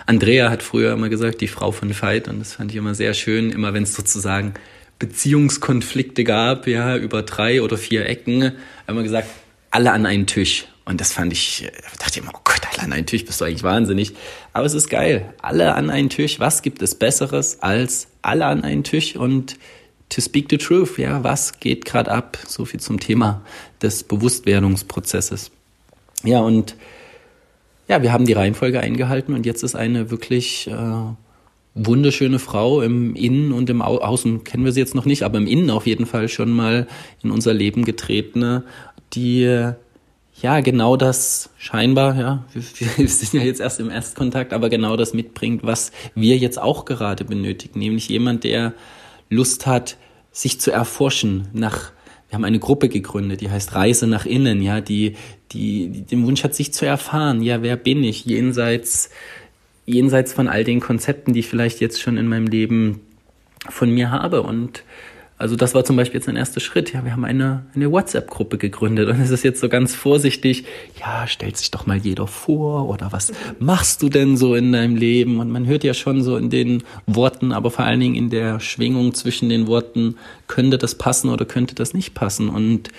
Andrea 0.07 0.49
hat 0.49 0.63
früher 0.63 0.93
immer 0.93 1.09
gesagt, 1.09 1.41
die 1.41 1.49
Frau 1.49 1.71
von 1.71 1.93
Veit, 2.01 2.29
und 2.29 2.39
das 2.39 2.53
fand 2.53 2.71
ich 2.71 2.77
immer 2.77 2.95
sehr 2.95 3.13
schön, 3.13 3.51
immer 3.51 3.73
wenn 3.73 3.83
es 3.83 3.93
sozusagen 3.93 4.53
Beziehungskonflikte 4.99 6.23
gab, 6.23 6.65
ja, 6.65 6.95
über 6.97 7.21
drei 7.23 7.61
oder 7.61 7.77
vier 7.77 8.07
Ecken, 8.07 8.53
immer 8.87 9.03
gesagt, 9.03 9.27
alle 9.69 9.91
an 9.91 10.05
einen 10.05 10.25
Tisch. 10.25 10.65
Und 10.85 11.01
das 11.01 11.11
fand 11.11 11.33
ich, 11.33 11.65
ich 11.65 11.97
dachte 11.99 12.19
immer, 12.21 12.31
oh 12.33 12.39
Gott, 12.45 12.61
alle 12.71 12.83
an 12.83 12.93
einen 12.93 13.05
Tisch, 13.05 13.25
bist 13.25 13.41
du 13.41 13.45
eigentlich 13.45 13.63
wahnsinnig. 13.63 14.13
Aber 14.53 14.65
es 14.65 14.73
ist 14.73 14.89
geil. 14.89 15.33
Alle 15.41 15.75
an 15.75 15.89
einen 15.89 16.09
Tisch. 16.09 16.39
Was 16.39 16.61
gibt 16.61 16.81
es 16.81 16.95
Besseres 16.95 17.61
als 17.61 18.07
alle 18.21 18.45
an 18.45 18.63
einen 18.63 18.85
Tisch 18.85 19.17
und 19.17 19.57
to 20.07 20.21
speak 20.21 20.47
the 20.49 20.57
truth? 20.57 20.97
Ja, 20.97 21.21
was 21.25 21.59
geht 21.59 21.83
gerade 21.83 22.09
ab? 22.09 22.37
So 22.47 22.63
viel 22.63 22.79
zum 22.79 23.01
Thema 23.01 23.41
des 23.81 24.03
Bewusstwerdungsprozesses. 24.03 25.51
Ja, 26.23 26.39
und 26.39 26.77
ja, 27.87 28.01
wir 28.01 28.11
haben 28.11 28.25
die 28.25 28.33
Reihenfolge 28.33 28.79
eingehalten 28.79 29.33
und 29.33 29.45
jetzt 29.45 29.63
ist 29.63 29.75
eine 29.75 30.11
wirklich 30.11 30.67
äh, 30.67 31.13
wunderschöne 31.73 32.39
Frau 32.39 32.81
im 32.81 33.15
Innen 33.15 33.51
und 33.51 33.69
im 33.69 33.81
Au 33.81 33.99
Außen, 33.99 34.43
kennen 34.43 34.65
wir 34.65 34.71
sie 34.71 34.79
jetzt 34.79 34.95
noch 34.95 35.05
nicht, 35.05 35.23
aber 35.23 35.37
im 35.37 35.47
Innen 35.47 35.69
auf 35.69 35.87
jeden 35.87 36.05
Fall 36.05 36.27
schon 36.27 36.51
mal 36.51 36.87
in 37.23 37.31
unser 37.31 37.53
Leben 37.53 37.85
getretene, 37.85 38.63
die 39.13 39.71
ja 40.41 40.59
genau 40.59 40.97
das 40.97 41.49
scheinbar, 41.57 42.15
ja, 42.19 42.45
wir, 42.53 42.97
wir 42.97 43.07
sind 43.07 43.39
ja 43.39 43.45
jetzt 43.45 43.61
erst 43.61 43.79
im 43.79 43.89
Erstkontakt, 43.89 44.53
aber 44.53 44.69
genau 44.69 44.97
das 44.97 45.13
mitbringt, 45.13 45.63
was 45.63 45.91
wir 46.15 46.37
jetzt 46.37 46.59
auch 46.61 46.85
gerade 46.85 47.25
benötigen, 47.25 47.79
nämlich 47.79 48.09
jemand, 48.09 48.43
der 48.43 48.73
Lust 49.29 49.65
hat, 49.65 49.97
sich 50.31 50.59
zu 50.59 50.71
erforschen 50.71 51.47
nach 51.53 51.91
wir 52.29 52.35
haben 52.35 52.43
eine 52.43 52.59
Gruppe 52.59 52.89
gegründet, 52.89 53.41
die 53.41 53.49
heißt 53.49 53.73
Reise 53.73 54.07
nach 54.07 54.25
innen, 54.25 54.61
ja, 54.61 54.81
die, 54.81 55.15
die, 55.51 55.87
die 55.89 56.01
den 56.01 56.25
Wunsch 56.25 56.43
hat, 56.43 56.53
sich 56.53 56.73
zu 56.73 56.85
erfahren, 56.85 57.41
ja, 57.41 57.61
wer 57.61 57.77
bin 57.77 58.03
ich, 58.03 58.25
jenseits, 58.25 59.09
jenseits 59.85 60.33
von 60.33 60.47
all 60.47 60.63
den 60.63 60.81
Konzepten, 60.81 61.33
die 61.33 61.39
ich 61.39 61.47
vielleicht 61.47 61.79
jetzt 61.79 62.01
schon 62.01 62.17
in 62.17 62.27
meinem 62.27 62.47
Leben 62.47 63.01
von 63.69 63.89
mir 63.89 64.11
habe. 64.11 64.43
Und 64.43 64.83
also 65.39 65.55
das 65.55 65.75
war 65.75 65.85
zum 65.85 65.95
Beispiel 65.95 66.19
jetzt 66.19 66.27
ein 66.27 66.35
erster 66.35 66.59
Schritt. 66.59 66.93
Ja, 66.93 67.05
wir 67.05 67.11
haben 67.11 67.23
eine, 67.23 67.65
eine 67.75 67.91
WhatsApp-Gruppe 67.91 68.57
gegründet 68.57 69.07
und 69.07 69.21
es 69.21 69.29
ist 69.29 69.43
jetzt 69.43 69.59
so 69.59 69.69
ganz 69.69 69.93
vorsichtig, 69.93 70.65
ja, 70.99 71.27
stellt 71.27 71.57
sich 71.57 71.69
doch 71.69 71.85
mal 71.85 71.97
jeder 71.97 72.25
vor 72.25 72.89
oder 72.89 73.11
was 73.11 73.31
machst 73.59 74.01
du 74.01 74.09
denn 74.09 74.35
so 74.35 74.55
in 74.55 74.71
deinem 74.71 74.95
Leben? 74.95 75.39
Und 75.39 75.51
man 75.51 75.67
hört 75.67 75.83
ja 75.83 75.93
schon 75.93 76.23
so 76.23 76.37
in 76.37 76.49
den 76.49 76.83
Worten, 77.05 77.51
aber 77.51 77.69
vor 77.69 77.85
allen 77.85 77.99
Dingen 77.99 78.15
in 78.15 78.31
der 78.31 78.59
Schwingung 78.59 79.13
zwischen 79.13 79.49
den 79.49 79.67
Worten, 79.67 80.15
könnte 80.47 80.79
das 80.79 80.95
passen 80.95 81.29
oder 81.29 81.45
könnte 81.45 81.75
das 81.75 81.93
nicht 81.93 82.15
passen? 82.15 82.49
Und 82.49 82.89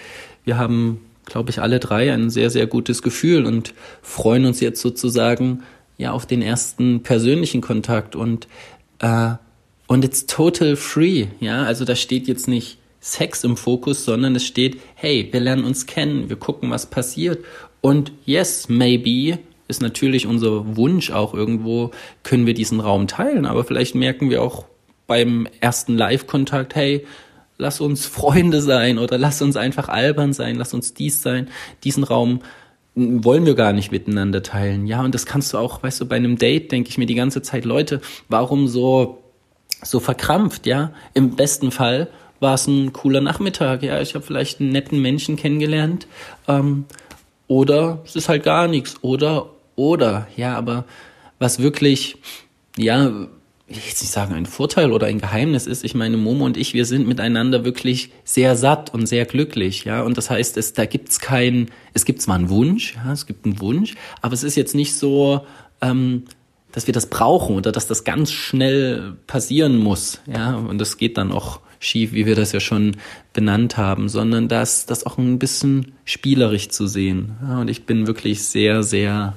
wir 0.44 0.58
haben, 0.58 1.00
glaube 1.24 1.50
ich, 1.50 1.60
alle 1.60 1.80
drei 1.80 2.12
ein 2.12 2.30
sehr, 2.30 2.50
sehr 2.50 2.68
gutes 2.68 3.02
Gefühl 3.02 3.46
und 3.46 3.74
freuen 4.00 4.44
uns 4.44 4.60
jetzt 4.60 4.80
sozusagen 4.80 5.64
ja 5.96 6.12
auf 6.12 6.24
den 6.24 6.42
ersten 6.42 7.02
persönlichen 7.02 7.62
Kontakt 7.62 8.14
und 8.14 8.46
äh, 9.00 9.32
und 9.88 10.04
it's 10.04 10.26
total 10.26 10.76
free, 10.76 11.26
ja, 11.40 11.64
also 11.64 11.84
da 11.84 11.96
steht 11.96 12.28
jetzt 12.28 12.46
nicht 12.46 12.78
Sex 13.00 13.42
im 13.42 13.56
Fokus, 13.56 14.04
sondern 14.04 14.36
es 14.36 14.44
steht, 14.44 14.78
hey, 14.94 15.28
wir 15.32 15.40
lernen 15.40 15.64
uns 15.64 15.86
kennen, 15.86 16.28
wir 16.28 16.36
gucken, 16.36 16.70
was 16.70 16.86
passiert. 16.86 17.44
Und 17.80 18.12
yes, 18.24 18.68
maybe 18.68 19.38
ist 19.66 19.82
natürlich 19.82 20.26
unser 20.26 20.76
Wunsch 20.76 21.10
auch 21.10 21.34
irgendwo, 21.34 21.90
können 22.22 22.46
wir 22.46 22.54
diesen 22.54 22.80
Raum 22.80 23.06
teilen, 23.06 23.46
aber 23.46 23.64
vielleicht 23.64 23.94
merken 23.94 24.30
wir 24.30 24.42
auch 24.42 24.66
beim 25.06 25.48
ersten 25.60 25.96
Live-Kontakt, 25.96 26.74
hey, 26.74 27.06
lass 27.56 27.80
uns 27.80 28.06
Freunde 28.06 28.60
sein 28.60 28.98
oder 28.98 29.16
lass 29.16 29.40
uns 29.42 29.56
einfach 29.56 29.88
albern 29.88 30.32
sein, 30.32 30.56
lass 30.56 30.74
uns 30.74 30.94
dies 30.94 31.22
sein, 31.22 31.48
diesen 31.82 32.04
Raum 32.04 32.40
wollen 32.94 33.46
wir 33.46 33.54
gar 33.54 33.72
nicht 33.72 33.92
miteinander 33.92 34.42
teilen. 34.42 34.86
Ja, 34.86 35.02
und 35.04 35.14
das 35.14 35.24
kannst 35.24 35.52
du 35.52 35.58
auch, 35.58 35.82
weißt 35.82 36.00
du, 36.00 36.06
bei 36.06 36.16
einem 36.16 36.36
Date 36.36 36.72
denke 36.72 36.90
ich 36.90 36.98
mir 36.98 37.06
die 37.06 37.14
ganze 37.14 37.42
Zeit, 37.42 37.64
Leute, 37.64 38.00
warum 38.28 38.66
so, 38.66 39.22
so 39.82 40.00
verkrampft, 40.00 40.66
ja? 40.66 40.92
Im 41.14 41.36
besten 41.36 41.70
Fall 41.70 42.08
war 42.40 42.54
es 42.54 42.66
ein 42.66 42.92
cooler 42.92 43.20
Nachmittag, 43.20 43.82
ja. 43.82 44.00
Ich 44.00 44.14
habe 44.14 44.24
vielleicht 44.24 44.60
einen 44.60 44.70
netten 44.70 45.00
Menschen 45.00 45.36
kennengelernt. 45.36 46.06
Ähm, 46.46 46.84
oder 47.46 48.02
es 48.04 48.14
ist 48.14 48.28
halt 48.28 48.44
gar 48.44 48.68
nichts. 48.68 48.96
Oder, 49.02 49.50
oder, 49.74 50.28
ja, 50.36 50.56
aber 50.56 50.84
was 51.38 51.60
wirklich, 51.60 52.16
ja, 52.76 53.08
ich 53.66 53.76
will 53.76 53.82
jetzt 53.86 54.02
nicht 54.02 54.12
sagen 54.12 54.34
ein 54.34 54.46
Vorteil 54.46 54.92
oder 54.92 55.06
ein 55.06 55.20
Geheimnis 55.20 55.66
ist, 55.66 55.84
ich 55.84 55.94
meine, 55.94 56.16
Momo 56.16 56.46
und 56.46 56.56
ich, 56.56 56.72
wir 56.74 56.84
sind 56.84 57.06
miteinander 57.06 57.64
wirklich 57.64 58.10
sehr 58.24 58.56
satt 58.56 58.92
und 58.94 59.06
sehr 59.06 59.26
glücklich, 59.26 59.84
ja, 59.84 60.02
und 60.02 60.16
das 60.16 60.30
heißt, 60.30 60.56
es, 60.56 60.72
da 60.72 60.86
gibt's 60.86 61.20
kein, 61.20 61.68
es 61.92 62.04
gibt 62.04 62.22
zwar 62.22 62.36
einen 62.36 62.48
Wunsch, 62.48 62.94
ja, 62.96 63.12
es 63.12 63.26
gibt 63.26 63.44
einen 63.44 63.60
Wunsch, 63.60 63.94
aber 64.22 64.32
es 64.32 64.42
ist 64.42 64.56
jetzt 64.56 64.74
nicht 64.74 64.94
so, 64.94 65.46
ähm, 65.82 66.24
dass 66.78 66.86
wir 66.86 66.94
das 66.94 67.06
brauchen 67.06 67.56
oder 67.56 67.72
dass 67.72 67.88
das 67.88 68.04
ganz 68.04 68.30
schnell 68.30 69.16
passieren 69.26 69.78
muss, 69.78 70.20
ja, 70.32 70.54
und 70.54 70.78
das 70.78 70.96
geht 70.96 71.18
dann 71.18 71.32
auch 71.32 71.58
schief, 71.80 72.12
wie 72.12 72.24
wir 72.24 72.36
das 72.36 72.52
ja 72.52 72.60
schon 72.60 72.96
benannt 73.32 73.76
haben, 73.76 74.08
sondern 74.08 74.46
das, 74.46 74.86
das 74.86 75.04
auch 75.04 75.18
ein 75.18 75.40
bisschen 75.40 75.92
spielerisch 76.04 76.68
zu 76.68 76.86
sehen, 76.86 77.32
ja, 77.42 77.60
und 77.60 77.68
ich 77.68 77.84
bin 77.84 78.06
wirklich 78.06 78.44
sehr, 78.44 78.84
sehr 78.84 79.34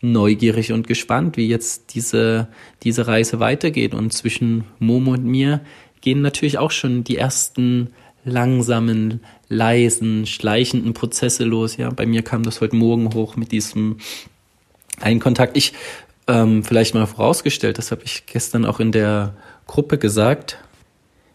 neugierig 0.00 0.72
und 0.72 0.88
gespannt, 0.88 1.36
wie 1.36 1.46
jetzt 1.46 1.94
diese, 1.94 2.48
diese 2.82 3.06
Reise 3.06 3.38
weitergeht. 3.38 3.94
Und 3.94 4.12
zwischen 4.12 4.64
Momo 4.80 5.12
und 5.12 5.24
mir 5.24 5.60
gehen 6.00 6.20
natürlich 6.20 6.58
auch 6.58 6.72
schon 6.72 7.04
die 7.04 7.16
ersten 7.16 7.90
langsamen, 8.24 9.20
leisen, 9.48 10.26
schleichenden 10.26 10.94
Prozesse 10.94 11.44
los. 11.44 11.76
Ja, 11.76 11.90
bei 11.90 12.06
mir 12.06 12.22
kam 12.22 12.42
das 12.42 12.60
heute 12.60 12.76
Morgen 12.76 13.14
hoch 13.14 13.36
mit 13.36 13.52
diesem 13.52 13.98
einen 15.00 15.20
Kontakt. 15.20 15.56
Ich 15.56 15.72
ähm, 16.28 16.64
vielleicht 16.64 16.94
mal 16.94 17.06
vorausgestellt, 17.06 17.78
das 17.78 17.90
habe 17.90 18.02
ich 18.04 18.26
gestern 18.26 18.64
auch 18.64 18.80
in 18.80 18.92
der 18.92 19.34
Gruppe 19.66 19.98
gesagt. 19.98 20.58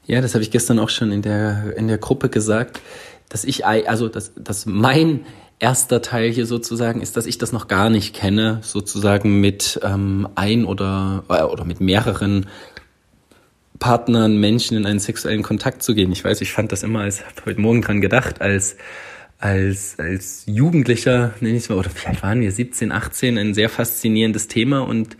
Ja, 0.05 0.21
das 0.21 0.33
habe 0.33 0.43
ich 0.43 0.51
gestern 0.51 0.79
auch 0.79 0.89
schon 0.89 1.11
in 1.11 1.21
der 1.21 1.77
in 1.77 1.87
der 1.87 1.97
Gruppe 1.97 2.29
gesagt, 2.29 2.79
dass 3.29 3.43
ich 3.43 3.65
also 3.65 4.09
dass, 4.09 4.33
dass 4.35 4.65
mein 4.65 5.25
erster 5.59 6.01
Teil 6.01 6.31
hier 6.31 6.45
sozusagen 6.45 7.01
ist, 7.01 7.15
dass 7.15 7.27
ich 7.27 7.37
das 7.37 7.51
noch 7.51 7.67
gar 7.67 7.89
nicht 7.89 8.15
kenne, 8.15 8.59
sozusagen 8.61 9.39
mit 9.39 9.79
ähm, 9.83 10.27
ein 10.35 10.65
oder 10.65 11.23
äh, 11.29 11.43
oder 11.43 11.63
mit 11.63 11.79
mehreren 11.79 12.47
Partnern, 13.79 14.37
Menschen 14.37 14.77
in 14.77 14.85
einen 14.85 14.99
sexuellen 14.99 15.43
Kontakt 15.43 15.81
zu 15.81 15.95
gehen. 15.95 16.11
Ich 16.11 16.23
weiß, 16.23 16.41
ich 16.41 16.51
fand 16.51 16.71
das 16.71 16.83
immer, 16.83 17.01
als 17.01 17.25
habe 17.25 17.45
heute 17.45 17.61
Morgen 17.61 17.81
dran 17.81 17.99
gedacht, 17.99 18.41
als 18.41 18.75
als 19.41 19.95
als 19.97 20.43
Jugendlicher, 20.45 21.33
nenne 21.39 21.57
ich 21.57 21.63
es 21.63 21.69
mal, 21.69 21.77
oder 21.77 21.89
alt 22.05 22.23
waren 22.23 22.41
wir, 22.41 22.51
17, 22.51 22.91
18, 22.91 23.37
ein 23.37 23.53
sehr 23.53 23.69
faszinierendes 23.69 24.47
Thema. 24.47 24.81
Und 24.81 25.17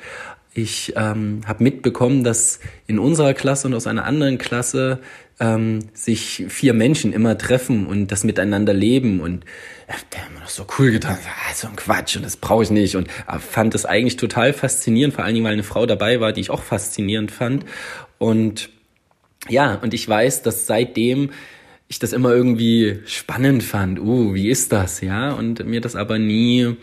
ich 0.54 0.94
ähm, 0.96 1.42
habe 1.46 1.64
mitbekommen, 1.64 2.24
dass 2.24 2.60
in 2.86 3.00
unserer 3.00 3.34
Klasse 3.34 3.68
und 3.68 3.74
aus 3.74 3.88
einer 3.88 4.06
anderen 4.06 4.38
Klasse 4.38 5.00
ähm, 5.40 5.80
sich 5.94 6.46
vier 6.50 6.74
Menschen 6.74 7.14
immer 7.14 7.38
treffen 7.38 7.88
und 7.88 8.12
das 8.12 8.24
miteinander 8.24 8.74
leben. 8.74 9.22
Und 9.22 9.44
ja, 9.90 9.96
der 10.14 10.26
hat 10.26 10.34
mir 10.34 10.40
doch 10.42 10.50
so 10.50 10.68
cool 10.78 10.92
getan, 10.92 11.18
so 11.56 11.68
ein 11.68 11.76
Quatsch 11.76 12.16
und 12.16 12.24
das 12.24 12.38
brauche 12.38 12.64
ich 12.64 12.70
nicht. 12.70 12.96
Und 12.96 13.08
äh, 13.28 13.40
fand 13.40 13.74
das 13.74 13.86
eigentlich 13.86 14.18
total 14.18 14.54
faszinierend, 14.54 15.16
vor 15.16 15.24
allen 15.24 15.34
Dingen, 15.34 15.46
weil 15.46 15.54
eine 15.54 15.64
Frau 15.64 15.86
dabei 15.86 16.20
war, 16.20 16.32
die 16.32 16.42
ich 16.42 16.52
auch 16.52 16.62
faszinierend 16.62 17.32
fand. 17.32 17.66
Und 18.20 18.70
ja, 19.50 19.76
und 19.82 19.96
ich 19.96 20.08
weiß, 20.08 20.44
dass 20.44 20.68
seitdem 20.68 21.32
ich 21.92 22.00
das 22.00 22.14
immer 22.14 22.34
irgendwie 22.34 23.02
spannend 23.06 23.64
fand, 23.64 24.00
uh, 24.00 24.34
wie 24.34 24.50
ist 24.50 24.72
das, 24.72 25.02
ja, 25.02 25.34
und 25.34 25.66
mir 25.66 25.82
das 25.82 25.98
aber 25.98 26.18
nie 26.18 26.78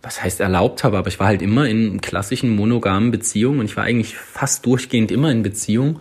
was 0.00 0.22
heißt 0.22 0.38
erlaubt 0.38 0.84
habe, 0.84 0.96
aber 0.96 1.08
ich 1.08 1.18
war 1.18 1.26
halt 1.26 1.42
immer 1.42 1.66
in 1.66 2.00
klassischen 2.00 2.54
monogamen 2.54 3.10
Beziehungen 3.10 3.58
und 3.58 3.64
ich 3.66 3.76
war 3.76 3.82
eigentlich 3.82 4.16
fast 4.16 4.64
durchgehend 4.64 5.10
immer 5.10 5.32
in 5.32 5.42
Beziehungen, 5.42 6.00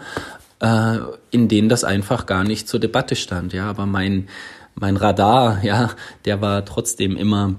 äh, 0.60 0.98
in 1.32 1.48
denen 1.48 1.68
das 1.68 1.84
einfach 1.84 2.28
gar 2.28 2.44
nicht 2.44 2.68
zur 2.68 2.80
Debatte 2.80 3.16
stand. 3.16 3.54
Ja, 3.54 3.70
aber 3.70 3.88
mein 3.88 4.28
mein 4.76 4.98
Radar, 4.98 5.64
ja, 5.64 5.92
der 6.26 6.42
war 6.42 6.64
trotzdem 6.66 7.16
immer 7.18 7.56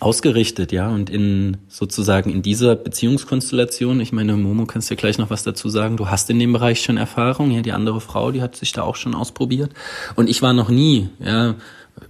ausgerichtet, 0.00 0.72
ja, 0.72 0.88
und 0.88 1.10
in 1.10 1.58
sozusagen 1.68 2.30
in 2.30 2.42
dieser 2.42 2.76
Beziehungskonstellation, 2.76 4.00
ich 4.00 4.12
meine, 4.12 4.36
Momo, 4.36 4.66
kannst 4.66 4.90
du 4.90 4.94
ja 4.94 5.00
gleich 5.00 5.18
noch 5.18 5.30
was 5.30 5.42
dazu 5.42 5.68
sagen, 5.68 5.96
du 5.96 6.08
hast 6.08 6.30
in 6.30 6.38
dem 6.38 6.52
Bereich 6.52 6.82
schon 6.82 6.96
Erfahrung, 6.96 7.50
ja, 7.50 7.62
die 7.62 7.72
andere 7.72 8.00
Frau, 8.00 8.32
die 8.32 8.42
hat 8.42 8.56
sich 8.56 8.72
da 8.72 8.82
auch 8.82 8.96
schon 8.96 9.14
ausprobiert. 9.14 9.72
Und 10.16 10.28
ich 10.28 10.42
war 10.42 10.52
noch 10.52 10.70
nie, 10.70 11.08
ja, 11.24 11.54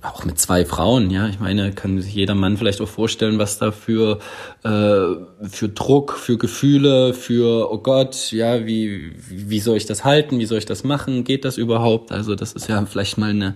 auch 0.02 0.24
mit 0.24 0.38
zwei 0.38 0.64
Frauen, 0.64 1.10
ja. 1.10 1.28
Ich 1.28 1.38
meine, 1.38 1.72
kann 1.72 2.00
sich 2.00 2.14
jeder 2.14 2.34
Mann 2.34 2.56
vielleicht 2.56 2.80
auch 2.80 2.88
vorstellen, 2.88 3.38
was 3.38 3.58
da 3.58 3.70
für, 3.70 4.18
äh, 4.64 5.48
für 5.48 5.68
Druck, 5.68 6.14
für 6.14 6.38
Gefühle, 6.38 7.14
für, 7.14 7.70
oh 7.70 7.78
Gott, 7.78 8.32
ja, 8.32 8.66
wie, 8.66 9.12
wie 9.28 9.60
soll 9.60 9.76
ich 9.76 9.86
das 9.86 10.04
halten, 10.04 10.38
wie 10.38 10.46
soll 10.46 10.58
ich 10.58 10.66
das 10.66 10.82
machen, 10.82 11.24
geht 11.24 11.44
das 11.44 11.56
überhaupt? 11.56 12.10
Also 12.10 12.34
das 12.34 12.52
ist 12.52 12.68
ja 12.68 12.84
vielleicht 12.84 13.18
mal 13.18 13.30
eine, 13.30 13.54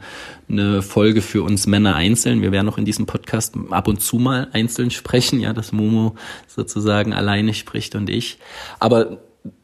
eine 0.49 0.83
Folge 0.83 1.23
für 1.23 1.43
uns 1.43 1.67
Männer 1.67 1.97
einzeln. 1.97 2.43
Wir 2.43 2.53
werden 2.53 2.69
auch 2.69 2.79
in 2.79 2.85
diesem 2.85 3.07
Podcast 3.07 3.55
ab 3.71 3.89
und 3.89 4.01
zu 4.01 4.17
mal 4.17 4.49
einzeln 4.53 4.91
sprechen, 4.91 5.41
ja, 5.41 5.53
dass 5.53 5.73
Momo 5.73 6.15
sozusagen 6.47 7.13
alleine 7.13 7.55
spricht 7.55 7.95
und 7.95 8.09
ich. 8.09 8.39
Aber 8.79 9.19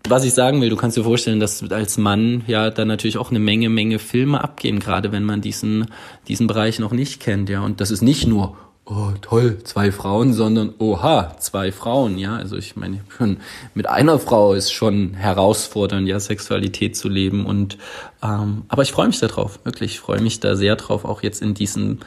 was 0.09 0.25
ich 0.25 0.35
sagen 0.35 0.61
will, 0.61 0.69
du 0.69 0.77
kannst 0.77 0.97
dir 0.97 1.05
vorstellen, 1.05 1.41
dass 1.41 1.63
als 1.71 1.99
Mann 1.99 2.43
ja 2.47 2.71
dann 2.71 2.89
natürlich 2.89 3.19
auch 3.19 3.31
eine 3.31 3.39
Menge, 3.39 3.69
Menge 3.69 3.99
Filme 3.99 4.43
abgehen, 4.43 4.81
gerade 4.81 5.13
wenn 5.13 5.25
man 5.25 5.41
diesen, 5.41 5.87
diesen 6.29 6.47
Bereich 6.47 6.79
noch 6.79 6.93
nicht 6.93 7.21
kennt, 7.21 7.49
ja. 7.49 7.61
Und 7.61 7.81
das 7.81 7.91
ist 7.91 8.03
nicht 8.03 8.27
nur, 8.27 8.57
oh 8.85 9.13
toll, 9.21 9.59
zwei 9.65 9.93
Frauen, 9.93 10.33
sondern 10.33 10.75
oha, 10.79 11.37
zwei 11.39 11.73
Frauen, 11.73 12.19
ja. 12.19 12.37
Also 12.37 12.57
ich 12.57 12.77
meine, 12.77 13.01
schon 13.17 13.39
mit 13.75 13.89
einer 13.89 14.19
Frau 14.19 14.55
ist 14.55 14.73
schon 14.73 15.15
herausfordernd, 15.15 16.09
ja, 16.09 16.19
Sexualität 16.21 16.97
zu 16.97 17.09
leben. 17.09 17.47
Und 17.47 17.79
ähm, 18.23 18.65
aber 18.69 18.83
ich 18.83 18.93
freue 18.93 19.07
mich 19.07 19.21
darauf, 19.21 19.61
wirklich, 19.65 19.93
ich 19.93 20.01
freue 20.01 20.21
mich 20.21 20.41
da 20.41 20.57
sehr 20.57 20.77
drauf, 20.77 21.05
auch 21.05 21.23
jetzt 21.23 21.43
in 21.43 21.55
diesen 21.55 22.01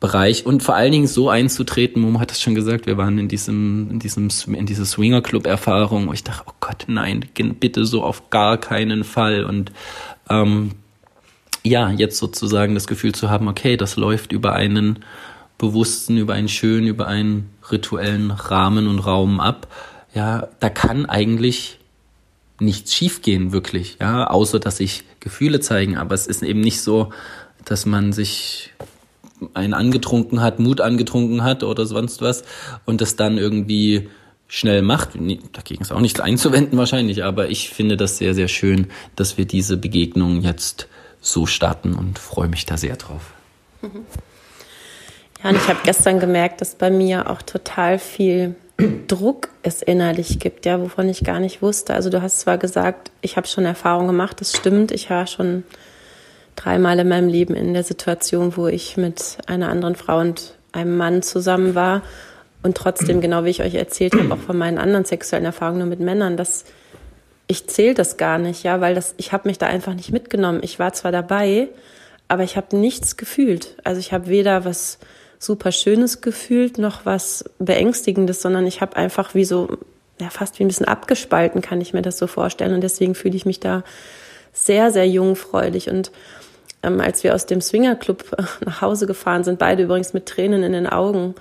Bereich 0.00 0.46
und 0.46 0.62
vor 0.62 0.76
allen 0.76 0.92
Dingen 0.92 1.08
so 1.08 1.28
einzutreten, 1.28 2.00
Momo 2.00 2.20
hat 2.20 2.30
das 2.30 2.40
schon 2.40 2.54
gesagt, 2.54 2.86
wir 2.86 2.96
waren 2.96 3.18
in 3.18 3.26
diesem, 3.26 3.90
in 3.90 3.98
diesem, 3.98 4.28
in 4.54 4.64
dieser 4.64 4.84
Swinger 4.84 5.22
Club 5.22 5.44
Erfahrung, 5.44 6.06
wo 6.06 6.12
ich 6.12 6.22
dachte, 6.22 6.44
oh 6.46 6.54
Gott, 6.60 6.84
nein, 6.86 7.24
bitte 7.58 7.84
so 7.84 8.04
auf 8.04 8.30
gar 8.30 8.58
keinen 8.58 9.02
Fall 9.02 9.44
und 9.44 9.72
ähm, 10.30 10.72
ja, 11.64 11.90
jetzt 11.90 12.18
sozusagen 12.18 12.74
das 12.74 12.86
Gefühl 12.86 13.12
zu 13.12 13.28
haben, 13.28 13.48
okay, 13.48 13.76
das 13.76 13.96
läuft 13.96 14.30
über 14.30 14.52
einen 14.54 15.00
bewussten, 15.58 16.16
über 16.16 16.34
einen 16.34 16.48
schönen, 16.48 16.86
über 16.86 17.08
einen 17.08 17.50
rituellen 17.70 18.30
Rahmen 18.30 18.86
und 18.86 19.00
Raum 19.00 19.40
ab. 19.40 19.66
Ja, 20.14 20.48
da 20.60 20.70
kann 20.70 21.06
eigentlich 21.06 21.78
nichts 22.60 22.94
schiefgehen, 22.94 23.52
wirklich, 23.52 23.98
ja, 24.00 24.28
außer 24.28 24.60
dass 24.60 24.78
sich 24.78 25.02
Gefühle 25.20 25.60
zeigen, 25.60 25.96
aber 25.96 26.14
es 26.14 26.26
ist 26.26 26.42
eben 26.42 26.60
nicht 26.60 26.80
so, 26.80 27.12
dass 27.64 27.86
man 27.86 28.12
sich 28.12 28.72
einen 29.54 29.74
angetrunken 29.74 30.40
hat, 30.40 30.58
Mut 30.58 30.80
angetrunken 30.80 31.42
hat 31.42 31.62
oder 31.62 31.86
sonst 31.86 32.22
was 32.22 32.44
und 32.84 33.00
das 33.00 33.16
dann 33.16 33.38
irgendwie 33.38 34.08
schnell 34.48 34.82
macht. 34.82 35.10
Dagegen 35.52 35.82
ist 35.82 35.92
auch 35.92 36.00
nichts 36.00 36.20
einzuwenden 36.20 36.78
wahrscheinlich, 36.78 37.24
aber 37.24 37.50
ich 37.50 37.70
finde 37.70 37.96
das 37.96 38.18
sehr, 38.18 38.34
sehr 38.34 38.48
schön, 38.48 38.88
dass 39.14 39.36
wir 39.36 39.44
diese 39.44 39.76
Begegnung 39.76 40.40
jetzt 40.40 40.88
so 41.20 41.46
starten 41.46 41.94
und 41.94 42.18
freue 42.18 42.48
mich 42.48 42.64
da 42.66 42.76
sehr 42.76 42.96
drauf. 42.96 43.32
Ja, 45.42 45.50
und 45.50 45.56
ich 45.56 45.68
habe 45.68 45.80
gestern 45.84 46.18
gemerkt, 46.18 46.60
dass 46.60 46.74
bei 46.74 46.90
mir 46.90 47.30
auch 47.30 47.42
total 47.42 47.98
viel 47.98 48.56
Druck 49.08 49.48
es 49.62 49.82
innerlich 49.82 50.38
gibt, 50.38 50.64
ja, 50.64 50.80
wovon 50.80 51.08
ich 51.08 51.24
gar 51.24 51.40
nicht 51.40 51.62
wusste. 51.62 51.94
Also 51.94 52.10
du 52.10 52.22
hast 52.22 52.40
zwar 52.40 52.58
gesagt, 52.58 53.10
ich 53.20 53.36
habe 53.36 53.46
schon 53.46 53.64
Erfahrung 53.64 54.06
gemacht, 54.06 54.40
das 54.40 54.56
stimmt, 54.56 54.92
ich 54.92 55.10
war 55.10 55.26
schon 55.26 55.64
dreimal 56.58 56.98
in 56.98 57.08
meinem 57.08 57.28
Leben 57.28 57.54
in 57.54 57.72
der 57.72 57.84
Situation, 57.84 58.56
wo 58.56 58.66
ich 58.66 58.96
mit 58.96 59.38
einer 59.46 59.68
anderen 59.68 59.94
Frau 59.94 60.18
und 60.18 60.54
einem 60.72 60.96
Mann 60.96 61.22
zusammen 61.22 61.74
war 61.74 62.02
und 62.62 62.76
trotzdem, 62.76 63.20
genau 63.20 63.44
wie 63.44 63.50
ich 63.50 63.62
euch 63.62 63.74
erzählt 63.74 64.14
habe, 64.14 64.34
auch 64.34 64.38
von 64.38 64.58
meinen 64.58 64.78
anderen 64.78 65.04
sexuellen 65.04 65.44
Erfahrungen 65.44 65.78
nur 65.78 65.88
mit 65.88 66.00
Männern, 66.00 66.36
dass 66.36 66.64
ich 67.46 67.66
zähle 67.68 67.94
das 67.94 68.16
gar 68.16 68.38
nicht, 68.38 68.64
ja, 68.64 68.80
weil 68.80 68.94
das, 68.94 69.14
ich 69.16 69.32
habe 69.32 69.48
mich 69.48 69.58
da 69.58 69.66
einfach 69.66 69.94
nicht 69.94 70.12
mitgenommen. 70.12 70.60
Ich 70.62 70.78
war 70.78 70.92
zwar 70.92 71.12
dabei, 71.12 71.68
aber 72.26 72.42
ich 72.42 72.56
habe 72.56 72.76
nichts 72.76 73.16
gefühlt. 73.16 73.76
Also 73.84 74.00
ich 74.00 74.12
habe 74.12 74.26
weder 74.26 74.64
was 74.64 74.98
super 75.38 75.72
Schönes 75.72 76.20
gefühlt, 76.20 76.76
noch 76.76 77.06
was 77.06 77.44
Beängstigendes, 77.58 78.42
sondern 78.42 78.66
ich 78.66 78.80
habe 78.80 78.96
einfach 78.96 79.34
wie 79.34 79.44
so, 79.44 79.78
ja, 80.20 80.28
fast 80.28 80.58
wie 80.58 80.64
ein 80.64 80.68
bisschen 80.68 80.86
abgespalten, 80.86 81.62
kann 81.62 81.80
ich 81.80 81.94
mir 81.94 82.02
das 82.02 82.18
so 82.18 82.26
vorstellen. 82.26 82.74
Und 82.74 82.82
deswegen 82.82 83.14
fühle 83.14 83.36
ich 83.36 83.46
mich 83.46 83.60
da 83.60 83.82
sehr, 84.52 84.90
sehr 84.90 85.08
jungfräulich 85.08 85.88
und 85.88 86.10
ähm, 86.82 87.00
als 87.00 87.24
wir 87.24 87.34
aus 87.34 87.46
dem 87.46 87.60
Swingerclub 87.60 88.24
äh, 88.36 88.42
nach 88.64 88.82
Hause 88.82 89.06
gefahren 89.06 89.44
sind, 89.44 89.58
beide 89.58 89.84
übrigens 89.84 90.12
mit 90.12 90.26
Tränen 90.26 90.62
in 90.62 90.72
den 90.72 90.86
Augen, 90.86 91.34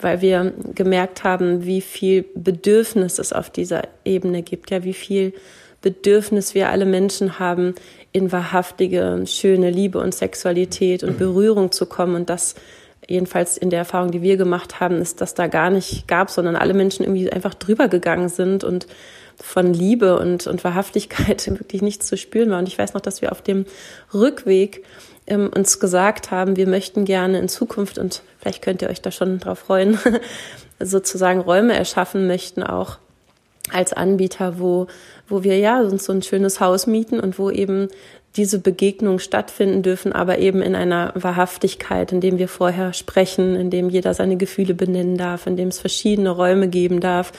weil 0.00 0.20
wir 0.20 0.52
gemerkt 0.74 1.24
haben, 1.24 1.64
wie 1.64 1.80
viel 1.80 2.24
Bedürfnis 2.34 3.18
es 3.18 3.32
auf 3.32 3.50
dieser 3.50 3.82
Ebene 4.04 4.42
gibt, 4.42 4.70
ja, 4.70 4.84
wie 4.84 4.94
viel 4.94 5.32
Bedürfnis 5.82 6.54
wir 6.54 6.70
alle 6.70 6.86
Menschen 6.86 7.38
haben, 7.38 7.74
in 8.12 8.32
wahrhaftige, 8.32 9.24
schöne 9.26 9.70
Liebe 9.70 9.98
und 9.98 10.14
Sexualität 10.14 11.02
und 11.04 11.18
Berührung 11.18 11.72
zu 11.72 11.86
kommen. 11.86 12.14
Und 12.14 12.30
das 12.30 12.54
jedenfalls 13.08 13.58
in 13.58 13.70
der 13.70 13.80
Erfahrung, 13.80 14.10
die 14.10 14.22
wir 14.22 14.36
gemacht 14.36 14.80
haben, 14.80 15.00
ist, 15.00 15.20
dass 15.20 15.34
da 15.34 15.46
gar 15.46 15.70
nicht 15.70 16.08
gab, 16.08 16.30
sondern 16.30 16.56
alle 16.56 16.74
Menschen 16.74 17.04
irgendwie 17.04 17.30
einfach 17.30 17.54
drüber 17.54 17.88
gegangen 17.88 18.28
sind 18.28 18.64
und 18.64 18.86
von 19.40 19.72
Liebe 19.72 20.18
und, 20.18 20.46
und 20.46 20.64
Wahrhaftigkeit 20.64 21.46
wirklich 21.58 21.82
nichts 21.82 22.06
zu 22.06 22.16
spüren 22.16 22.50
war. 22.50 22.58
Und 22.58 22.68
ich 22.68 22.78
weiß 22.78 22.94
noch, 22.94 23.00
dass 23.00 23.22
wir 23.22 23.32
auf 23.32 23.42
dem 23.42 23.66
Rückweg 24.12 24.84
ähm, 25.26 25.50
uns 25.54 25.80
gesagt 25.80 26.30
haben, 26.30 26.56
wir 26.56 26.66
möchten 26.66 27.04
gerne 27.04 27.38
in 27.38 27.48
Zukunft, 27.48 27.98
und 27.98 28.22
vielleicht 28.38 28.62
könnt 28.62 28.82
ihr 28.82 28.90
euch 28.90 29.00
da 29.00 29.10
schon 29.10 29.38
drauf 29.38 29.60
freuen, 29.60 29.98
sozusagen 30.80 31.40
Räume 31.40 31.74
erschaffen 31.74 32.26
möchten, 32.26 32.62
auch 32.62 32.98
als 33.70 33.92
Anbieter, 33.92 34.58
wo, 34.58 34.86
wo 35.26 35.42
wir 35.42 35.58
ja 35.58 35.80
uns 35.80 36.04
so 36.04 36.12
ein 36.12 36.22
schönes 36.22 36.60
Haus 36.60 36.86
mieten 36.86 37.18
und 37.18 37.38
wo 37.38 37.50
eben 37.50 37.88
diese 38.36 38.58
Begegnungen 38.58 39.20
stattfinden 39.20 39.82
dürfen, 39.82 40.12
aber 40.12 40.38
eben 40.38 40.60
in 40.60 40.74
einer 40.74 41.12
Wahrhaftigkeit, 41.14 42.10
in 42.10 42.20
dem 42.20 42.36
wir 42.38 42.48
vorher 42.48 42.92
sprechen, 42.92 43.54
in 43.54 43.70
dem 43.70 43.88
jeder 43.88 44.12
seine 44.12 44.36
Gefühle 44.36 44.74
benennen 44.74 45.16
darf, 45.16 45.46
in 45.46 45.56
dem 45.56 45.68
es 45.68 45.78
verschiedene 45.78 46.30
Räume 46.30 46.66
geben 46.66 46.98
darf, 46.98 47.32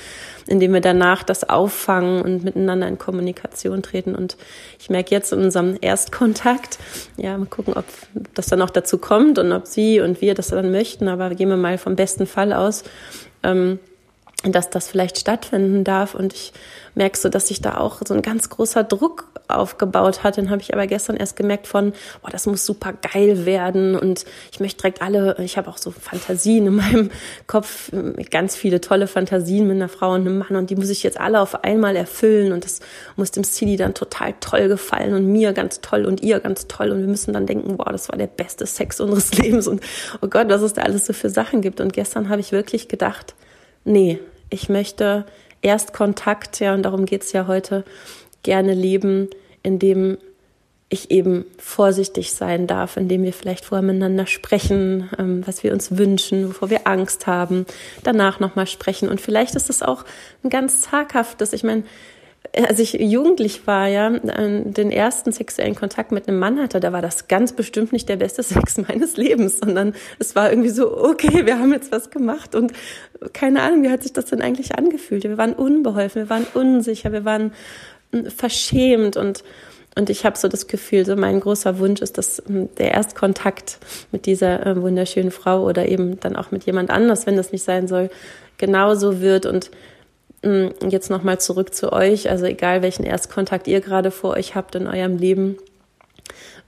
in 0.48 0.62
dem 0.62 0.72
wir 0.74 0.80
danach 0.80 1.24
das 1.24 1.50
auffangen 1.50 2.22
und 2.22 2.46
miteinander 2.46 2.88
in 2.88 2.98
Kommunikation 2.98 3.84
treten. 3.84 4.16
Und 4.16 4.38
ich 4.80 4.90
merke 4.90 5.12
jetzt 5.12 5.34
in 5.34 5.40
unserem 5.40 5.78
Erstkontakt, 5.82 6.80
ja, 7.18 7.38
mal 7.38 7.46
gucken, 7.46 7.74
ob 7.74 7.86
das 8.34 8.46
dann 8.48 8.62
auch 8.62 8.70
dazu 8.70 8.98
kommt 8.98 9.38
und 9.38 9.52
ob 9.52 9.68
Sie 9.68 10.00
und 10.00 10.22
wir 10.22 10.34
das 10.34 10.48
dann 10.48 10.72
möchten, 10.72 11.10
aber 11.10 11.32
gehen 11.36 11.50
wir 11.50 11.58
mal 11.58 11.78
vom 11.78 11.98
besten 11.98 12.26
Fall 12.26 12.54
aus. 12.54 12.84
Ähm, 13.44 13.80
dass 14.52 14.70
das 14.70 14.90
vielleicht 14.90 15.18
stattfinden 15.18 15.84
darf. 15.84 16.16
Und 16.16 16.34
ich 16.34 16.54
merke 16.96 17.18
so, 17.18 17.30
dass 17.30 17.48
sich 17.48 17.62
da 17.62 17.78
auch 17.78 18.02
so 18.06 18.14
ein 18.14 18.22
ganz 18.22 18.50
großer 18.50 18.84
Druck 18.84 19.28
aufgebaut 19.48 20.24
hat. 20.24 20.38
Den 20.38 20.50
habe 20.50 20.62
ich 20.62 20.74
aber 20.74 20.88
gestern 20.88 21.18
erst 21.18 21.36
gemerkt 21.36 21.68
von, 21.68 21.94
oh, 22.24 22.30
das 22.32 22.46
muss 22.46 22.66
super 22.66 22.94
geil 22.94 23.46
werden 23.46 23.96
und 23.96 24.26
ich 24.52 24.60
möchte 24.60 24.82
direkt 24.82 25.02
alle, 25.02 25.36
ich 25.40 25.58
habe 25.58 25.70
auch 25.70 25.78
so 25.78 25.92
Fantasien 25.92 26.68
in 26.68 26.76
meinem 26.76 27.12
Kopf, 27.48 27.92
ganz 28.32 28.56
viele 28.56 28.82
tolle 28.82 29.08
Fantasien 29.08 29.68
mit 29.68 29.76
einer 29.76 29.90
Frau 29.90 30.14
und 30.14 30.22
einem 30.22 30.40
Mann 30.40 30.56
und 30.56 30.70
die 30.70 30.76
muss 30.76 30.90
ich 30.90 31.04
jetzt 31.04 31.20
alle 31.20 31.42
auf 31.42 31.64
einmal 31.64 31.96
erfüllen 31.96 32.54
und 32.54 32.66
das 32.66 32.80
muss 33.16 33.32
dem 33.32 33.44
City 33.44 33.78
dann 33.78 33.94
total 33.94 34.34
toll 34.40 34.68
gefallen 34.68 35.14
und 35.14 35.28
mir 35.28 35.54
ganz 35.54 35.82
toll 35.82 36.06
und 36.06 36.22
ihr 36.24 36.40
ganz 36.40 36.68
toll 36.68 36.90
und 36.90 37.00
wir 37.00 37.08
müssen 37.08 37.34
dann 37.34 37.46
denken, 37.46 37.78
wow, 37.78 37.88
das 37.92 38.10
war 38.10 38.18
der 38.18 38.28
beste 38.28 38.66
Sex 38.66 39.00
unseres 39.00 39.34
Lebens 39.38 39.68
und 39.68 39.82
oh 40.22 40.28
Gott, 40.28 40.50
was 40.50 40.62
es 40.62 40.74
da 40.74 40.82
alles 40.82 41.06
so 41.06 41.14
für 41.14 41.30
Sachen 41.30 41.62
gibt. 41.62 41.82
Und 41.82 41.94
gestern 41.94 42.30
habe 42.30 42.42
ich 42.42 42.52
wirklich 42.52 42.88
gedacht, 42.88 43.36
nee, 43.84 44.20
ich 44.56 44.70
möchte 44.70 45.26
erst 45.62 45.94
Kontakt, 45.94 46.60
ja, 46.60 46.74
und 46.74 46.84
darum 46.84 47.06
geht's 47.06 47.34
ja 47.34 47.46
heute, 47.46 47.84
gerne 48.42 48.74
leben, 48.74 49.30
indem 49.64 50.18
ich 50.88 51.12
eben 51.12 51.46
vorsichtig 51.58 52.32
sein 52.34 52.68
darf, 52.68 52.96
indem 52.96 53.24
wir 53.24 53.34
vielleicht 53.34 53.66
vorher 53.66 53.86
miteinander 53.86 54.28
sprechen, 54.28 55.10
ähm, 55.18 55.46
was 55.46 55.64
wir 55.64 55.74
uns 55.74 55.98
wünschen, 55.98 56.48
wovor 56.48 56.70
wir 56.70 56.88
Angst 56.88 57.28
haben, 57.28 57.66
danach 58.04 58.40
nochmal 58.40 58.68
sprechen. 58.68 59.10
Und 59.10 59.20
vielleicht 59.20 59.56
ist 59.56 59.70
es 59.70 59.82
auch 59.82 60.06
ein 60.44 60.50
ganz 60.50 60.82
zaghaftes, 60.82 61.54
ich 61.54 61.64
meine, 61.64 61.84
als 62.54 62.80
ich 62.80 62.94
jugendlich 62.94 63.68
war, 63.68 63.88
ja, 63.88 64.10
den 64.10 64.92
ersten 64.92 65.32
sexuellen 65.32 65.76
Kontakt 65.76 66.12
mit 66.12 66.28
einem 66.28 66.40
Mann 66.40 66.60
hatte, 66.60 66.80
da 66.80 66.92
war 66.94 67.02
das 67.02 67.28
ganz 67.28 67.54
bestimmt 67.54 67.94
nicht 67.94 68.10
der 68.10 68.18
beste 68.18 68.44
Sex 68.44 68.78
meines 68.78 69.18
Lebens, 69.18 69.60
sondern 69.60 69.94
es 70.20 70.36
war 70.36 70.50
irgendwie 70.50 70.70
so, 70.70 70.98
okay, 70.98 71.46
wir 71.46 71.60
haben 71.60 71.74
jetzt 71.74 71.92
was 71.92 72.10
gemacht 72.10 72.56
und 72.56 72.74
keine 73.34 73.62
Ahnung, 73.62 73.84
wie 73.84 73.90
hat 73.90 74.04
sich 74.04 74.14
das 74.14 74.26
denn 74.26 74.42
eigentlich 74.42 74.78
angefühlt? 74.78 75.24
Wir 75.24 75.38
waren 75.38 75.54
unbeholfen, 75.54 76.24
wir 76.24 76.30
waren 76.30 76.46
unsicher, 76.54 77.12
wir 77.12 77.26
waren 77.26 77.54
hm, 78.12 78.30
verschämt 78.30 79.18
und 79.18 79.44
und 79.98 80.10
ich 80.10 80.26
habe 80.26 80.38
so 80.38 80.50
das 80.50 80.68
Gefühl, 80.68 81.06
so 81.06 81.16
mein 81.16 81.40
großer 81.40 81.80
Wunsch 81.80 82.02
ist, 82.02 82.18
dass 82.18 82.44
hm, 82.46 82.68
der 82.76 82.92
Erstkontakt 82.92 83.78
mit 84.12 84.26
dieser 84.26 84.66
äh, 84.66 84.82
wunderschönen 84.82 85.32
Frau 85.32 85.64
oder 85.64 85.88
eben 85.88 86.20
dann 86.20 86.36
auch 86.36 86.52
mit 86.52 86.66
jemand 86.66 86.90
anders, 86.90 87.26
wenn 87.26 87.38
das 87.38 87.54
nicht 87.54 87.64
sein 87.64 87.88
soll, 87.88 88.10
genauso 88.58 89.22
wird 89.22 89.46
und 89.46 89.72
jetzt 90.90 91.10
nochmal 91.10 91.40
zurück 91.40 91.74
zu 91.74 91.92
euch, 91.92 92.30
also 92.30 92.46
egal 92.46 92.82
welchen 92.82 93.04
Erstkontakt 93.04 93.68
ihr 93.68 93.82
gerade 93.82 94.12
vor 94.12 94.32
euch 94.32 94.56
habt 94.56 94.76
in 94.76 94.88
eurem 94.88 95.18
Leben, 95.18 95.58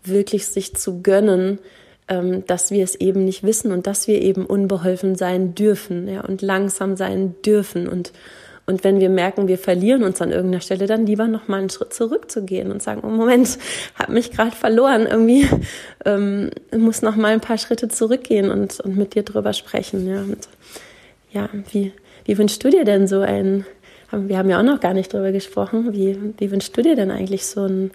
wirklich 0.04 0.48
sich 0.48 0.76
zu 0.76 1.02
gönnen, 1.02 1.60
ähm, 2.08 2.46
dass 2.46 2.72
wir 2.72 2.84
es 2.84 2.96
eben 2.96 3.26
nicht 3.26 3.44
wissen 3.44 3.72
und 3.72 3.88
dass 3.88 4.08
wir 4.08 4.22
eben 4.22 4.46
unbeholfen 4.46 5.16
sein 5.16 5.56
dürfen, 5.56 6.08
ja, 6.08 6.22
und 6.22 6.42
langsam 6.42 6.96
sein 6.96 7.36
dürfen. 7.46 7.88
Und 7.88 8.13
und 8.70 8.84
wenn 8.84 9.00
wir 9.00 9.10
merken, 9.10 9.48
wir 9.48 9.58
verlieren 9.58 10.04
uns 10.04 10.22
an 10.22 10.34
irgendeiner 10.34 10.60
Stelle, 10.60 10.88
dann 10.88 11.06
lieber 11.06 11.28
noch 11.28 11.48
mal 11.48 11.60
einen 11.60 11.70
Schritt 11.70 11.94
zurückzugehen 11.94 12.70
und 12.70 12.84
sagen, 12.84 13.00
oh 13.06 13.08
Moment, 13.08 13.58
habe 13.96 14.12
mich 14.12 14.32
gerade 14.32 14.54
verloren, 14.54 15.08
irgendwie 15.10 15.48
ähm, 16.04 16.52
muss 16.76 17.02
noch 17.02 17.16
mal 17.16 17.32
ein 17.32 17.40
paar 17.40 17.58
Schritte 17.58 17.88
zurückgehen 17.88 18.52
und, 18.52 18.82
und 18.82 18.98
mit 18.98 19.16
dir 19.16 19.24
drüber 19.24 19.54
sprechen. 19.54 20.06
Ja, 20.06 20.20
und, 20.20 20.50
ja 21.32 21.50
wie, 21.72 21.94
wie 22.28 22.38
wünschst 22.38 22.63
du 22.63 22.70
dir 22.70 22.84
denn 22.84 23.08
so 23.08 23.22
ein, 23.22 23.66
wir 24.12 24.38
haben 24.38 24.50
ja 24.50 24.60
auch 24.60 24.63
noch 24.63 24.82
gar 24.82 24.94
nicht 24.94 25.12
drüber 25.12 25.32
gesprochen, 25.32 25.94
wie, 25.94 26.18
wie 26.38 26.52
wünschst 26.52 26.78
du 26.78 26.84
dir 26.84 26.96
denn 26.96 27.10
eigentlich 27.10 27.46
so 27.46 27.63
einen 27.63 27.92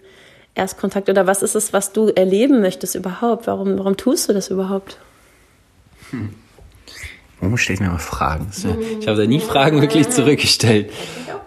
Erstkontakt 0.55 1.07
oder 1.07 1.27
was 1.27 1.43
ist 1.43 1.55
es, 1.55 1.71
was 1.71 1.93
du 1.93 2.07
erleben 2.09 2.59
möchtest 2.59 2.95
überhaupt? 2.95 3.47
Warum, 3.47 3.77
warum 3.77 3.95
tust 3.95 4.27
du 4.27 4.33
das 4.33 4.49
überhaupt? 4.49 4.97
Hm. 6.09 6.31
Warum 7.39 7.57
stelle 7.57 7.75
ich 7.75 7.81
mir 7.81 7.89
mal 7.89 7.99
Fragen? 7.99 8.47
Ich 8.99 9.07
habe 9.07 9.17
da 9.17 9.27
nie 9.27 9.39
Fragen 9.39 9.81
wirklich 9.81 10.09
zurückgestellt. 10.09 10.91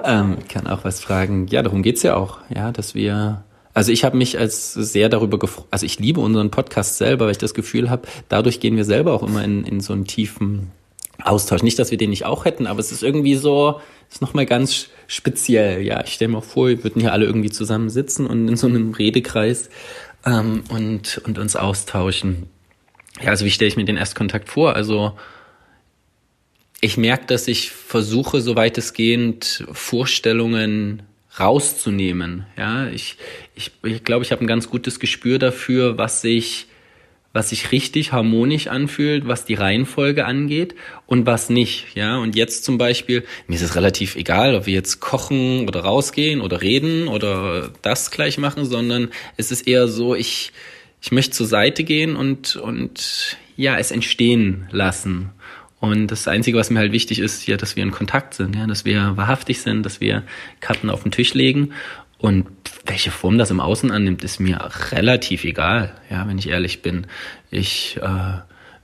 Ähm, 0.04 0.36
ich 0.40 0.48
kann 0.48 0.66
auch 0.66 0.84
was 0.84 1.00
fragen. 1.00 1.46
Ja, 1.48 1.62
darum 1.62 1.82
geht's 1.82 2.02
ja 2.02 2.16
auch, 2.16 2.38
ja, 2.54 2.70
dass 2.70 2.94
wir 2.94 3.42
also 3.74 3.92
ich 3.92 4.04
habe 4.04 4.16
mich 4.16 4.38
als 4.38 4.72
sehr 4.72 5.10
darüber 5.10 5.38
gefreut, 5.38 5.66
also 5.70 5.84
ich 5.84 5.98
liebe 5.98 6.20
unseren 6.20 6.50
Podcast 6.50 6.96
selber, 6.96 7.26
weil 7.26 7.32
ich 7.32 7.38
das 7.38 7.52
Gefühl 7.52 7.90
habe, 7.90 8.08
dadurch 8.30 8.58
gehen 8.58 8.74
wir 8.76 8.86
selber 8.86 9.12
auch 9.12 9.22
immer 9.22 9.44
in, 9.44 9.64
in 9.64 9.80
so 9.80 9.92
einen 9.92 10.06
tiefen 10.06 10.70
Austausch. 11.22 11.62
Nicht, 11.62 11.78
dass 11.78 11.90
wir 11.90 11.98
den 11.98 12.10
nicht 12.10 12.24
auch 12.24 12.44
hätten, 12.44 12.66
aber 12.66 12.80
es 12.80 12.92
ist 12.92 13.02
irgendwie 13.02 13.36
so, 13.36 13.80
ist 14.10 14.22
nochmal 14.22 14.46
ganz 14.46 14.88
speziell. 15.06 15.82
Ja, 15.82 16.02
ich 16.04 16.14
stelle 16.14 16.32
mir 16.32 16.42
vor, 16.42 16.68
wir 16.68 16.84
würden 16.84 17.00
hier 17.00 17.12
alle 17.12 17.26
irgendwie 17.26 17.50
zusammen 17.50 17.90
sitzen 17.90 18.26
und 18.26 18.48
in 18.48 18.56
so 18.56 18.66
einem 18.66 18.92
Redekreis 18.92 19.70
ähm, 20.24 20.64
und, 20.68 21.20
und 21.24 21.38
uns 21.38 21.56
austauschen. 21.56 22.48
Ja, 23.20 23.30
also 23.30 23.44
wie 23.44 23.50
stelle 23.50 23.68
ich 23.68 23.76
mir 23.76 23.84
den 23.84 23.96
Erstkontakt 23.96 24.48
vor? 24.48 24.74
Also 24.74 25.16
ich 26.80 26.96
merke, 26.96 27.26
dass 27.26 27.48
ich 27.48 27.70
versuche, 27.70 28.40
so 28.40 28.56
weitestgehend 28.56 29.64
Vorstellungen 29.72 31.02
rauszunehmen. 31.38 32.46
Ja, 32.56 32.88
ich, 32.88 33.16
ich, 33.54 33.72
ich 33.82 34.04
glaube, 34.04 34.24
ich 34.24 34.32
habe 34.32 34.44
ein 34.44 34.46
ganz 34.46 34.68
gutes 34.70 35.00
Gespür 35.00 35.38
dafür, 35.38 35.98
was 35.98 36.20
sich 36.20 36.66
was 37.36 37.50
sich 37.50 37.70
richtig 37.70 38.12
harmonisch 38.12 38.66
anfühlt, 38.66 39.28
was 39.28 39.44
die 39.44 39.54
Reihenfolge 39.54 40.24
angeht 40.24 40.74
und 41.06 41.26
was 41.26 41.50
nicht. 41.50 41.94
Ja, 41.94 42.16
und 42.16 42.34
jetzt 42.34 42.64
zum 42.64 42.78
Beispiel, 42.78 43.24
mir 43.46 43.56
ist 43.56 43.62
es 43.62 43.76
relativ 43.76 44.16
egal, 44.16 44.54
ob 44.54 44.64
wir 44.64 44.72
jetzt 44.72 45.00
kochen 45.00 45.68
oder 45.68 45.80
rausgehen 45.80 46.40
oder 46.40 46.62
reden 46.62 47.08
oder 47.08 47.70
das 47.82 48.10
gleich 48.10 48.38
machen, 48.38 48.64
sondern 48.64 49.10
es 49.36 49.50
ist 49.52 49.68
eher 49.68 49.86
so, 49.86 50.14
ich, 50.14 50.52
ich 51.02 51.12
möchte 51.12 51.32
zur 51.32 51.46
Seite 51.46 51.84
gehen 51.84 52.16
und, 52.16 52.56
und 52.56 53.36
ja, 53.54 53.78
es 53.78 53.90
entstehen 53.90 54.66
lassen. 54.72 55.28
Und 55.78 56.06
das 56.06 56.26
Einzige, 56.26 56.56
was 56.56 56.70
mir 56.70 56.78
halt 56.78 56.92
wichtig 56.92 57.18
ist, 57.18 57.46
ja, 57.46 57.58
dass 57.58 57.76
wir 57.76 57.82
in 57.82 57.90
Kontakt 57.90 58.32
sind, 58.32 58.56
ja, 58.56 58.66
dass 58.66 58.86
wir 58.86 59.18
wahrhaftig 59.18 59.60
sind, 59.60 59.84
dass 59.84 60.00
wir 60.00 60.22
Karten 60.60 60.88
auf 60.88 61.02
den 61.02 61.12
Tisch 61.12 61.34
legen 61.34 61.74
und 62.18 62.46
welche 62.86 63.10
Form 63.10 63.38
das 63.38 63.50
im 63.50 63.60
Außen 63.60 63.90
annimmt, 63.90 64.24
ist 64.24 64.40
mir 64.40 64.68
relativ 64.90 65.44
egal, 65.44 65.92
ja, 66.10 66.26
wenn 66.26 66.38
ich 66.38 66.48
ehrlich 66.48 66.82
bin. 66.82 67.06
Ich 67.50 67.98
äh, 68.00 68.38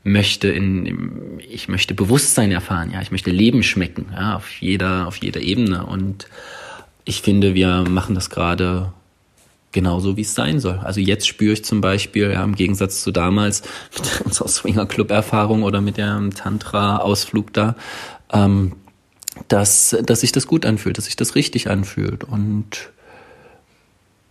möchte 0.05 0.49
in, 0.49 1.40
ich 1.49 1.68
möchte 1.68 1.95
Bewusstsein 1.95 2.51
erfahren, 2.51 2.90
ja, 2.92 3.01
ich 3.01 3.11
möchte 3.11 3.31
Leben 3.31 3.62
schmecken, 3.62 4.07
ja, 4.12 4.37
auf 4.37 4.61
jeder, 4.61 5.07
auf 5.07 5.16
jeder 5.16 5.40
Ebene. 5.40 5.87
Und 5.87 6.27
ich 7.05 7.23
finde, 7.23 7.55
wir 7.55 7.85
machen 7.88 8.14
das 8.14 8.29
gerade 8.29 8.92
genauso, 9.73 10.16
wie 10.16 10.23
es 10.23 10.35
sein 10.35 10.61
soll. 10.61 10.81
Also 10.83 11.01
jetzt 11.01 11.27
spüre 11.27 11.55
ich 11.55 11.64
zum 11.64 11.81
Beispiel, 11.81 12.33
ja, 12.33 12.45
im 12.45 12.55
Gegensatz 12.55 13.03
zu 13.03 13.11
damals 13.11 13.62
mit 13.97 14.27
unserer 14.27 14.49
Swinger-Club-Erfahrung 14.49 15.62
oder 15.62 15.81
mit 15.81 15.97
dem 15.97 16.35
Tantra-Ausflug 16.35 17.53
da, 17.53 17.77
ähm, 18.33 18.73
dass, 19.49 19.97
dass 20.05 20.21
sich 20.21 20.33
das 20.33 20.47
gut 20.47 20.66
anfühlt, 20.66 20.99
dass 20.99 21.07
sich 21.07 21.16
das 21.16 21.35
richtig 21.35 21.71
anfühlt. 21.71 22.25
Und 22.25 22.90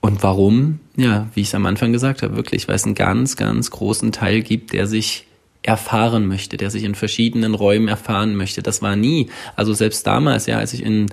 und 0.01 0.23
warum? 0.23 0.79
Ja, 0.97 1.27
wie 1.33 1.41
ich 1.41 1.47
es 1.47 1.55
am 1.55 1.65
Anfang 1.65 1.93
gesagt 1.93 2.23
habe, 2.23 2.35
wirklich, 2.35 2.67
weil 2.67 2.75
es 2.75 2.85
einen 2.85 2.95
ganz, 2.95 3.37
ganz 3.37 3.69
großen 3.69 4.11
Teil 4.11 4.41
gibt, 4.41 4.73
der 4.73 4.87
sich 4.87 5.27
erfahren 5.63 6.27
möchte, 6.27 6.57
der 6.57 6.71
sich 6.71 6.83
in 6.83 6.95
verschiedenen 6.95 7.53
Räumen 7.53 7.87
erfahren 7.87 8.35
möchte. 8.35 8.63
Das 8.63 8.81
war 8.81 8.95
nie, 8.95 9.29
also 9.55 9.73
selbst 9.73 10.05
damals, 10.07 10.47
ja, 10.47 10.57
als 10.57 10.73
ich 10.73 10.83
in 10.83 11.07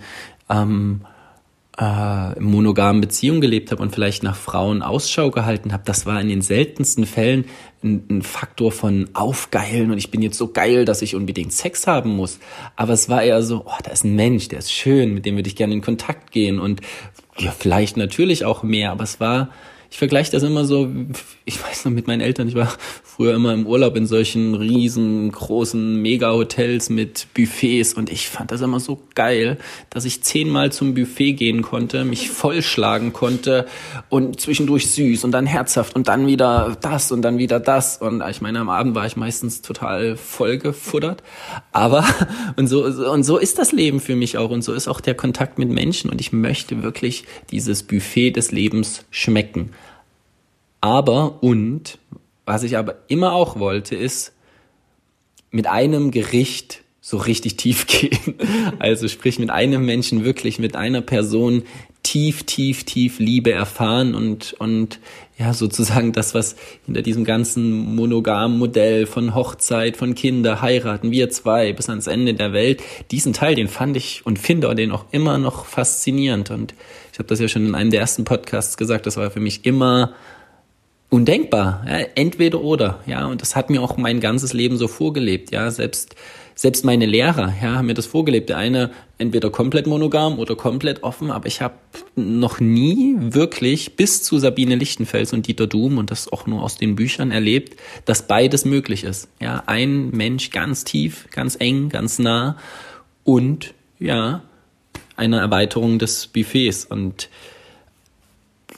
ähm, 0.48 1.02
äh, 1.78 2.40
monogamen 2.40 3.00
Beziehungen 3.00 3.40
gelebt 3.40 3.70
habe 3.70 3.82
und 3.82 3.94
vielleicht 3.94 4.24
nach 4.24 4.34
Frauen 4.34 4.82
Ausschau 4.82 5.30
gehalten 5.30 5.72
habe, 5.72 5.84
das 5.86 6.06
war 6.06 6.20
in 6.20 6.28
den 6.28 6.42
seltensten 6.42 7.06
Fällen 7.06 7.44
ein, 7.84 8.04
ein, 8.10 8.22
Faktor 8.22 8.72
von 8.72 9.08
aufgeilen 9.14 9.92
und 9.92 9.98
ich 9.98 10.10
bin 10.10 10.20
jetzt 10.20 10.38
so 10.38 10.48
geil, 10.48 10.84
dass 10.84 11.02
ich 11.02 11.14
unbedingt 11.14 11.52
Sex 11.52 11.86
haben 11.86 12.16
muss. 12.16 12.40
Aber 12.74 12.94
es 12.94 13.08
war 13.08 13.22
eher 13.22 13.42
so, 13.42 13.64
oh, 13.64 13.78
da 13.84 13.92
ist 13.92 14.04
ein 14.04 14.16
Mensch, 14.16 14.48
der 14.48 14.58
ist 14.58 14.72
schön, 14.72 15.14
mit 15.14 15.24
dem 15.24 15.36
würde 15.36 15.48
ich 15.48 15.54
gerne 15.54 15.74
in 15.74 15.80
Kontakt 15.80 16.32
gehen 16.32 16.58
und 16.58 16.80
ja, 17.38 17.52
vielleicht 17.56 17.96
natürlich 17.96 18.44
auch 18.44 18.64
mehr, 18.64 18.90
aber 18.90 19.04
es 19.04 19.20
war 19.20 19.50
ich 19.90 19.96
vergleiche 19.96 20.30
das 20.30 20.42
immer 20.42 20.64
so, 20.64 20.88
ich 21.46 21.62
weiß 21.62 21.86
noch 21.86 21.92
mit 21.92 22.06
meinen 22.06 22.20
Eltern, 22.20 22.46
ich 22.46 22.54
war 22.54 22.72
früher 23.02 23.34
immer 23.34 23.54
im 23.54 23.66
Urlaub 23.66 23.96
in 23.96 24.06
solchen 24.06 24.54
riesengroßen 24.54 26.00
Mega-Hotels 26.00 26.90
mit 26.90 27.26
Buffets 27.34 27.94
und 27.94 28.12
ich 28.12 28.28
fand 28.28 28.52
das 28.52 28.60
immer 28.60 28.80
so 28.80 29.00
geil, 29.14 29.56
dass 29.88 30.04
ich 30.04 30.22
zehnmal 30.22 30.70
zum 30.72 30.94
Buffet 30.94 31.32
gehen 31.32 31.62
konnte, 31.62 32.04
mich 32.04 32.28
vollschlagen 32.30 33.14
konnte 33.14 33.66
und 34.10 34.40
zwischendurch 34.40 34.90
süß 34.90 35.24
und 35.24 35.32
dann 35.32 35.46
herzhaft 35.46 35.96
und 35.96 36.06
dann 36.06 36.26
wieder 36.26 36.76
das 36.80 37.10
und 37.10 37.22
dann 37.22 37.38
wieder 37.38 37.58
das 37.58 37.96
und 37.96 38.22
ich 38.28 38.42
meine, 38.42 38.60
am 38.60 38.68
Abend 38.68 38.94
war 38.94 39.06
ich 39.06 39.16
meistens 39.16 39.62
total 39.62 40.16
vollgefuttert, 40.16 41.22
aber 41.72 42.04
und 42.56 42.66
so, 42.66 42.84
und 42.84 43.24
so 43.24 43.38
ist 43.38 43.58
das 43.58 43.72
Leben 43.72 44.00
für 44.00 44.16
mich 44.16 44.36
auch 44.36 44.50
und 44.50 44.62
so 44.62 44.74
ist 44.74 44.86
auch 44.86 45.00
der 45.00 45.14
Kontakt 45.14 45.58
mit 45.58 45.70
Menschen 45.70 46.10
und 46.10 46.20
ich 46.20 46.32
möchte 46.32 46.82
wirklich 46.82 47.24
dieses 47.50 47.82
Buffet 47.82 48.32
des 48.32 48.52
Lebens 48.52 49.06
schmecken. 49.10 49.70
Aber 50.80 51.42
und 51.42 51.98
was 52.44 52.62
ich 52.62 52.76
aber 52.76 52.96
immer 53.08 53.32
auch 53.32 53.58
wollte, 53.58 53.94
ist 53.94 54.32
mit 55.50 55.66
einem 55.66 56.10
Gericht 56.10 56.82
so 57.00 57.16
richtig 57.16 57.56
tief 57.56 57.86
gehen. 57.86 58.34
Also 58.78 59.08
sprich 59.08 59.38
mit 59.38 59.50
einem 59.50 59.84
Menschen 59.84 60.24
wirklich, 60.24 60.58
mit 60.58 60.76
einer 60.76 61.00
Person 61.00 61.62
tief, 62.02 62.44
tief, 62.44 62.84
tief 62.84 63.18
Liebe 63.18 63.52
erfahren 63.52 64.14
und, 64.14 64.54
und 64.58 64.98
ja, 65.38 65.52
sozusagen 65.52 66.12
das, 66.12 66.34
was 66.34 66.56
hinter 66.86 67.02
diesem 67.02 67.24
ganzen 67.24 67.94
monogamen 67.94 68.58
Modell 68.58 69.06
von 69.06 69.34
Hochzeit, 69.34 69.96
von 69.96 70.14
Kinder, 70.14 70.62
heiraten, 70.62 71.10
wir 71.10 71.28
zwei 71.30 71.72
bis 71.72 71.88
ans 71.88 72.06
Ende 72.06 72.34
der 72.34 72.52
Welt, 72.52 72.82
diesen 73.10 73.32
Teil, 73.32 73.54
den 73.54 73.68
fand 73.68 73.96
ich 73.96 74.24
und 74.24 74.38
finde 74.38 74.74
den 74.74 74.90
auch 74.90 75.04
immer 75.10 75.38
noch 75.38 75.66
faszinierend. 75.66 76.50
Und 76.50 76.74
ich 77.12 77.18
habe 77.18 77.28
das 77.28 77.40
ja 77.40 77.48
schon 77.48 77.66
in 77.66 77.74
einem 77.74 77.90
der 77.90 78.00
ersten 78.00 78.24
Podcasts 78.24 78.76
gesagt, 78.76 79.06
das 79.06 79.16
war 79.16 79.30
für 79.30 79.40
mich 79.40 79.66
immer 79.66 80.14
undenkbar. 81.10 81.84
Ja, 81.86 82.06
entweder 82.14 82.60
oder, 82.60 83.00
ja. 83.06 83.26
Und 83.26 83.42
das 83.42 83.56
hat 83.56 83.70
mir 83.70 83.82
auch 83.82 83.96
mein 83.96 84.20
ganzes 84.20 84.52
Leben 84.52 84.76
so 84.76 84.88
vorgelebt, 84.88 85.50
ja. 85.50 85.70
Selbst, 85.70 86.16
selbst 86.54 86.84
meine 86.84 87.06
Lehrer, 87.06 87.52
ja, 87.62 87.76
haben 87.76 87.86
mir 87.86 87.94
das 87.94 88.06
vorgelebt. 88.06 88.50
Der 88.50 88.58
eine 88.58 88.90
entweder 89.16 89.50
komplett 89.50 89.86
monogam 89.86 90.38
oder 90.38 90.54
komplett 90.54 91.02
offen, 91.02 91.30
aber 91.30 91.46
ich 91.46 91.60
habe 91.60 91.74
noch 92.14 92.60
nie 92.60 93.16
wirklich 93.18 93.96
bis 93.96 94.22
zu 94.22 94.38
Sabine 94.38 94.74
Lichtenfels 94.74 95.32
und 95.32 95.46
Dieter 95.46 95.66
Doom 95.66 95.98
und 95.98 96.10
das 96.10 96.32
auch 96.32 96.46
nur 96.46 96.62
aus 96.62 96.76
den 96.76 96.94
Büchern 96.94 97.30
erlebt, 97.30 97.78
dass 98.04 98.26
beides 98.26 98.64
möglich 98.64 99.04
ist. 99.04 99.28
Ja, 99.40 99.62
ein 99.66 100.10
Mensch 100.10 100.50
ganz 100.50 100.84
tief, 100.84 101.26
ganz 101.30 101.56
eng, 101.58 101.88
ganz 101.88 102.18
nah 102.18 102.56
und 103.24 103.74
ja, 103.98 104.42
eine 105.16 105.38
Erweiterung 105.38 105.98
des 105.98 106.28
Buffets 106.28 106.84
und 106.84 107.28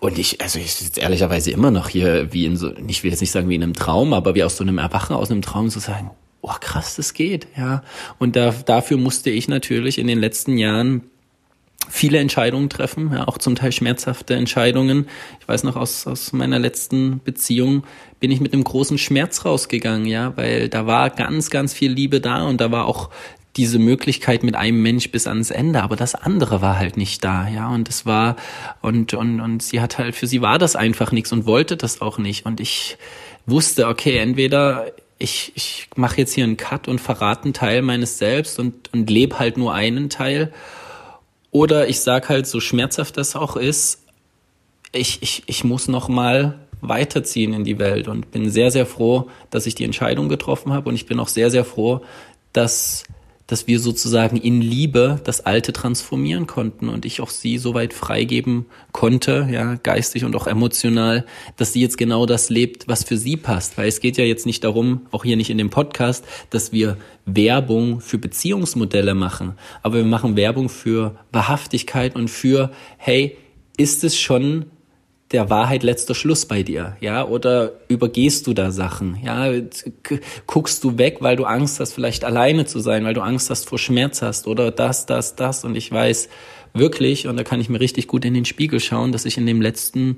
und 0.01 0.19
ich, 0.19 0.41
also 0.41 0.59
ich 0.59 0.73
sitze 0.75 1.01
ehrlicherweise 1.01 1.51
immer 1.51 1.71
noch 1.71 1.89
hier 1.89 2.33
wie 2.33 2.47
in 2.47 2.57
so, 2.57 2.73
ich 2.87 3.05
will 3.05 3.11
jetzt 3.11 3.21
nicht 3.21 3.31
sagen 3.31 3.49
wie 3.49 3.55
in 3.55 3.63
einem 3.63 3.75
Traum, 3.75 4.13
aber 4.15 4.35
wie 4.35 4.43
aus 4.43 4.57
so 4.57 4.65
einem 4.65 4.79
Erwachen 4.79 5.15
aus 5.15 5.31
einem 5.31 5.43
Traum 5.43 5.69
zu 5.69 5.79
sagen, 5.79 6.11
oh 6.41 6.55
krass, 6.59 6.97
das 6.97 7.13
geht, 7.13 7.47
ja. 7.57 7.83
Und 8.19 8.35
da, 8.35 8.51
dafür 8.65 8.97
musste 8.97 9.31
ich 9.31 9.47
natürlich 9.49 9.99
in 9.99 10.07
den 10.07 10.19
letzten 10.19 10.57
Jahren 10.57 11.03
viele 11.89 12.19
Entscheidungen 12.19 12.71
treffen, 12.71 13.11
ja, 13.13 13.29
auch 13.29 13.37
zum 13.37 13.57
Teil 13.57 13.73
schmerzhafte 13.73 14.35
Entscheidungen. 14.35 15.07
Ich 15.41 15.49
weiß 15.49 15.65
noch 15.65 15.77
aus, 15.77 16.07
aus 16.07 16.33
meiner 16.33 16.59
letzten 16.59 17.21
Beziehung 17.23 17.85
bin 18.21 18.31
ich 18.31 18.41
mit 18.41 18.53
einem 18.53 18.65
großen 18.65 18.97
Schmerz 18.97 19.45
rausgegangen, 19.45 20.07
ja, 20.07 20.37
weil 20.37 20.71
da 20.71 20.87
war 20.87 21.11
ganz, 21.11 21.51
ganz 21.51 21.75
viel 21.75 21.93
Liebe 21.93 22.21
da 22.21 22.47
und 22.47 22.61
da 22.61 22.71
war 22.71 22.87
auch 22.87 23.11
diese 23.57 23.79
Möglichkeit 23.79 24.43
mit 24.43 24.55
einem 24.55 24.81
Mensch 24.83 25.11
bis 25.11 25.27
ans 25.27 25.51
Ende, 25.51 25.83
aber 25.83 25.97
das 25.97 26.15
andere 26.15 26.63
war 26.63 26.79
halt 26.79 26.97
nicht 26.97 27.25
da, 27.25 27.49
ja, 27.49 27.69
und 27.69 27.89
es 27.89 28.07
war 28.07 28.37
und 28.81 29.15
und 29.15 29.41
und 29.41 29.63
sie 29.63 29.81
hat 29.81 29.99
halt 29.99 30.15
für 30.15 30.27
sie 30.27 30.41
war 30.41 30.59
das 30.59 30.77
einfach 30.77 31.11
nichts 31.11 31.33
und 31.33 31.47
wollte 31.47 31.77
das 31.77 32.01
auch 32.01 32.19
nicht. 32.19 32.47
Und 32.47 32.61
ich 32.61 32.97
wusste, 33.47 33.89
okay, 33.89 34.19
entweder 34.19 34.93
ich 35.19 35.53
ich 35.57 35.89
mache 35.97 36.19
jetzt 36.19 36.33
hier 36.35 36.45
einen 36.45 36.57
Cut 36.57 36.87
und 36.87 37.01
verrate 37.01 37.45
einen 37.45 37.55
Teil 37.55 37.83
meines 37.83 38.19
Selbst 38.19 38.59
und 38.59 38.93
und 38.93 39.11
lebe 39.11 39.39
halt 39.39 39.57
nur 39.57 39.75
einen 39.75 40.11
Teil. 40.11 40.53
Oder 41.51 41.89
ich 41.89 42.01
sag 42.01 42.29
halt 42.29 42.47
so 42.47 42.61
schmerzhaft 42.61 43.17
das 43.17 43.35
auch 43.35 43.57
ist, 43.57 44.05
ich 44.93 45.23
ich 45.23 45.43
ich 45.47 45.65
muss 45.65 45.89
noch 45.89 46.09
mal 46.09 46.61
weiterziehen 46.83 47.53
in 47.53 47.65
die 47.65 47.79
Welt 47.79 48.07
und 48.09 48.31
bin 48.31 48.49
sehr 48.49 48.71
sehr 48.71 48.87
froh, 48.87 49.29
dass 49.51 49.67
ich 49.67 49.75
die 49.75 49.85
Entscheidung 49.85 50.29
getroffen 50.29 50.73
habe. 50.73 50.89
Und 50.89 50.95
ich 50.95 51.07
bin 51.07 51.19
auch 51.19 51.29
sehr 51.29 51.51
sehr 51.51 51.65
froh, 51.65 52.03
dass 52.53 53.05
dass 53.51 53.67
wir 53.67 53.81
sozusagen 53.81 54.37
in 54.37 54.61
Liebe 54.61 55.21
das 55.25 55.41
Alte 55.41 55.73
transformieren 55.73 56.47
konnten 56.47 56.89
und 56.89 57.05
ich 57.05 57.21
auch 57.21 57.31
sie 57.31 57.59
so 57.59 57.75
weit 57.75 57.93
freigeben 57.93 58.67
konnte, 58.93 59.49
ja, 59.51 59.75
geistig 59.83 60.25
und 60.25 60.37
auch 60.37 60.47
emotional, 60.47 61.27
dass 61.57 61.73
sie 61.73 61.81
jetzt 61.81 61.99
genau 61.99 62.27
das 62.27 62.49
lebt, 62.49 62.87
was 62.87 63.03
für 63.03 63.17
sie 63.17 63.37
passt. 63.37 63.77
Weil 63.77 63.89
es 63.89 63.99
geht 63.99 64.17
ja 64.19 64.25
jetzt 64.25 64.47
nicht 64.47 64.63
darum, 64.63 65.09
auch 65.11 65.25
hier 65.25 65.37
nicht 65.37 65.51
in 65.51 65.59
dem 65.59 65.69
Podcast, 65.69 66.25
dass 66.51 66.71
wir 66.71 66.97
Werbung 67.27 68.01
für 68.01 68.19
Beziehungsmodelle 68.19 69.15
machen, 69.15 69.55
aber 69.83 69.97
wir 69.97 70.05
machen 70.05 70.37
Werbung 70.37 70.69
für 70.69 71.17
Wahrhaftigkeit 71.33 72.15
und 72.15 72.29
für, 72.29 72.71
hey, 72.99 73.37
ist 73.77 74.05
es 74.05 74.17
schon 74.17 74.67
der 75.33 75.49
Wahrheit 75.49 75.85
letzter 75.85 76.15
Schluss 76.15 76.47
bei 76.47 76.63
dir, 76.63 76.97
ja? 77.01 77.25
Oder 77.25 77.73
übergehst 77.89 78.47
du 78.47 78.55
da 78.55 78.71
Sachen, 78.73 79.19
ja? 79.23 79.53
Guckst 80.47 80.83
du 80.83 80.99
weg, 80.99 81.19
weil 81.21 81.37
du 81.37 81.45
Angst 81.45 81.79
hast, 81.79 81.93
vielleicht 81.93 82.25
alleine 82.25 82.67
zu 82.67 82.81
sein, 82.81 83.05
weil 83.05 83.15
du 83.15 83.21
Angst 83.21 83.49
hast, 83.51 83.69
vor 83.69 83.79
Schmerz 83.79 84.23
hast 84.23 84.49
oder 84.49 84.71
das, 84.71 85.07
das, 85.07 85.37
das. 85.37 85.65
Und 85.65 85.77
ich 85.77 85.91
weiß 85.91 86.29
wirklich, 86.75 87.29
und 87.29 87.37
da 87.37 87.45
kann 87.45 87.61
ich 87.61 87.69
mir 87.69 87.81
richtig 87.81 88.09
gut 88.09 88.25
in 88.25 88.35
den 88.35 88.45
Spiegel 88.45 88.81
schauen, 88.81 89.13
dass 89.13 89.25
ich 89.25 89.39
in 89.39 89.47
dem 89.47 89.61
letzten 89.61 90.17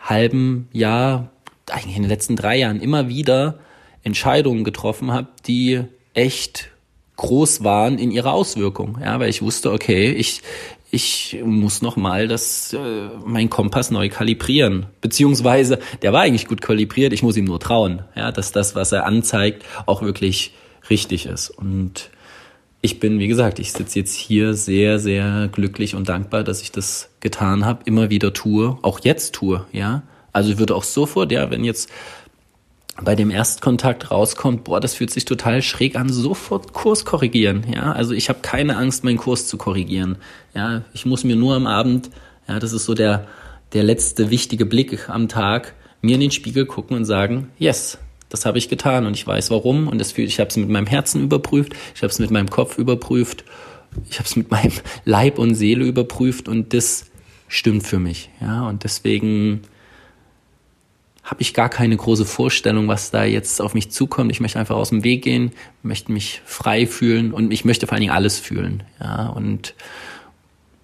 halben 0.00 0.68
Jahr, 0.72 1.30
eigentlich 1.70 1.96
in 1.96 2.02
den 2.02 2.10
letzten 2.10 2.36
drei 2.36 2.56
Jahren 2.56 2.80
immer 2.80 3.08
wieder 3.08 3.58
Entscheidungen 4.02 4.64
getroffen 4.64 5.12
habe, 5.12 5.28
die 5.46 5.82
echt 6.14 6.70
groß 7.16 7.64
waren 7.64 7.98
in 7.98 8.10
ihrer 8.12 8.32
Auswirkung, 8.32 8.98
ja, 9.02 9.18
weil 9.18 9.28
ich 9.28 9.42
wusste, 9.42 9.72
okay, 9.72 10.12
ich 10.12 10.40
ich 10.90 11.38
muss 11.44 11.82
noch 11.82 11.96
mal 11.96 12.28
das 12.28 12.72
äh, 12.72 13.08
mein 13.24 13.50
Kompass 13.50 13.90
neu 13.90 14.08
kalibrieren, 14.08 14.86
beziehungsweise 15.00 15.78
der 16.02 16.12
war 16.12 16.22
eigentlich 16.22 16.46
gut 16.46 16.62
kalibriert, 16.62 17.12
ich 17.12 17.22
muss 17.22 17.36
ihm 17.36 17.44
nur 17.44 17.60
trauen, 17.60 18.02
ja, 18.14 18.32
dass 18.32 18.52
das, 18.52 18.74
was 18.74 18.92
er 18.92 19.04
anzeigt, 19.04 19.64
auch 19.86 20.02
wirklich 20.02 20.54
richtig 20.88 21.26
ist. 21.26 21.50
Und 21.50 22.10
ich 22.80 23.00
bin, 23.00 23.18
wie 23.18 23.28
gesagt, 23.28 23.58
ich 23.58 23.72
sitze 23.72 23.98
jetzt 23.98 24.14
hier 24.14 24.54
sehr, 24.54 24.98
sehr 24.98 25.48
glücklich 25.52 25.94
und 25.94 26.08
dankbar, 26.08 26.44
dass 26.44 26.62
ich 26.62 26.72
das 26.72 27.10
getan 27.20 27.66
habe, 27.66 27.82
immer 27.84 28.08
wieder 28.08 28.32
tue, 28.32 28.78
auch 28.82 29.00
jetzt 29.00 29.34
tue, 29.34 29.66
ja. 29.72 30.02
Also 30.32 30.52
ich 30.52 30.58
würde 30.58 30.74
auch 30.74 30.84
sofort, 30.84 31.32
ja, 31.32 31.50
wenn 31.50 31.64
jetzt 31.64 31.90
bei 33.02 33.14
dem 33.14 33.30
Erstkontakt 33.30 34.10
rauskommt, 34.10 34.64
boah, 34.64 34.80
das 34.80 34.94
fühlt 34.94 35.10
sich 35.10 35.24
total 35.24 35.62
schräg 35.62 35.96
an, 35.96 36.08
sofort 36.08 36.72
Kurs 36.72 37.04
korrigieren. 37.04 37.64
Ja, 37.72 37.92
also 37.92 38.12
ich 38.12 38.28
habe 38.28 38.40
keine 38.42 38.76
Angst, 38.76 39.04
meinen 39.04 39.18
Kurs 39.18 39.46
zu 39.46 39.56
korrigieren. 39.56 40.16
Ja, 40.54 40.82
ich 40.92 41.06
muss 41.06 41.24
mir 41.24 41.36
nur 41.36 41.54
am 41.54 41.66
Abend, 41.66 42.10
ja, 42.48 42.58
das 42.58 42.72
ist 42.72 42.84
so 42.84 42.94
der 42.94 43.26
der 43.72 43.84
letzte 43.84 44.30
wichtige 44.30 44.66
Blick 44.66 45.08
am 45.08 45.28
Tag, 45.28 45.74
mir 46.00 46.14
in 46.14 46.20
den 46.20 46.30
Spiegel 46.30 46.66
gucken 46.66 46.96
und 46.96 47.04
sagen, 47.04 47.50
yes, 47.58 47.98
das 48.28 48.46
habe 48.46 48.58
ich 48.58 48.68
getan 48.68 49.06
und 49.06 49.14
ich 49.14 49.26
weiß 49.26 49.50
warum 49.50 49.88
und 49.88 49.98
das 49.98 50.12
fühlt, 50.12 50.28
ich 50.28 50.40
habe 50.40 50.48
es 50.48 50.56
mit 50.56 50.68
meinem 50.68 50.86
Herzen 50.86 51.22
überprüft, 51.22 51.74
ich 51.94 52.02
habe 52.02 52.10
es 52.10 52.18
mit 52.18 52.30
meinem 52.30 52.50
Kopf 52.50 52.78
überprüft, 52.78 53.44
ich 54.08 54.18
habe 54.18 54.28
es 54.28 54.36
mit 54.36 54.50
meinem 54.50 54.72
Leib 55.04 55.38
und 55.38 55.54
Seele 55.54 55.84
überprüft 55.84 56.48
und 56.48 56.72
das 56.74 57.06
stimmt 57.48 57.86
für 57.86 57.98
mich. 57.98 58.30
Ja, 58.40 58.68
und 58.68 58.84
deswegen 58.84 59.62
habe 61.28 61.42
ich 61.42 61.52
gar 61.52 61.68
keine 61.68 61.94
große 61.94 62.24
Vorstellung, 62.24 62.88
was 62.88 63.10
da 63.10 63.22
jetzt 63.22 63.60
auf 63.60 63.74
mich 63.74 63.90
zukommt. 63.90 64.32
Ich 64.32 64.40
möchte 64.40 64.58
einfach 64.58 64.76
aus 64.76 64.88
dem 64.88 65.04
Weg 65.04 65.22
gehen, 65.22 65.52
möchte 65.82 66.10
mich 66.10 66.40
frei 66.46 66.86
fühlen 66.86 67.34
und 67.34 67.52
ich 67.52 67.66
möchte 67.66 67.86
vor 67.86 67.92
allen 67.92 68.00
Dingen 68.00 68.14
alles 68.14 68.38
fühlen. 68.38 68.82
Ja, 68.98 69.26
und 69.26 69.74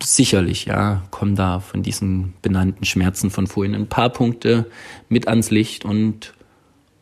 sicherlich, 0.03 0.67
ja, 0.67 1.03
kommen 1.11 1.35
da 1.35 1.61
von 1.61 1.83
diesen 1.83 2.35
benannten 2.43 2.85
Schmerzen 2.85 3.31
von 3.31 3.47
vorhin 3.47 3.75
ein 3.75 3.87
paar 3.87 4.11
Punkte 4.11 4.67
mit 5.09 5.29
ans 5.29 5.51
Licht 5.51 5.87
und 5.87 6.35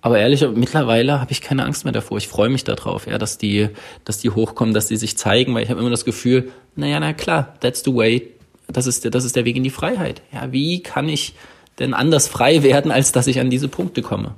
aber 0.02 0.18
ehrlich, 0.18 0.44
mittlerweile 0.54 1.20
habe 1.20 1.32
ich 1.32 1.40
keine 1.40 1.64
Angst 1.64 1.84
mehr 1.84 1.92
davor. 1.92 2.18
Ich 2.18 2.28
freue 2.28 2.48
mich 2.48 2.62
darauf, 2.62 3.06
ja, 3.08 3.18
dass 3.18 3.38
die, 3.38 3.68
dass 4.04 4.18
die 4.18 4.30
hochkommen, 4.30 4.72
dass 4.72 4.86
die 4.86 4.96
sich 4.96 5.18
zeigen, 5.18 5.52
weil 5.54 5.64
ich 5.64 5.70
habe 5.70 5.80
immer 5.80 5.90
das 5.90 6.04
Gefühl, 6.04 6.52
naja, 6.76 7.00
na 7.00 7.12
klar, 7.12 7.54
that's 7.60 7.82
the 7.84 7.94
way, 7.94 8.28
das 8.68 8.86
ist, 8.86 9.12
das 9.12 9.24
ist 9.24 9.34
der 9.34 9.44
Weg 9.44 9.56
in 9.56 9.64
die 9.64 9.70
Freiheit. 9.70 10.22
Ja, 10.32 10.52
wie 10.52 10.80
kann 10.80 11.08
ich 11.08 11.34
denn 11.78 11.94
anders 11.94 12.28
frei 12.28 12.62
werden, 12.62 12.90
als 12.90 13.12
dass 13.12 13.26
ich 13.26 13.40
an 13.40 13.50
diese 13.50 13.68
Punkte 13.68 14.02
komme. 14.02 14.34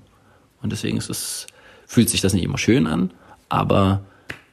Und 0.62 0.72
deswegen 0.72 0.97
ist 0.97 1.11
es, 1.11 1.47
fühlt 1.87 2.09
sich 2.09 2.20
das 2.20 2.32
nicht 2.32 2.45
immer 2.45 2.59
schön 2.59 2.87
an, 2.87 3.11
aber 3.49 4.03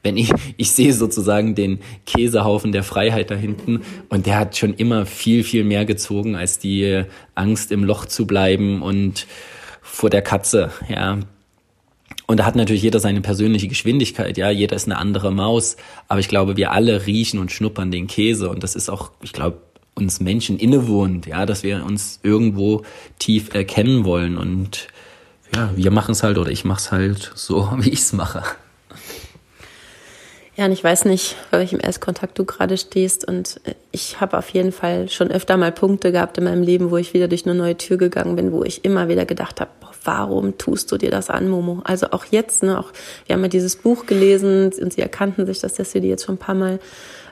wenn 0.04 0.18
ich, 0.18 0.32
ich 0.58 0.72
sehe 0.72 0.94
sozusagen 0.94 1.56
den 1.56 1.80
Käsehaufen 2.06 2.72
der 2.72 2.84
Freiheit 2.84 3.30
da 3.30 3.36
hinten 3.36 3.82
und 4.10 4.26
der 4.26 4.40
hat 4.40 4.58
schon 4.58 4.74
immer 4.74 5.06
viel, 5.06 5.44
viel 5.44 5.64
mehr 5.64 5.86
gezogen 5.86 6.36
als 6.36 6.60
die 6.60 7.04
Angst 7.36 7.72
im 7.72 7.84
Loch 7.84 8.06
zu 8.06 8.26
bleiben 8.26 8.82
und 8.82 9.28
vor 9.82 10.10
der 10.10 10.22
Katze, 10.22 10.72
ja. 10.90 11.20
Und 12.28 12.38
da 12.38 12.46
hat 12.46 12.56
natürlich 12.56 12.82
jeder 12.82 13.00
seine 13.00 13.20
persönliche 13.22 13.68
Geschwindigkeit, 13.68 14.38
ja, 14.38 14.50
jeder 14.50 14.76
ist 14.76 14.86
eine 14.86 14.98
andere 14.98 15.32
Maus, 15.32 15.76
aber 16.08 16.20
ich 16.20 16.30
glaube, 16.30 16.56
wir 16.56 16.72
alle 16.72 17.06
riechen 17.06 17.40
und 17.40 17.52
schnuppern 17.52 17.92
den 17.92 18.08
Käse 18.08 18.50
und 18.50 18.64
das 18.64 18.76
ist 18.76 18.90
auch, 18.90 19.12
ich 19.22 19.34
glaube, 19.34 19.60
uns 19.96 20.20
Menschen 20.20 20.58
innewohnt, 20.58 21.26
ja, 21.26 21.46
dass 21.46 21.64
wir 21.64 21.86
uns 21.86 22.20
irgendwo 22.24 22.84
tief 23.20 23.54
erkennen 23.54 24.06
wollen 24.06 24.38
und 24.38 24.88
ja, 25.54 25.72
wir 25.76 25.92
machen 25.92 26.14
es 26.14 26.24
halt 26.24 26.38
oder 26.38 26.50
ich 26.50 26.64
mache 26.64 26.80
es 26.80 26.92
halt 26.92 27.32
so, 27.36 27.72
wie 27.78 27.90
ich 27.90 28.00
es 28.00 28.14
mache. 28.14 28.44
Ja, 30.58 30.66
und 30.66 30.74
ich 30.74 30.84
weiß 30.84 31.06
nicht, 31.06 31.38
bei 31.50 31.60
welchem 31.60 31.80
Erstkontakt 31.80 32.38
du 32.38 32.44
gerade 32.46 32.78
stehst. 32.78 33.26
Und 33.26 33.62
ich 33.92 34.20
habe 34.20 34.38
auf 34.38 34.50
jeden 34.50 34.74
Fall 34.74 35.10
schon 35.10 35.32
öfter 35.32 35.56
mal 35.56 35.72
Punkte 35.72 36.12
gehabt 36.12 36.38
in 36.38 36.44
meinem 36.44 36.62
Leben, 36.62 36.92
wo 36.92 36.98
ich 36.98 37.14
wieder 37.14 37.30
durch 37.30 37.46
eine 37.46 37.56
neue 37.56 37.78
Tür 37.78 37.98
gegangen 37.98 38.36
bin, 38.36 38.52
wo 38.52 38.64
ich 38.64 38.84
immer 38.84 39.08
wieder 39.08 39.26
gedacht 39.26 39.62
habe, 39.62 39.72
warum 40.04 40.58
tust 40.58 40.92
du 40.92 40.98
dir 40.98 41.10
das 41.10 41.30
an, 41.30 41.50
Momo? 41.50 41.82
Also 41.86 42.08
auch 42.12 42.26
jetzt, 42.26 42.64
ne, 42.64 42.78
auch 42.78 42.92
wir 43.26 43.36
haben 43.36 43.44
ja 43.44 43.48
dieses 43.48 43.78
Buch 43.78 44.06
gelesen 44.06 44.72
und 44.80 44.94
sie 44.94 45.02
erkannten 45.02 45.46
sich, 45.46 45.60
dass 45.60 45.76
das 45.76 45.94
hier 45.94 46.02
die 46.02 46.10
jetzt 46.10 46.26
schon 46.26 46.36
ein 46.36 46.40
paar 46.40 46.56
Mal 46.56 46.80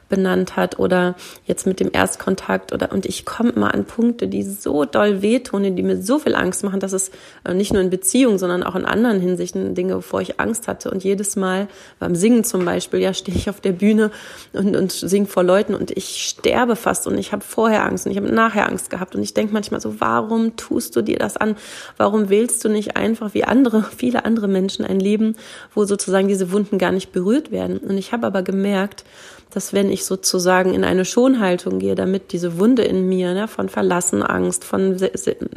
benannt 0.10 0.56
hat 0.56 0.80
oder 0.80 1.16
jetzt 1.46 1.66
mit 1.66 1.80
dem 1.80 1.90
Erstkontakt 1.94 2.74
oder 2.74 2.92
und 2.92 3.06
ich 3.06 3.26
komme 3.26 3.52
immer 3.52 3.74
an 3.74 3.86
Punkte, 3.86 4.28
die 4.28 4.44
so 4.44 4.86
doll 4.86 5.22
wehtun, 5.22 5.76
die 5.76 5.84
mir 5.84 6.02
so 6.02 6.20
viel 6.20 6.36
Angst 6.36 6.64
machen, 6.64 6.80
dass 6.80 6.94
es 6.94 7.12
äh, 7.46 7.54
nicht 7.54 7.72
nur 7.72 7.82
in 7.82 7.90
Beziehungen, 7.90 8.40
sondern 8.40 8.64
auch 8.64 8.76
in 8.76 8.86
anderen 8.86 9.22
Hinsichten 9.22 9.76
Dinge, 9.76 9.96
wovor 9.96 10.22
ich 10.22 10.40
Angst 10.40 10.68
hatte. 10.68 10.90
Und 10.90 11.04
jedes 11.04 11.36
Mal 11.36 11.68
beim 12.00 12.16
Singen 12.16 12.44
zum 12.44 12.66
Beispiel, 12.66 13.00
ja, 13.00 13.14
stehe 13.14 13.38
ich 13.38 13.50
auf 13.50 13.62
der 13.62 13.72
Bühne 13.72 14.12
und, 14.54 14.76
und 14.76 14.92
singe 14.92 15.28
vor 15.28 15.44
Leuten 15.44 15.76
und 15.76 15.92
ich 15.92 16.28
sterbe 16.28 16.76
fast 16.76 17.08
und 17.08 17.18
ich 17.18 17.32
habe 17.32 17.44
vorher 17.44 17.86
Angst 17.86 18.06
und 18.06 18.12
ich 18.12 18.18
habe 18.18 18.32
nachher 18.34 18.68
Angst 18.68 18.90
gehabt 18.90 19.16
und 19.16 19.22
ich 19.22 19.34
denke 19.34 19.54
manchmal 19.54 19.80
so, 19.80 20.02
warum 20.02 20.56
tust 20.56 20.96
du 20.96 21.02
dir 21.02 21.18
das 21.18 21.38
an? 21.38 21.56
Warum 21.98 22.30
wählst 22.30 22.66
du 22.66 22.70
nicht 22.70 22.98
einfach 22.98 23.34
wie 23.34 23.44
andere, 23.44 23.86
viele 23.96 24.26
andere 24.26 24.48
Menschen 24.48 24.84
ein 24.84 25.00
Leben, 25.00 25.36
wo 25.76 25.86
sozusagen 25.86 26.28
diese 26.28 26.52
Wunden 26.52 26.78
gar 26.80 26.92
nicht 26.92 27.12
berührt 27.12 27.52
werden? 27.52 27.78
Und 27.78 27.98
ich 27.98 28.12
habe 28.12 28.26
aber 28.26 28.42
gemerkt, 28.42 29.06
dass 29.52 29.74
wenn 29.74 29.92
ich 29.92 30.06
sozusagen 30.06 30.74
in 30.74 30.84
eine 30.84 31.06
Schonhaltung 31.06 31.80
gehe, 31.80 31.96
damit 31.96 32.32
diese 32.32 32.60
Wunde 32.60 32.84
in 32.84 33.10
mir 33.10 33.34
ne, 33.34 33.48
von 33.48 33.70
Verlassen, 33.70 34.22
Angst, 34.24 34.64
von 34.64 34.98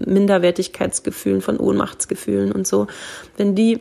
Minderwertigkeitsgefühlen, 0.07 1.43
von 1.43 1.59
Ohnmachtsgefühlen 1.59 2.53
und 2.53 2.67
so, 2.67 2.87
wenn 3.37 3.55
die 3.55 3.81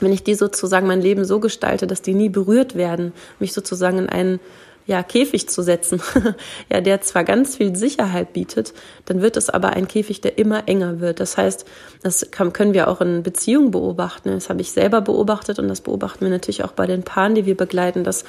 wenn 0.00 0.12
ich 0.12 0.22
die 0.22 0.34
sozusagen 0.34 0.86
mein 0.86 1.00
Leben 1.00 1.24
so 1.24 1.40
gestalte, 1.40 1.86
dass 1.86 2.02
die 2.02 2.12
nie 2.12 2.28
berührt 2.28 2.74
werden, 2.74 3.14
mich 3.38 3.54
sozusagen 3.54 3.96
in 3.96 4.08
einen 4.10 4.40
ja, 4.86 5.02
Käfig 5.02 5.48
zu 5.48 5.62
setzen, 5.62 6.00
ja, 6.70 6.80
der 6.80 7.00
zwar 7.00 7.24
ganz 7.24 7.56
viel 7.56 7.74
Sicherheit 7.74 8.32
bietet, 8.32 8.72
dann 9.06 9.20
wird 9.20 9.36
es 9.36 9.50
aber 9.50 9.70
ein 9.70 9.88
Käfig, 9.88 10.20
der 10.20 10.38
immer 10.38 10.68
enger 10.68 11.00
wird. 11.00 11.18
Das 11.18 11.36
heißt, 11.36 11.64
das 12.02 12.30
kann, 12.30 12.52
können 12.52 12.72
wir 12.72 12.88
auch 12.88 13.00
in 13.00 13.22
Beziehungen 13.22 13.72
beobachten. 13.72 14.30
Das 14.30 14.48
habe 14.48 14.60
ich 14.60 14.70
selber 14.70 15.00
beobachtet 15.00 15.58
und 15.58 15.68
das 15.68 15.80
beobachten 15.80 16.20
wir 16.20 16.30
natürlich 16.30 16.62
auch 16.62 16.72
bei 16.72 16.86
den 16.86 17.02
Paaren, 17.02 17.34
die 17.34 17.46
wir 17.46 17.56
begleiten, 17.56 18.04
dass 18.04 18.24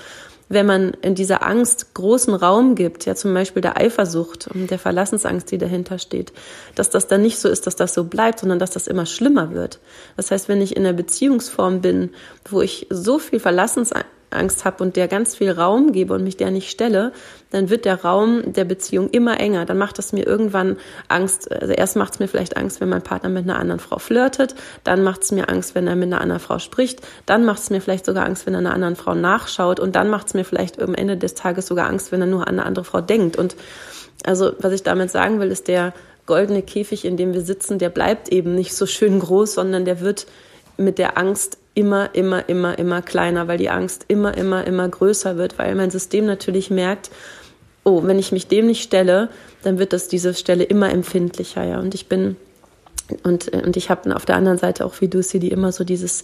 wenn 0.49 0.65
man 0.65 0.93
in 1.01 1.15
dieser 1.15 1.45
Angst 1.45 1.93
großen 1.93 2.33
Raum 2.33 2.75
gibt, 2.75 3.05
ja 3.05 3.15
zum 3.15 3.33
Beispiel 3.33 3.61
der 3.61 3.77
Eifersucht 3.77 4.47
und 4.47 4.71
der 4.71 4.79
Verlassensangst, 4.79 5.51
die 5.51 5.57
dahinter 5.57 5.99
steht, 5.99 6.33
dass 6.75 6.89
das 6.89 7.07
dann 7.07 7.21
nicht 7.21 7.39
so 7.39 7.49
ist, 7.49 7.67
dass 7.67 7.75
das 7.75 7.93
so 7.93 8.05
bleibt, 8.05 8.39
sondern 8.39 8.59
dass 8.59 8.71
das 8.71 8.87
immer 8.87 9.05
schlimmer 9.05 9.53
wird. 9.53 9.79
Das 10.15 10.31
heißt, 10.31 10.47
wenn 10.47 10.61
ich 10.61 10.75
in 10.75 10.85
einer 10.85 10.93
Beziehungsform 10.93 11.81
bin, 11.81 12.11
wo 12.49 12.61
ich 12.61 12.87
so 12.89 13.19
viel 13.19 13.39
Verlassensangst 13.39 14.16
Angst 14.29 14.65
habe 14.65 14.83
und 14.83 14.95
der 14.95 15.07
ganz 15.07 15.35
viel 15.35 15.51
Raum 15.51 15.91
gebe 15.93 16.13
und 16.13 16.23
mich 16.23 16.37
der 16.37 16.51
nicht 16.51 16.69
stelle, 16.69 17.13
dann 17.49 17.69
wird 17.69 17.85
der 17.85 18.03
Raum 18.03 18.53
der 18.53 18.65
Beziehung 18.65 19.09
immer 19.09 19.39
enger. 19.39 19.65
Dann 19.65 19.77
macht 19.77 19.99
es 19.99 20.11
mir 20.11 20.27
irgendwann 20.27 20.77
Angst. 21.07 21.49
Also 21.51 21.73
erst 21.73 21.95
macht 21.95 22.13
es 22.13 22.19
mir 22.19 22.27
vielleicht 22.27 22.57
Angst, 22.57 22.81
wenn 22.81 22.89
mein 22.89 23.01
Partner 23.01 23.29
mit 23.29 23.45
einer 23.45 23.57
anderen 23.57 23.79
Frau 23.79 23.99
flirtet. 23.99 24.55
Dann 24.83 25.03
macht 25.03 25.23
es 25.23 25.31
mir 25.31 25.47
Angst, 25.49 25.75
wenn 25.75 25.87
er 25.87 25.95
mit 25.95 26.07
einer 26.07 26.19
anderen 26.19 26.41
Frau 26.41 26.59
spricht. 26.59 27.01
Dann 27.25 27.45
macht 27.45 27.61
es 27.61 27.69
mir 27.69 27.79
vielleicht 27.79 28.05
sogar 28.05 28.25
Angst, 28.25 28.45
wenn 28.45 28.53
er 28.53 28.59
einer 28.59 28.73
anderen 28.73 28.97
Frau 28.97 29.15
nachschaut. 29.15 29.79
Und 29.79 29.95
dann 29.95 30.09
macht 30.09 30.27
es 30.27 30.33
mir 30.33 30.43
vielleicht 30.43 30.81
am 30.81 30.93
Ende 30.93 31.15
des 31.15 31.35
Tages 31.35 31.67
sogar 31.67 31.87
Angst, 31.87 32.11
wenn 32.11 32.21
er 32.21 32.27
nur 32.27 32.47
an 32.47 32.55
eine 32.55 32.65
andere 32.65 32.83
Frau 32.83 32.99
denkt. 32.99 33.37
Und 33.37 33.55
also 34.25 34.51
was 34.59 34.73
ich 34.73 34.83
damit 34.83 35.09
sagen 35.09 35.39
will, 35.39 35.51
ist 35.51 35.69
der 35.69 35.93
goldene 36.25 36.61
Käfig, 36.61 37.05
in 37.05 37.15
dem 37.15 37.33
wir 37.33 37.41
sitzen, 37.41 37.79
der 37.79 37.89
bleibt 37.89 38.29
eben 38.29 38.53
nicht 38.53 38.75
so 38.75 38.85
schön 38.85 39.19
groß, 39.19 39.53
sondern 39.53 39.85
der 39.85 40.01
wird 40.01 40.27
mit 40.75 40.99
der 40.99 41.17
Angst 41.17 41.57
immer, 41.77 42.15
immer, 42.15 42.49
immer, 42.49 42.79
immer 42.79 43.03
kleiner, 43.03 43.47
weil 43.47 43.59
die 43.59 43.69
Angst 43.69 44.05
immer, 44.07 44.35
immer, 44.35 44.65
immer 44.65 44.89
größer 44.89 45.37
wird, 45.37 45.59
weil 45.59 45.75
mein 45.75 45.91
System 45.91 46.25
natürlich 46.25 46.71
merkt, 46.71 47.11
oh, 47.83 48.01
wenn 48.03 48.17
ich 48.17 48.31
mich 48.31 48.47
dem 48.47 48.65
nicht 48.65 48.81
stelle, 48.81 49.29
dann 49.61 49.77
wird 49.77 49.93
das 49.93 50.07
diese 50.07 50.33
Stelle 50.33 50.63
immer 50.63 50.91
empfindlicher, 50.91 51.63
ja. 51.63 51.79
Und 51.79 51.93
ich 51.93 52.09
bin 52.09 52.35
und, 53.23 53.49
und 53.49 53.77
ich 53.77 53.91
habe 53.91 54.13
auf 54.15 54.25
der 54.25 54.35
anderen 54.35 54.57
Seite 54.57 54.85
auch 54.85 54.99
wie 54.99 55.07
du 55.07 55.21
die 55.21 55.51
immer 55.51 55.71
so 55.71 55.83
dieses, 55.83 56.23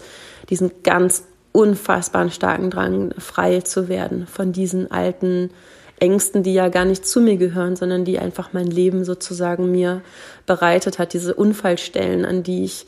diesen 0.49 0.71
ganz 0.83 1.23
unfassbaren 1.51 2.31
starken 2.31 2.71
Drang, 2.71 3.13
frei 3.19 3.61
zu 3.61 3.87
werden 3.87 4.25
von 4.25 4.53
diesen 4.53 4.91
alten 4.91 5.51
Ängsten, 5.99 6.41
die 6.41 6.53
ja 6.55 6.69
gar 6.69 6.83
nicht 6.83 7.05
zu 7.05 7.21
mir 7.21 7.37
gehören, 7.37 7.75
sondern 7.75 8.05
die 8.05 8.17
einfach 8.17 8.53
mein 8.53 8.67
Leben 8.67 9.05
sozusagen 9.05 9.71
mir 9.71 10.01
bereitet 10.47 10.97
hat, 10.97 11.13
diese 11.13 11.35
Unfallstellen, 11.35 12.25
an 12.25 12.41
die 12.41 12.65
ich 12.65 12.87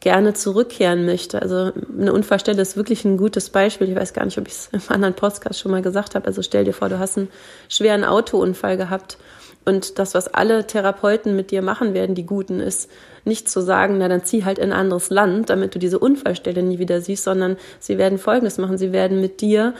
gerne 0.00 0.34
zurückkehren 0.34 1.06
möchte. 1.06 1.40
Also 1.40 1.72
eine 1.98 2.12
Unfallstelle 2.12 2.60
ist 2.60 2.76
wirklich 2.76 3.04
ein 3.04 3.16
gutes 3.16 3.50
Beispiel. 3.50 3.88
Ich 3.88 3.96
weiß 3.96 4.12
gar 4.12 4.24
nicht, 4.24 4.38
ob 4.38 4.46
ich 4.46 4.54
es 4.54 4.68
im 4.72 4.82
anderen 4.88 5.14
Podcast 5.14 5.58
schon 5.58 5.72
mal 5.72 5.82
gesagt 5.82 6.14
habe. 6.14 6.26
Also 6.26 6.42
stell 6.42 6.64
dir 6.64 6.74
vor, 6.74 6.88
du 6.88 6.98
hast 6.98 7.16
einen 7.16 7.28
schweren 7.68 8.04
Autounfall 8.04 8.76
gehabt 8.76 9.18
und 9.64 9.98
das, 9.98 10.14
was 10.14 10.28
alle 10.28 10.66
Therapeuten 10.66 11.34
mit 11.36 11.50
dir 11.50 11.62
machen 11.62 11.94
werden, 11.94 12.14
die 12.14 12.26
Guten, 12.26 12.60
ist 12.60 12.90
nicht 13.24 13.48
zu 13.48 13.62
sagen, 13.62 13.96
na 13.98 14.08
dann 14.08 14.24
zieh 14.24 14.44
halt 14.44 14.58
in 14.58 14.72
ein 14.72 14.78
anderes 14.78 15.08
Land, 15.08 15.48
damit 15.48 15.74
du 15.74 15.78
diese 15.78 15.98
Unfallstelle 15.98 16.62
nie 16.62 16.78
wieder 16.78 17.00
siehst, 17.00 17.24
sondern 17.24 17.56
sie 17.80 17.96
werden 17.96 18.18
Folgendes 18.18 18.58
machen. 18.58 18.76
Sie 18.76 18.92
werden 18.92 19.20
mit 19.20 19.40
dir 19.40 19.74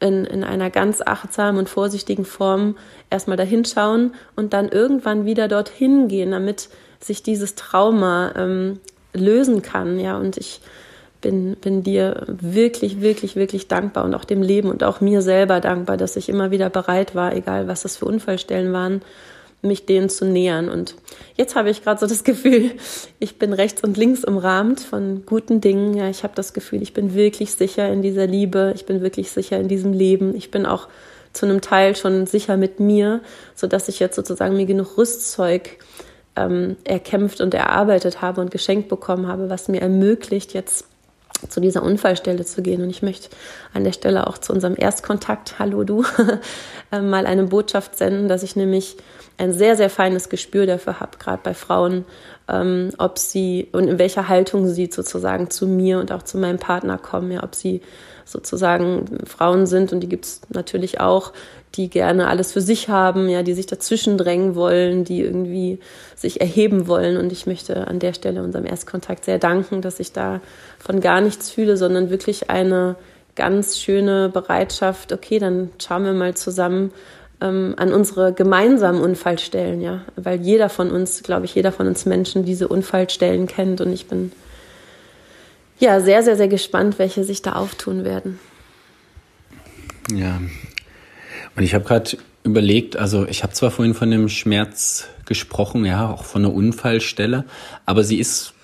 in, 0.00 0.24
in 0.24 0.42
einer 0.42 0.70
ganz 0.70 1.00
achtsamen 1.00 1.58
und 1.58 1.68
vorsichtigen 1.68 2.24
Form 2.24 2.76
erstmal 3.08 3.36
dahinschauen 3.36 4.14
und 4.34 4.52
dann 4.52 4.68
irgendwann 4.68 5.26
wieder 5.26 5.46
dorthin 5.46 6.08
gehen, 6.08 6.32
damit 6.32 6.68
sich 6.98 7.22
dieses 7.22 7.54
Trauma 7.54 8.32
ähm, 8.36 8.80
lösen 9.12 9.62
kann, 9.62 9.98
ja, 9.98 10.16
und 10.16 10.36
ich 10.36 10.60
bin, 11.20 11.56
bin 11.56 11.82
dir 11.82 12.24
wirklich, 12.26 13.00
wirklich, 13.00 13.36
wirklich 13.36 13.68
dankbar 13.68 14.04
und 14.04 14.14
auch 14.14 14.24
dem 14.24 14.42
Leben 14.42 14.70
und 14.70 14.84
auch 14.84 15.00
mir 15.00 15.22
selber 15.22 15.60
dankbar, 15.60 15.96
dass 15.96 16.16
ich 16.16 16.28
immer 16.28 16.50
wieder 16.50 16.70
bereit 16.70 17.14
war, 17.14 17.34
egal 17.34 17.68
was 17.68 17.82
das 17.82 17.96
für 17.96 18.06
Unfallstellen 18.06 18.72
waren, 18.72 19.02
mich 19.62 19.84
denen 19.84 20.08
zu 20.08 20.24
nähern. 20.24 20.68
Und 20.68 20.94
jetzt 21.36 21.54
habe 21.54 21.70
ich 21.70 21.82
gerade 21.82 22.00
so 22.00 22.06
das 22.06 22.24
Gefühl, 22.24 22.70
ich 23.18 23.38
bin 23.38 23.52
rechts 23.52 23.82
und 23.82 23.96
links 23.96 24.24
umrahmt 24.24 24.80
von 24.80 25.24
guten 25.26 25.60
Dingen. 25.60 25.94
Ja, 25.94 26.08
ich 26.08 26.22
habe 26.22 26.34
das 26.34 26.52
Gefühl, 26.52 26.82
ich 26.82 26.94
bin 26.94 27.14
wirklich 27.14 27.52
sicher 27.52 27.90
in 27.92 28.02
dieser 28.02 28.26
Liebe, 28.26 28.72
ich 28.74 28.86
bin 28.86 29.02
wirklich 29.02 29.30
sicher 29.30 29.58
in 29.58 29.68
diesem 29.68 29.92
Leben. 29.92 30.34
Ich 30.34 30.50
bin 30.50 30.64
auch 30.64 30.88
zu 31.32 31.46
einem 31.46 31.60
Teil 31.60 31.94
schon 31.94 32.26
sicher 32.26 32.56
mit 32.56 32.80
mir, 32.80 33.20
so 33.54 33.66
dass 33.66 33.88
ich 33.88 34.00
jetzt 34.00 34.16
sozusagen 34.16 34.56
mir 34.56 34.66
genug 34.66 34.96
Rüstzeug 34.96 35.78
ähm, 36.40 36.76
erkämpft 36.84 37.40
und 37.40 37.54
erarbeitet 37.54 38.22
habe 38.22 38.40
und 38.40 38.50
geschenkt 38.50 38.88
bekommen 38.88 39.26
habe, 39.26 39.50
was 39.50 39.68
mir 39.68 39.80
ermöglicht, 39.80 40.54
jetzt 40.54 40.86
zu 41.48 41.60
dieser 41.60 41.82
Unfallstelle 41.82 42.44
zu 42.44 42.62
gehen. 42.62 42.82
Und 42.82 42.90
ich 42.90 43.02
möchte 43.02 43.28
an 43.72 43.84
der 43.84 43.92
Stelle 43.92 44.26
auch 44.26 44.38
zu 44.38 44.52
unserem 44.52 44.74
Erstkontakt, 44.76 45.58
hallo 45.58 45.84
du, 45.84 46.04
äh, 46.92 47.00
mal 47.00 47.26
eine 47.26 47.44
Botschaft 47.44 47.96
senden, 47.96 48.28
dass 48.28 48.42
ich 48.42 48.56
nämlich 48.56 48.96
ein 49.38 49.52
sehr, 49.54 49.74
sehr 49.74 49.88
feines 49.88 50.28
Gespür 50.28 50.66
dafür 50.66 51.00
habe, 51.00 51.16
gerade 51.18 51.40
bei 51.42 51.54
Frauen, 51.54 52.04
ähm, 52.48 52.90
ob 52.98 53.18
sie 53.18 53.68
und 53.72 53.88
in 53.88 53.98
welcher 53.98 54.28
Haltung 54.28 54.68
sie 54.68 54.90
sozusagen 54.92 55.48
zu 55.48 55.66
mir 55.66 55.98
und 55.98 56.12
auch 56.12 56.22
zu 56.22 56.36
meinem 56.36 56.58
Partner 56.58 56.98
kommen, 56.98 57.32
ja, 57.32 57.42
ob 57.42 57.54
sie 57.54 57.80
sozusagen 58.26 59.18
Frauen 59.26 59.66
sind 59.66 59.92
und 59.92 60.00
die 60.00 60.08
gibt 60.08 60.26
es 60.26 60.40
natürlich 60.50 61.00
auch, 61.00 61.32
die 61.76 61.88
gerne 61.88 62.28
alles 62.28 62.52
für 62.52 62.60
sich 62.60 62.88
haben, 62.88 63.28
ja, 63.28 63.42
die 63.42 63.54
sich 63.54 63.66
dazwischen 63.66 64.18
drängen 64.18 64.54
wollen, 64.54 65.04
die 65.04 65.20
irgendwie 65.20 65.78
sich 66.16 66.40
erheben 66.40 66.88
wollen. 66.88 67.16
Und 67.16 67.30
ich 67.32 67.46
möchte 67.46 67.86
an 67.86 67.98
der 67.98 68.12
Stelle 68.12 68.42
unserem 68.42 68.66
Erstkontakt 68.66 69.24
sehr 69.24 69.38
danken, 69.38 69.80
dass 69.80 70.00
ich 70.00 70.12
da 70.12 70.40
von 70.78 71.00
gar 71.00 71.20
nichts 71.20 71.50
fühle, 71.50 71.76
sondern 71.76 72.10
wirklich 72.10 72.50
eine 72.50 72.96
ganz 73.36 73.78
schöne 73.78 74.28
Bereitschaft, 74.28 75.12
okay, 75.12 75.38
dann 75.38 75.70
schauen 75.78 76.04
wir 76.04 76.12
mal 76.12 76.34
zusammen 76.34 76.92
ähm, 77.40 77.74
an 77.76 77.92
unsere 77.92 78.32
gemeinsamen 78.32 79.00
Unfallstellen, 79.00 79.80
ja, 79.80 80.02
weil 80.16 80.40
jeder 80.40 80.68
von 80.68 80.90
uns, 80.90 81.22
glaube 81.22 81.46
ich, 81.46 81.54
jeder 81.54 81.72
von 81.72 81.86
uns 81.86 82.04
Menschen 82.04 82.44
diese 82.44 82.68
Unfallstellen 82.68 83.46
kennt 83.46 83.80
und 83.80 83.92
ich 83.92 84.06
bin 84.06 84.32
ja 85.78 86.00
sehr, 86.00 86.22
sehr, 86.22 86.36
sehr 86.36 86.48
gespannt, 86.48 86.98
welche 86.98 87.24
sich 87.24 87.40
da 87.40 87.52
auftun 87.52 88.04
werden. 88.04 88.38
Ja, 90.12 90.40
und 91.56 91.62
ich 91.62 91.74
habe 91.74 91.84
gerade 91.84 92.16
überlegt, 92.42 92.96
also 92.96 93.26
ich 93.26 93.42
habe 93.42 93.52
zwar 93.52 93.70
vorhin 93.70 93.94
von 93.94 94.10
dem 94.10 94.28
Schmerz 94.28 95.08
gesprochen, 95.26 95.84
ja, 95.84 96.10
auch 96.10 96.24
von 96.24 96.44
einer 96.44 96.54
Unfallstelle, 96.54 97.44
aber 97.86 98.02
sie 98.02 98.18
ist, 98.18 98.54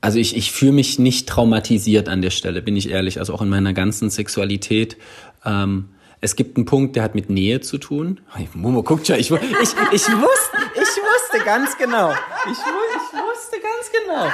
also 0.00 0.18
ich, 0.18 0.36
ich 0.36 0.52
fühle 0.52 0.72
mich 0.72 0.98
nicht 0.98 1.28
traumatisiert 1.28 2.08
an 2.08 2.22
der 2.22 2.30
Stelle, 2.30 2.62
bin 2.62 2.76
ich 2.76 2.90
ehrlich, 2.90 3.18
also 3.18 3.34
auch 3.34 3.42
in 3.42 3.48
meiner 3.48 3.72
ganzen 3.72 4.10
Sexualität. 4.10 4.96
Ähm, 5.44 5.90
Es 6.22 6.36
gibt 6.36 6.58
einen 6.58 6.66
Punkt, 6.66 6.96
der 6.96 7.02
hat 7.02 7.14
mit 7.14 7.30
Nähe 7.30 7.62
zu 7.62 7.78
tun. 7.78 8.20
Momo 8.52 8.82
guckt 8.82 9.06
schon, 9.06 9.16
ich, 9.16 9.30
ich, 9.30 9.38
ich, 9.38 9.40
wusste, 9.40 10.58
ich 10.74 10.80
wusste 10.80 11.44
ganz 11.46 11.78
genau. 11.78 12.12
Ich, 12.12 12.50
ich 12.50 12.58
wusste 12.58 13.56
ganz 13.56 13.90
genau. 13.90 14.28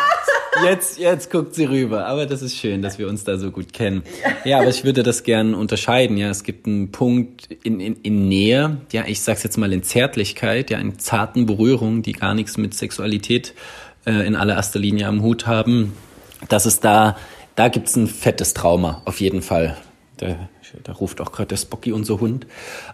Jetzt, 0.64 0.98
jetzt 0.98 1.30
guckt 1.30 1.54
sie 1.54 1.64
rüber. 1.64 2.06
Aber 2.06 2.26
das 2.26 2.42
ist 2.42 2.56
schön, 2.56 2.82
dass 2.82 2.98
wir 2.98 3.08
uns 3.08 3.22
da 3.22 3.38
so 3.38 3.52
gut 3.52 3.72
kennen. 3.72 4.02
Ja, 4.44 4.58
aber 4.58 4.68
ich 4.68 4.82
würde 4.82 5.04
das 5.04 5.22
gerne 5.22 5.56
unterscheiden. 5.56 6.16
Ja, 6.16 6.28
es 6.28 6.42
gibt 6.42 6.66
einen 6.66 6.90
Punkt 6.90 7.52
in, 7.62 7.78
in, 7.78 7.94
in 8.02 8.28
Nähe. 8.28 8.78
Ja, 8.90 9.04
ich 9.06 9.20
sag's 9.20 9.44
jetzt 9.44 9.56
mal 9.56 9.72
in 9.72 9.84
Zärtlichkeit, 9.84 10.70
ja, 10.70 10.78
in 10.78 10.98
zarten 10.98 11.46
Berührungen, 11.46 12.02
die 12.02 12.14
gar 12.14 12.34
nichts 12.34 12.56
mit 12.56 12.74
Sexualität 12.74 13.54
äh, 14.06 14.26
in 14.26 14.34
allererster 14.34 14.80
Linie 14.80 15.06
am 15.06 15.22
Hut 15.22 15.46
haben. 15.46 15.92
Dass 16.48 16.66
es 16.66 16.80
da, 16.80 17.16
da 17.54 17.68
gibt's 17.68 17.94
ein 17.94 18.08
fettes 18.08 18.54
Trauma, 18.54 19.02
auf 19.04 19.20
jeden 19.20 19.42
Fall. 19.42 19.76
Da, 20.16 20.48
da 20.84 20.92
ruft 20.92 21.20
auch 21.20 21.32
gerade 21.32 21.48
der 21.48 21.56
Spocky, 21.56 21.92
unser 21.92 22.20
Hund. 22.20 22.46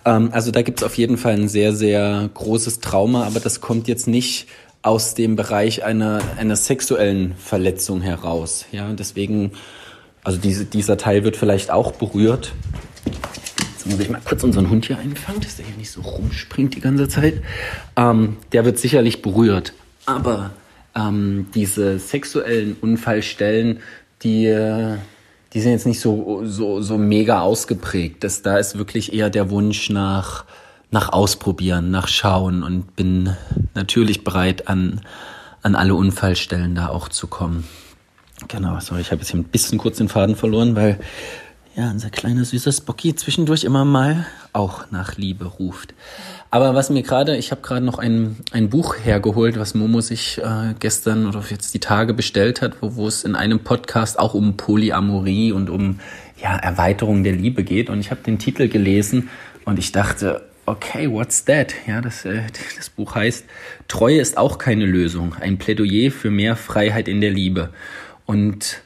Ähm, 0.05 0.31
also 0.33 0.51
da 0.51 0.62
gibt 0.62 0.81
es 0.81 0.85
auf 0.85 0.97
jeden 0.97 1.16
Fall 1.16 1.35
ein 1.35 1.49
sehr, 1.49 1.75
sehr 1.75 2.31
großes 2.33 2.81
Trauma, 2.81 3.25
aber 3.25 3.41
das 3.41 3.61
kommt 3.61 3.89
jetzt 3.89 4.07
nicht 4.07 4.49
aus 4.83 5.14
dem 5.14 5.37
Bereich 5.37 5.85
einer, 5.85 6.20
einer 6.39 6.57
sexuellen 6.57 7.35
Verletzung 7.37 8.01
heraus. 8.01 8.66
Ja, 8.73 8.93
deswegen, 8.93 9.53
also 10.25 10.39
diese, 10.39 10.64
dieser 10.64 10.97
Teil 10.97 11.25
wird 11.25 11.37
vielleicht 11.37 11.70
auch 11.70 11.93
berührt. 11.93 12.53
Jetzt 13.73 13.87
muss 13.87 14.01
ich 14.01 14.11
mal 14.11 14.20
kurz 14.25 14.43
unseren 14.43 14.70
Hund 14.70 14.87
hier 14.87 14.99
einfangen, 14.99 15.41
dass 15.41 15.57
der 15.57 15.66
hier 15.66 15.77
nicht 15.77 15.91
so 15.91 16.01
rumspringt 16.03 16.75
die 16.75 16.81
ganze 16.81 17.09
Zeit. 17.09 17.43
Ähm, 17.97 18.37
der 18.53 18.64
wird 18.64 18.79
sicherlich 18.79 19.23
berührt. 19.23 19.73
Aber 20.05 20.51
ähm, 20.97 21.47
diese 21.55 21.99
sexuellen 21.99 22.77
Unfallstellen, 22.81 23.81
die, 24.23 24.47
die 25.53 25.61
sind 25.61 25.72
jetzt 25.72 25.86
nicht 25.86 26.00
so, 26.00 26.42
so, 26.44 26.80
so 26.80 26.96
mega 26.96 27.40
ausgeprägt. 27.40 28.24
Das, 28.24 28.42
da 28.42 28.57
ist 28.57 28.78
wirklich 28.78 29.12
eher 29.12 29.30
der 29.30 29.50
Wunsch 29.50 29.90
nach, 29.90 30.44
nach 30.90 31.11
Ausprobieren, 31.11 31.90
nach 31.90 32.09
Schauen 32.09 32.62
und 32.62 32.96
bin 32.96 33.36
natürlich 33.74 34.24
bereit, 34.24 34.68
an, 34.68 35.03
an 35.62 35.74
alle 35.74 35.94
Unfallstellen 35.94 36.74
da 36.74 36.88
auch 36.88 37.09
zu 37.09 37.26
kommen. 37.26 37.64
Genau, 38.48 38.80
sorry, 38.80 39.03
ich 39.03 39.11
habe 39.12 39.20
jetzt 39.20 39.30
hier 39.30 39.40
ein 39.40 39.44
bisschen 39.44 39.78
kurz 39.78 39.98
den 39.98 40.09
Faden 40.09 40.36
verloren, 40.36 40.74
weil 40.74 40.98
ja, 41.76 41.90
unser 41.90 42.11
kleiner 42.11 42.44
süßer 42.44 42.72
Spocky 42.72 43.14
zwischendurch 43.14 43.64
immer 43.64 43.84
mal 43.84 44.26
auch 44.53 44.90
nach 44.90 45.16
Liebe 45.16 45.44
ruft. 45.44 45.94
Aber 46.55 46.74
was 46.74 46.90
mir 46.90 47.03
gerade, 47.03 47.38
ich 47.38 47.50
habe 47.50 47.62
gerade 47.62 47.82
noch 47.82 47.98
ein, 47.98 48.36
ein 48.50 48.68
Buch 48.68 48.96
hergeholt, 49.03 49.59
was 49.59 49.72
Momo 49.74 50.03
sich 50.03 50.36
äh, 50.36 50.74
gestern 50.78 51.26
oder 51.26 51.42
jetzt 51.48 51.72
die 51.72 51.80
Tage 51.80 52.12
bestellt 52.12 52.61
hat, 52.61 52.82
wo, 52.82 52.94
wo 52.94 53.09
es 53.09 53.24
in 53.24 53.34
einem 53.34 53.61
Podcast 53.61 54.18
auch 54.18 54.34
um 54.34 54.59
Polyamorie 54.59 55.53
und 55.53 55.70
um 55.70 56.00
ja, 56.42 56.55
Erweiterung 56.55 57.24
der 57.24 57.32
Liebe 57.32 57.64
geht. 57.64 57.88
Und 57.88 58.00
ich 58.00 58.11
habe 58.11 58.20
den 58.20 58.38
Titel 58.38 58.68
gelesen 58.68 59.30
und 59.64 59.78
ich 59.78 59.92
dachte, 59.92 60.42
okay, 60.66 61.11
what's 61.11 61.46
that? 61.46 61.72
Ja, 61.86 62.03
das, 62.03 62.26
äh, 62.26 62.42
das 62.76 62.90
Buch 62.90 63.14
heißt 63.14 63.46
Treue 63.88 64.20
ist 64.20 64.36
auch 64.36 64.59
keine 64.59 64.84
Lösung. 64.84 65.34
Ein 65.40 65.57
Plädoyer 65.57 66.11
für 66.11 66.30
mehr 66.30 66.55
Freiheit 66.57 67.09
in 67.09 67.22
der 67.22 67.30
Liebe. 67.30 67.70
Und 68.26 68.82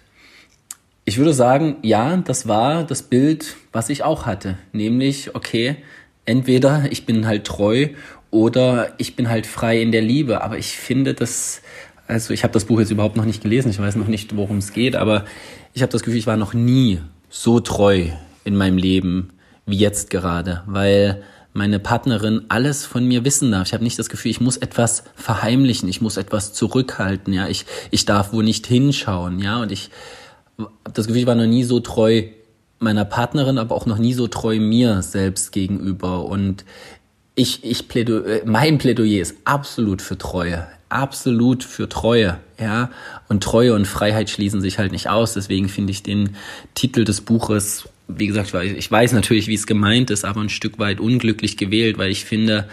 ich 1.05 1.19
würde 1.19 1.33
sagen, 1.33 1.79
ja, 1.83 2.17
das 2.19 2.47
war 2.47 2.85
das 2.85 3.03
Bild, 3.03 3.57
was 3.73 3.89
ich 3.89 4.05
auch 4.05 4.25
hatte. 4.25 4.57
Nämlich, 4.71 5.35
okay, 5.35 5.79
entweder 6.27 6.85
ich 6.91 7.07
bin 7.07 7.27
halt 7.27 7.45
treu 7.45 7.89
oder 8.31 8.93
ich 8.99 9.17
bin 9.17 9.29
halt 9.29 9.47
frei 9.47 9.81
in 9.81 9.93
der 9.93 10.03
Liebe. 10.03 10.43
Aber 10.43 10.59
ich 10.59 10.77
finde 10.77 11.15
das, 11.15 11.63
also 12.07 12.35
ich 12.35 12.43
habe 12.43 12.53
das 12.53 12.67
Buch 12.67 12.81
jetzt 12.81 12.91
überhaupt 12.91 13.17
noch 13.17 13.25
nicht 13.25 13.43
gelesen, 13.43 13.71
ich 13.71 13.79
weiß 13.79 13.97
noch 13.97 14.09
nicht, 14.09 14.37
worum 14.37 14.59
es 14.59 14.73
geht, 14.73 14.97
aber 14.97 15.25
ich 15.73 15.83
habe 15.83 15.93
das 15.93 16.03
Gefühl, 16.03 16.19
ich 16.19 16.27
war 16.27 16.37
noch 16.37 16.55
nie 16.55 17.01
so 17.31 17.61
treu 17.61 18.07
in 18.45 18.57
meinem 18.57 18.79
Leben 18.79 19.31
wie 19.67 19.79
jetzt 19.79 20.11
gerade, 20.11 20.63
weil 20.67 21.23
meine 21.53 21.79
Partnerin 21.79 22.43
alles 22.49 22.85
von 22.85 23.07
mir 23.07 23.25
wissen 23.25 23.51
darf. 23.51 23.67
Ich 23.67 23.73
habe 23.73 23.83
nicht 23.83 23.99
das 23.99 24.09
Gefühl, 24.09 24.31
ich 24.31 24.41
muss 24.41 24.59
etwas 24.59 25.05
verheimlichen, 25.17 25.89
ich 25.89 26.01
muss 26.01 26.19
etwas 26.19 26.53
zurückhalten, 26.53 27.33
ja, 27.33 27.49
ich 27.49 27.65
ich 27.91 28.05
darf 28.05 28.33
wo 28.33 28.43
nicht 28.43 28.67
hinschauen, 28.67 29.39
ja, 29.41 29.61
und 29.61 29.73
ich 29.73 29.91
habe 30.59 30.71
das 30.93 31.07
Gefühl, 31.07 31.23
ich 31.23 31.27
war 31.27 31.35
noch 31.35 31.47
nie 31.47 31.65
so 31.65 31.81
treu 31.81 32.25
meiner 32.79 33.05
Partnerin, 33.05 33.59
aber 33.59 33.75
auch 33.75 33.87
noch 33.87 33.99
nie 33.99 34.15
so 34.15 34.29
treu 34.29 34.59
mir 34.59 35.03
selbst 35.03 35.53
gegenüber. 35.53 36.25
Und 36.25 36.65
ich, 37.35 37.65
ich 37.65 37.89
plädoyer, 37.89 38.43
mein 38.45 38.79
Plädoyer 38.79 39.23
ist 39.23 39.37
absolut 39.45 40.03
für 40.03 40.19
Treue. 40.19 40.67
Absolut 40.89 41.65
für 41.65 41.89
Treue, 41.89 42.39
ja. 42.61 42.91
Und 43.29 43.43
Treue 43.43 43.75
und 43.75 43.87
Freiheit 43.87 44.31
schließen 44.31 44.61
sich 44.61 44.79
halt 44.79 44.93
nicht 44.93 45.09
aus. 45.09 45.35
Deswegen 45.35 45.69
finde 45.69 45.91
ich 45.91 46.03
den 46.03 46.37
Titel 46.75 47.05
des 47.05 47.21
Buches, 47.23 47.89
wie 48.09 48.29
gesagt, 48.29 48.55
ich 48.55 48.91
weiß 48.91 49.13
natürlich, 49.13 49.49
wie 49.49 49.55
es 49.55 49.67
gemeint 49.67 50.11
ist, 50.11 50.25
aber 50.25 50.41
ein 50.41 50.49
Stück 50.49 50.79
weit 50.79 51.01
unglücklich 51.01 51.57
gewählt, 51.57 51.99
weil 51.99 52.11
ich 52.11 52.25
finde, 52.25 52.69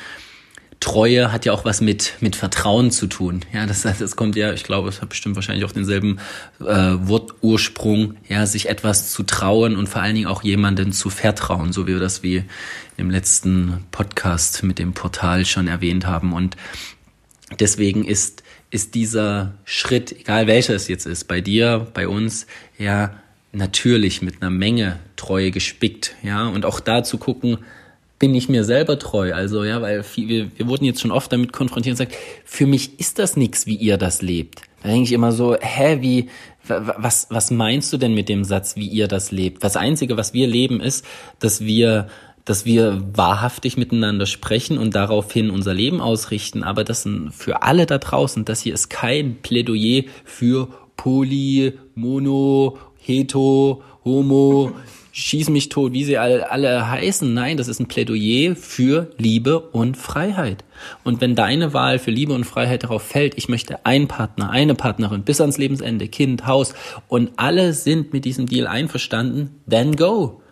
Treue 0.84 1.32
hat 1.32 1.46
ja 1.46 1.54
auch 1.54 1.64
was 1.64 1.80
mit, 1.80 2.16
mit 2.20 2.36
Vertrauen 2.36 2.92
zu 2.92 3.08
tun. 3.08 3.40
Ja, 3.54 3.66
das, 3.66 3.84
das 3.84 4.18
kommt 4.18 4.36
ja, 4.36 4.52
ich 4.52 4.66
glaube, 4.66 4.90
es 4.90 5.02
hat 5.02 5.08
bestimmt 5.08 5.38
wahrscheinlich 5.38 5.64
auch 5.64 5.72
denselben 5.72 6.20
äh, 6.60 6.66
Wortursprung, 6.66 8.16
ja, 8.28 8.46
sich 8.46 8.68
etwas 8.68 9.10
zu 9.10 9.24
trauen 9.24 9.78
und 9.78 9.88
vor 9.88 10.02
allen 10.02 10.14
Dingen 10.14 10.28
auch 10.28 10.44
jemanden 10.44 10.92
zu 10.92 11.10
vertrauen, 11.10 11.72
so 11.72 11.88
wie 11.88 11.94
wir 11.94 12.02
das 12.02 12.22
wie 12.22 12.44
im 12.98 13.10
letzten 13.10 13.86
Podcast 13.92 14.62
mit 14.64 14.78
dem 14.78 14.92
Portal 14.92 15.46
schon 15.46 15.70
erwähnt 15.70 16.06
haben. 16.06 16.34
Und 16.34 16.58
deswegen 17.62 18.04
ist, 18.04 18.44
ist 18.70 18.94
dieser 18.94 19.54
Schritt, 19.64 20.12
egal 20.12 20.48
welcher 20.48 20.76
es 20.76 20.90
jetzt 20.90 21.06
ist, 21.06 21.30
bei 21.30 21.40
dir, 21.40 21.88
bei 21.94 22.10
uns, 22.10 22.46
ja, 22.78 23.14
natürlich 23.54 24.22
mit 24.22 24.42
einer 24.42 24.52
Menge 24.52 25.00
Treue 25.16 25.52
gespickt, 25.52 26.14
ja, 26.24 26.46
und 26.46 26.66
auch 26.66 26.82
da 26.82 27.06
zu 27.06 27.18
gucken, 27.18 27.60
bin 28.24 28.36
ich 28.36 28.48
mir 28.48 28.64
selber 28.64 28.98
treu. 28.98 29.34
Also 29.34 29.66
ja, 29.66 29.82
weil 29.82 30.02
viel, 30.02 30.30
wir, 30.30 30.52
wir 30.56 30.68
wurden 30.70 30.86
jetzt 30.86 31.02
schon 31.02 31.12
oft 31.12 31.34
damit 31.34 31.52
konfrontiert 31.52 31.96
und 31.96 31.98
sagt, 31.98 32.16
für 32.46 32.66
mich 32.66 32.98
ist 32.98 33.20
das 33.20 33.36
nichts, 33.36 33.68
wie 33.68 33.76
ihr 33.76 33.98
das 33.98 34.22
lebt. 34.22 34.62
Da 34.82 34.88
denke 34.88 35.04
ich 35.04 35.12
immer 35.12 35.34
so, 35.34 35.58
hä, 35.60 35.98
wie, 36.00 36.30
was, 36.66 37.28
was 37.32 37.52
meinst 37.52 37.92
du 37.92 37.98
denn 37.98 38.14
mit 38.14 38.30
dem 38.30 38.46
Satz, 38.46 38.78
wie 38.78 38.88
ihr 38.88 39.10
das 39.10 39.32
lebt? 39.32 39.62
Das 39.62 39.76
Einzige, 39.76 40.16
was 40.16 40.34
wir 40.34 40.48
leben, 40.48 40.80
ist, 40.80 41.06
dass 41.40 41.66
wir 41.66 42.08
dass 42.46 42.66
wir 42.66 43.02
wahrhaftig 43.14 43.78
miteinander 43.78 44.26
sprechen 44.26 44.78
und 44.78 44.96
daraufhin 44.96 45.50
unser 45.50 45.74
Leben 45.74 46.02
ausrichten. 46.02 46.64
Aber 46.64 46.84
das 46.84 47.04
sind 47.04 47.34
für 47.34 47.64
alle 47.64 47.86
da 47.86 47.98
draußen, 47.98 48.44
das 48.44 48.62
hier 48.62 48.74
ist 48.74 48.90
kein 48.90 49.36
Plädoyer 49.42 50.04
für 50.26 50.68
Poly, 50.98 51.74
Mono, 51.96 52.78
Heto, 52.98 53.82
Homo, 54.06 54.72
schieß 55.14 55.50
mich 55.50 55.70
tot, 55.70 55.94
wie 55.94 56.04
sie 56.04 56.18
alle, 56.18 56.52
alle 56.52 56.90
heißen. 56.90 57.34
Nein, 57.34 57.58
das 57.58 57.68
ist 57.68 57.80
ein 57.80 57.88
Plädoyer 57.88 58.56
für 58.56 59.12
Liebe 59.18 59.60
und 59.60 59.96
Freiheit. 59.96 60.64
Und 61.04 61.22
wenn 61.22 61.36
deine 61.36 61.74
Wahl 61.74 62.00
für 62.00 62.12
Liebe 62.12 62.34
und 62.34 62.44
Freiheit 62.44 62.84
darauf 62.84 63.04
fällt, 63.04 63.38
ich 63.38 63.48
möchte 63.48 63.86
einen 63.86 64.08
Partner, 64.08 64.50
eine 64.50 64.76
Partnerin 64.76 65.24
bis 65.24 65.40
ans 65.40 65.58
Lebensende, 65.58 66.08
Kind, 66.08 66.46
Haus 66.48 66.74
und 67.08 67.32
alle 67.38 67.74
sind 67.74 68.12
mit 68.12 68.26
diesem 68.26 68.48
Deal 68.48 68.68
einverstanden, 68.68 69.62
then 69.70 69.96
go. 69.96 70.43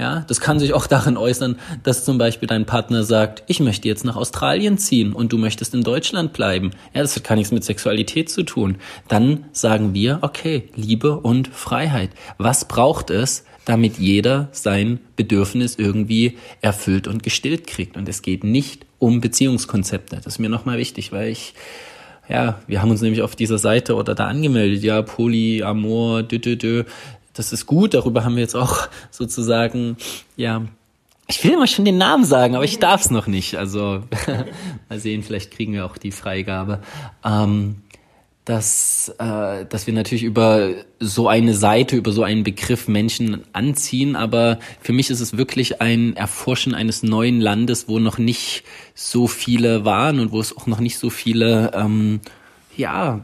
Ja, 0.00 0.24
das 0.26 0.40
kann 0.40 0.58
sich 0.58 0.72
auch 0.72 0.86
darin 0.86 1.18
äußern, 1.18 1.56
dass 1.82 2.06
zum 2.06 2.16
Beispiel 2.16 2.48
dein 2.48 2.64
Partner 2.64 3.04
sagt, 3.04 3.42
ich 3.48 3.60
möchte 3.60 3.86
jetzt 3.86 4.02
nach 4.06 4.16
Australien 4.16 4.78
ziehen 4.78 5.12
und 5.12 5.30
du 5.30 5.36
möchtest 5.36 5.74
in 5.74 5.82
Deutschland 5.82 6.32
bleiben. 6.32 6.70
Ja, 6.94 7.02
das 7.02 7.16
hat 7.16 7.24
gar 7.24 7.36
nichts 7.36 7.52
mit 7.52 7.64
Sexualität 7.64 8.30
zu 8.30 8.42
tun. 8.42 8.76
Dann 9.08 9.44
sagen 9.52 9.92
wir, 9.92 10.20
okay, 10.22 10.70
Liebe 10.74 11.20
und 11.20 11.48
Freiheit. 11.48 12.12
Was 12.38 12.64
braucht 12.64 13.10
es, 13.10 13.44
damit 13.66 13.98
jeder 13.98 14.48
sein 14.52 15.00
Bedürfnis 15.16 15.76
irgendwie 15.76 16.38
erfüllt 16.62 17.06
und 17.06 17.22
gestillt 17.22 17.66
kriegt. 17.66 17.98
Und 17.98 18.08
es 18.08 18.22
geht 18.22 18.42
nicht 18.42 18.86
um 18.98 19.20
Beziehungskonzepte. 19.20 20.16
Das 20.16 20.26
ist 20.26 20.38
mir 20.38 20.48
nochmal 20.48 20.78
wichtig, 20.78 21.12
weil 21.12 21.28
ich, 21.28 21.52
ja, 22.26 22.58
wir 22.66 22.80
haben 22.80 22.90
uns 22.90 23.02
nämlich 23.02 23.20
auf 23.20 23.36
dieser 23.36 23.58
Seite 23.58 23.96
oder 23.96 24.14
da 24.14 24.28
angemeldet, 24.28 24.82
ja, 24.82 25.02
Polyamor, 25.02 26.22
dü, 26.22 26.38
dü, 26.38 26.56
dü. 26.56 26.84
Das 27.40 27.54
ist 27.54 27.64
gut, 27.64 27.94
darüber 27.94 28.22
haben 28.22 28.36
wir 28.36 28.42
jetzt 28.42 28.54
auch 28.54 28.88
sozusagen, 29.10 29.96
ja, 30.36 30.60
ich 31.26 31.42
will 31.42 31.52
immer 31.52 31.66
schon 31.66 31.86
den 31.86 31.96
Namen 31.96 32.26
sagen, 32.26 32.54
aber 32.54 32.64
ich 32.64 32.80
darf 32.80 33.00
es 33.00 33.10
noch 33.10 33.26
nicht. 33.26 33.54
Also 33.54 34.02
mal 34.90 35.00
sehen, 35.00 35.22
vielleicht 35.22 35.50
kriegen 35.50 35.72
wir 35.72 35.86
auch 35.86 35.96
die 35.96 36.12
Freigabe. 36.12 36.82
Ähm, 37.24 37.76
dass, 38.44 39.14
äh, 39.18 39.64
dass 39.64 39.86
wir 39.86 39.94
natürlich 39.94 40.22
über 40.22 40.74
so 40.98 41.28
eine 41.28 41.54
Seite, 41.54 41.96
über 41.96 42.12
so 42.12 42.24
einen 42.24 42.42
Begriff 42.42 42.88
Menschen 42.88 43.42
anziehen, 43.54 44.16
aber 44.16 44.58
für 44.82 44.92
mich 44.92 45.08
ist 45.08 45.20
es 45.20 45.38
wirklich 45.38 45.80
ein 45.80 46.16
Erforschen 46.16 46.74
eines 46.74 47.02
neuen 47.02 47.40
Landes, 47.40 47.88
wo 47.88 48.00
noch 48.00 48.18
nicht 48.18 48.64
so 48.94 49.28
viele 49.28 49.86
waren 49.86 50.20
und 50.20 50.30
wo 50.30 50.40
es 50.40 50.54
auch 50.54 50.66
noch 50.66 50.80
nicht 50.80 50.98
so 50.98 51.08
viele 51.08 51.70
ähm, 51.74 52.20
ja, 52.80 53.20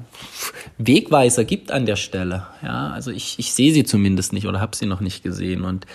Wegweiser 0.78 1.44
gibt 1.44 1.72
an 1.72 1.86
der 1.86 1.96
Stelle. 1.96 2.46
Ja, 2.62 2.90
also 2.90 3.10
ich, 3.10 3.38
ich 3.38 3.52
sehe 3.54 3.72
sie 3.72 3.84
zumindest 3.84 4.32
nicht 4.32 4.46
oder 4.46 4.60
habe 4.60 4.76
sie 4.76 4.86
noch 4.86 5.00
nicht 5.00 5.22
gesehen 5.22 5.62
und 5.62 5.86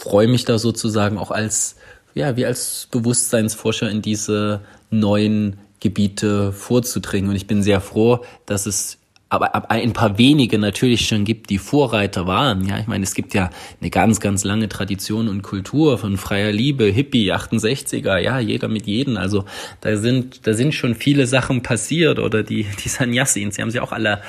freue 0.00 0.26
mich 0.26 0.44
da 0.44 0.58
sozusagen 0.58 1.18
auch 1.18 1.30
als, 1.30 1.76
ja, 2.14 2.36
wie 2.36 2.46
als 2.46 2.88
Bewusstseinsforscher 2.90 3.90
in 3.90 4.02
diese 4.02 4.60
neuen 4.90 5.58
Gebiete 5.80 6.52
vorzudringen. 6.52 7.30
Und 7.30 7.36
ich 7.36 7.46
bin 7.46 7.62
sehr 7.62 7.80
froh, 7.80 8.24
dass 8.46 8.66
es 8.66 8.98
aber 9.28 9.70
ein 9.70 9.92
paar 9.92 10.18
wenige 10.18 10.56
natürlich 10.56 11.08
schon 11.08 11.24
gibt, 11.24 11.50
die 11.50 11.58
Vorreiter 11.58 12.28
waren. 12.28 12.64
Ja, 12.66 12.78
ich 12.78 12.86
meine, 12.86 13.02
es 13.02 13.14
gibt 13.14 13.34
ja 13.34 13.50
eine 13.80 13.90
ganz, 13.90 14.20
ganz 14.20 14.44
lange 14.44 14.68
Tradition 14.68 15.28
und 15.28 15.42
Kultur 15.42 15.98
von 15.98 16.16
freier 16.16 16.52
Liebe, 16.52 16.84
Hippie, 16.84 17.32
68er, 17.32 18.18
ja, 18.18 18.38
jeder 18.38 18.68
mit 18.68 18.86
jedem. 18.86 19.16
Also 19.16 19.44
da 19.80 19.96
sind, 19.96 20.46
da 20.46 20.54
sind 20.54 20.74
schon 20.74 20.94
viele 20.94 21.26
Sachen 21.26 21.62
passiert 21.62 22.20
oder 22.20 22.44
die, 22.44 22.66
die 22.84 22.88
Sanyasins, 22.88 23.56
die 23.56 23.62
haben 23.62 23.72
sie 23.72 23.80
auch 23.80 23.92
alle 23.92 24.22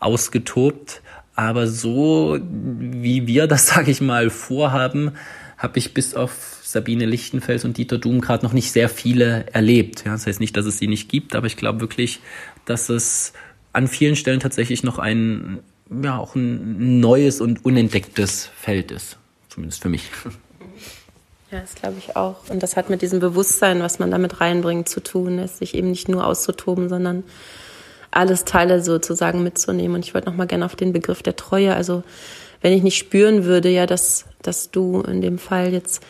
ausgetobt. 0.00 1.00
Aber 1.36 1.68
so, 1.68 2.36
wie 2.42 3.28
wir 3.28 3.46
das, 3.46 3.66
sage 3.68 3.92
ich 3.92 4.00
mal, 4.00 4.30
vorhaben, 4.30 5.12
habe 5.58 5.78
ich 5.78 5.94
bis 5.94 6.14
auf 6.14 6.58
Sabine 6.62 7.04
Lichtenfels 7.04 7.64
und 7.64 7.76
Dieter 7.76 7.98
Doom 7.98 8.20
gerade 8.20 8.44
noch 8.44 8.52
nicht 8.52 8.72
sehr 8.72 8.88
viele 8.88 9.46
erlebt. 9.52 10.04
Ja, 10.06 10.12
das 10.12 10.26
heißt 10.26 10.40
nicht, 10.40 10.56
dass 10.56 10.66
es 10.66 10.78
sie 10.78 10.88
nicht 10.88 11.08
gibt, 11.08 11.36
aber 11.36 11.46
ich 11.46 11.56
glaube 11.56 11.80
wirklich, 11.80 12.20
dass 12.64 12.88
es 12.88 13.32
an 13.72 13.88
vielen 13.88 14.16
Stellen 14.16 14.40
tatsächlich 14.40 14.82
noch 14.82 14.98
ein, 14.98 15.60
ja, 16.02 16.18
auch 16.18 16.34
ein 16.34 17.00
neues 17.00 17.40
und 17.40 17.64
unentdecktes 17.64 18.50
Feld 18.56 18.90
ist. 18.90 19.18
Zumindest 19.48 19.82
für 19.82 19.88
mich. 19.88 20.04
Ja, 21.50 21.60
das 21.60 21.74
glaube 21.74 21.96
ich 21.98 22.14
auch. 22.14 22.48
Und 22.48 22.62
das 22.62 22.76
hat 22.76 22.90
mit 22.90 23.02
diesem 23.02 23.18
Bewusstsein, 23.18 23.80
was 23.80 23.98
man 23.98 24.10
damit 24.10 24.40
reinbringt, 24.40 24.88
zu 24.88 25.00
tun, 25.00 25.38
es 25.38 25.58
sich 25.58 25.74
eben 25.74 25.90
nicht 25.90 26.08
nur 26.08 26.24
auszutoben, 26.24 26.88
sondern 26.88 27.24
alles 28.12 28.44
Teile 28.44 28.82
sozusagen 28.82 29.42
mitzunehmen. 29.42 29.96
Und 29.96 30.04
ich 30.04 30.14
wollte 30.14 30.28
noch 30.28 30.36
mal 30.36 30.46
gerne 30.46 30.64
auf 30.64 30.76
den 30.76 30.92
Begriff 30.92 31.22
der 31.22 31.36
Treue. 31.36 31.74
Also 31.74 32.04
wenn 32.60 32.72
ich 32.72 32.82
nicht 32.82 32.98
spüren 32.98 33.44
würde, 33.44 33.68
ja, 33.68 33.86
dass, 33.86 34.26
dass 34.42 34.70
du 34.70 35.00
in 35.00 35.20
dem 35.20 35.38
Fall 35.38 35.72
jetzt 35.72 36.04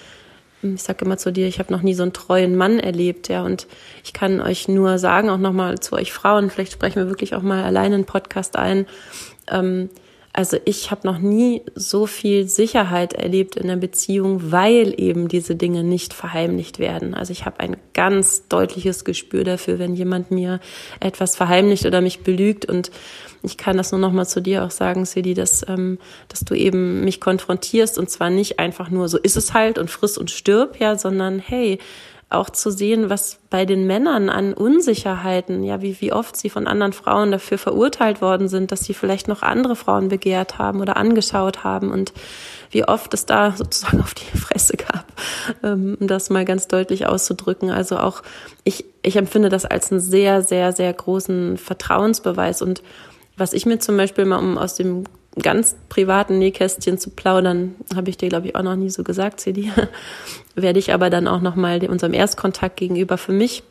ich 0.63 0.83
sage 0.83 1.05
immer 1.05 1.17
zu 1.17 1.33
dir, 1.33 1.47
ich 1.47 1.59
habe 1.59 1.73
noch 1.73 1.83
nie 1.83 1.95
so 1.95 2.03
einen 2.03 2.13
treuen 2.13 2.57
Mann 2.57 2.79
erlebt, 2.79 3.29
ja, 3.29 3.43
und 3.43 3.67
ich 4.05 4.13
kann 4.13 4.41
euch 4.41 4.69
nur 4.69 4.99
sagen, 4.99 5.31
auch 5.31 5.39
nochmal 5.39 5.81
zu 5.81 5.95
euch 5.95 6.13
Frauen, 6.13 6.51
vielleicht 6.51 6.73
sprechen 6.73 6.97
wir 6.97 7.09
wirklich 7.09 7.35
auch 7.35 7.43
mal 7.43 7.65
alleine 7.65 7.95
einen 7.95 8.05
Podcast 8.05 8.57
ein. 8.57 8.87
Ähm, 9.51 9.91
also 10.33 10.59
ich 10.65 10.93
habe 10.93 11.07
noch 11.07 11.19
nie 11.19 11.63
so 11.75 12.07
viel 12.07 12.47
Sicherheit 12.47 13.15
erlebt 13.15 13.57
in 13.57 13.67
der 13.67 13.77
Beziehung, 13.77 14.53
weil 14.53 14.95
eben 14.97 15.27
diese 15.27 15.57
Dinge 15.57 15.83
nicht 15.83 16.15
verheimlicht 16.15 16.79
werden. 16.79 17.15
Also 17.15 17.33
ich 17.33 17.47
habe 17.47 17.59
ein 17.59 17.77
ganz 17.95 18.47
deutliches 18.47 19.05
Gespür 19.05 19.43
dafür, 19.43 19.81
wenn 19.81 19.97
jemand 19.97 20.31
mir 20.31 20.61
etwas 21.01 21.35
verheimlicht 21.35 21.85
oder 21.85 22.01
mich 22.01 22.21
belügt 22.21 22.65
und 22.65 22.93
ich 23.43 23.57
kann 23.57 23.77
das 23.77 23.93
nur 23.93 24.01
noch 24.01 24.13
mal 24.13 24.27
zu 24.27 24.41
dir 24.41 24.65
auch 24.65 24.71
sagen, 24.71 25.05
Sidi, 25.05 25.35
dass, 25.35 25.67
ähm, 25.69 25.99
dass 26.29 26.41
du 26.41 26.55
eben 26.55 27.05
mich 27.05 27.21
konfrontierst 27.21 27.99
und 27.99 28.11
zwar 28.11 28.31
nicht 28.31 28.59
einfach 28.59 28.91
nur 28.91 29.09
so 29.09 29.19
ist 29.19 29.37
es 29.37 29.55
halt 29.55 29.79
und 29.79 29.91
friss 29.91 30.19
und 30.19 30.31
stirb, 30.31 30.79
ja, 30.79 30.97
sondern 30.97 31.39
hey, 31.39 31.79
auch 32.31 32.49
zu 32.49 32.71
sehen, 32.71 33.11
was 33.11 33.41
bei 33.51 33.65
den 33.67 33.89
Männern 33.89 34.31
an 34.31 34.55
Unsicherheiten, 34.55 35.65
ja, 35.65 35.83
wie, 35.83 36.01
wie 36.01 36.13
oft 36.13 36.37
sie 36.37 36.49
von 36.49 36.69
anderen 36.69 36.93
Frauen 36.93 37.33
dafür 37.33 37.59
verurteilt 37.59 38.23
worden 38.23 38.49
sind, 38.49 38.71
dass 38.71 38.85
sie 38.85 38.95
vielleicht 38.95 39.27
noch 39.27 39.43
andere 39.43 39.75
Frauen 39.75 40.09
begehrt 40.09 40.57
haben 40.57 40.81
oder 40.81 40.97
angeschaut 40.97 41.65
haben 41.65 41.91
und 41.91 42.13
wie 42.71 42.85
oft 42.85 43.13
es 43.15 43.27
da 43.27 43.53
sozusagen 43.57 44.01
auf 44.01 44.15
die 44.15 44.39
Fresse 44.39 44.77
gab, 44.77 45.07
ähm, 45.65 45.97
um 46.01 46.07
das 46.07 46.31
mal 46.31 46.45
ganz 46.45 46.69
deutlich 46.69 47.07
auszudrücken. 47.07 47.71
Also 47.71 47.99
auch 47.99 48.23
ich, 48.63 48.85
ich 49.03 49.17
empfinde 49.17 49.49
das 49.49 49.65
als 49.65 49.91
einen 49.91 50.01
sehr, 50.01 50.43
sehr, 50.43 50.73
sehr 50.73 50.93
großen 50.93 51.59
Vertrauensbeweis 51.59 52.63
und 52.63 52.81
was 53.41 53.53
ich 53.53 53.67
mir 53.67 53.79
zum 53.79 53.97
Beispiel 53.97 54.27
mal, 54.27 54.39
um 54.39 54.59
aus 54.59 54.75
dem 54.75 55.05
ganz 55.41 55.77
privaten 55.89 56.39
Nähkästchen 56.39 56.99
zu 56.99 57.11
plaudern, 57.11 57.75
habe 57.95 58.11
ich 58.11 58.17
dir, 58.17 58.29
glaube 58.29 58.49
ich, 58.49 58.57
auch 58.57 58.63
noch 58.63 58.77
nie 58.77 58.91
so 58.91 59.03
gesagt, 59.03 59.41
Cedi, 59.41 59.73
werde 60.55 60.79
ich 60.79 60.93
aber 60.93 61.09
dann 61.09 61.27
auch 61.27 61.41
nochmal 61.41 61.85
unserem 61.89 62.13
Erstkontakt 62.13 62.77
gegenüber. 62.77 63.17
Für 63.17 63.33
mich, 63.33 63.63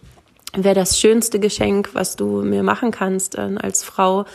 wäre 0.54 0.76
das 0.76 1.00
schönste 1.00 1.40
Geschenk, 1.40 1.90
was 1.94 2.16
du 2.16 2.42
mir 2.42 2.64
machen 2.64 2.92
kannst 2.92 3.36
äh, 3.36 3.56
als 3.62 3.84
Frau, 3.84 4.26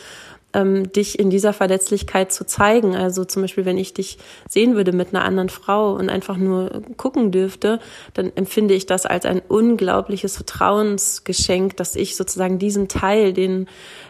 ähm, 0.55 0.91
dich 0.93 1.19
in 1.19 1.29
dieser 1.29 1.53
Verletzlichkeit 1.53 2.33
zu 2.33 2.47
zeigen. 2.47 2.97
Also 2.97 3.25
zum 3.25 3.43
Beispiel, 3.43 3.65
wenn 3.65 3.77
ich 3.77 3.93
dich 3.93 4.19
sehen 4.49 4.77
würde 4.77 4.93
mit 4.93 5.15
einer 5.15 5.25
anderen 5.25 5.49
Frau 5.49 5.95
und 5.95 6.09
einfach 6.09 6.37
nur 6.37 6.83
gucken 6.97 7.33
dürfte, 7.33 7.81
dann 8.15 8.33
empfinde 8.35 8.75
ich 8.75 8.87
das 8.87 9.05
als 9.05 9.27
ein 9.27 9.43
unglaubliches 9.47 10.37
Vertrauensgeschenk, 10.37 11.77
dass 11.77 11.97
ich 11.97 12.17
sozusagen 12.17 12.59
diesen 12.59 12.89
Teil, 12.89 13.33
den, 13.33 13.67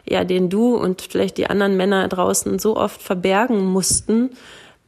ja, 0.08 0.24
den 0.24 0.50
du 0.50 0.76
und 0.76 1.02
vielleicht 1.02 1.38
die 1.38 1.48
anderen 1.48 1.76
Männer 1.76 2.06
draußen 2.08 2.58
so 2.58 2.76
oft 2.76 3.02
verbergen 3.02 3.64
mussten, 3.64 4.30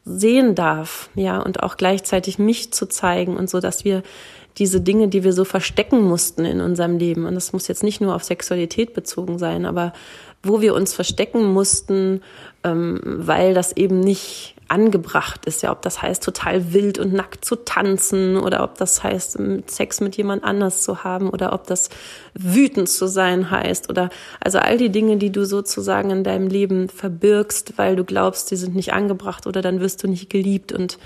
sehen 0.04 0.54
darf, 0.54 1.10
ja, 1.16 1.40
und 1.40 1.64
auch 1.64 1.76
gleichzeitig 1.76 2.38
mich 2.38 2.72
zu 2.72 2.86
zeigen 2.86 3.36
und 3.36 3.50
so, 3.50 3.58
dass 3.58 3.84
wir 3.84 4.04
diese 4.58 4.80
Dinge, 4.80 5.08
die 5.08 5.24
wir 5.24 5.32
so 5.32 5.44
verstecken 5.44 6.02
mussten 6.02 6.44
in 6.44 6.60
unserem 6.60 6.96
Leben, 6.96 7.26
und 7.26 7.34
das 7.34 7.52
muss 7.52 7.68
jetzt 7.68 7.82
nicht 7.82 8.00
nur 8.00 8.14
auf 8.14 8.24
Sexualität 8.24 8.94
bezogen 8.94 9.38
sein, 9.38 9.66
aber 9.66 9.92
wo 10.46 10.60
wir 10.60 10.74
uns 10.74 10.94
verstecken 10.94 11.52
mussten, 11.52 12.22
ähm, 12.64 13.00
weil 13.02 13.54
das 13.54 13.76
eben 13.76 14.00
nicht 14.00 14.56
angebracht 14.68 15.46
ist. 15.46 15.62
Ja, 15.62 15.70
ob 15.72 15.82
das 15.82 16.02
heißt, 16.02 16.22
total 16.22 16.72
wild 16.72 16.98
und 16.98 17.12
nackt 17.12 17.44
zu 17.44 17.56
tanzen 17.56 18.36
oder 18.36 18.64
ob 18.64 18.76
das 18.78 19.02
heißt, 19.02 19.38
Sex 19.66 20.00
mit 20.00 20.16
jemand 20.16 20.44
anders 20.44 20.82
zu 20.82 21.04
haben 21.04 21.30
oder 21.30 21.52
ob 21.52 21.66
das 21.66 21.88
wütend 22.34 22.88
zu 22.88 23.06
sein 23.06 23.50
heißt 23.50 23.88
oder 23.88 24.10
also 24.40 24.58
all 24.58 24.76
die 24.76 24.90
Dinge, 24.90 25.16
die 25.18 25.30
du 25.30 25.44
sozusagen 25.46 26.10
in 26.10 26.24
deinem 26.24 26.48
Leben 26.48 26.88
verbirgst, 26.88 27.74
weil 27.76 27.96
du 27.96 28.04
glaubst, 28.04 28.50
die 28.50 28.56
sind 28.56 28.74
nicht 28.74 28.92
angebracht 28.92 29.46
oder 29.46 29.62
dann 29.62 29.80
wirst 29.80 30.02
du 30.02 30.08
nicht 30.08 30.30
geliebt 30.30 30.72
und 30.72 30.98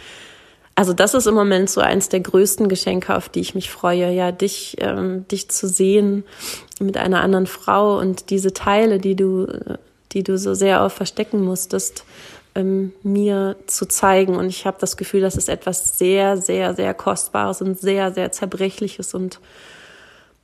also 0.74 0.92
das 0.92 1.14
ist 1.14 1.26
im 1.26 1.34
Moment 1.34 1.68
so 1.68 1.80
eins 1.80 2.08
der 2.08 2.20
größten 2.20 2.68
Geschenke, 2.68 3.14
auf 3.14 3.28
die 3.28 3.40
ich 3.40 3.54
mich 3.54 3.70
freue, 3.70 4.10
ja, 4.12 4.32
dich, 4.32 4.76
ähm, 4.80 5.26
dich 5.28 5.50
zu 5.50 5.68
sehen 5.68 6.24
mit 6.78 6.96
einer 6.96 7.20
anderen 7.20 7.46
Frau 7.46 7.98
und 7.98 8.30
diese 8.30 8.54
Teile, 8.54 8.98
die 8.98 9.14
du, 9.14 9.46
die 10.12 10.22
du 10.22 10.38
so 10.38 10.54
sehr 10.54 10.82
auch 10.82 10.90
verstecken 10.90 11.42
musstest, 11.44 12.04
ähm, 12.54 12.92
mir 13.02 13.56
zu 13.66 13.86
zeigen. 13.86 14.36
Und 14.36 14.46
ich 14.46 14.66
habe 14.66 14.78
das 14.80 14.96
Gefühl, 14.96 15.20
das 15.20 15.36
ist 15.36 15.48
etwas 15.48 15.98
sehr, 15.98 16.36
sehr, 16.36 16.74
sehr 16.74 16.94
Kostbares 16.94 17.60
und 17.62 17.78
sehr, 17.78 18.12
sehr 18.12 18.32
Zerbrechliches 18.32 19.14
und 19.14 19.40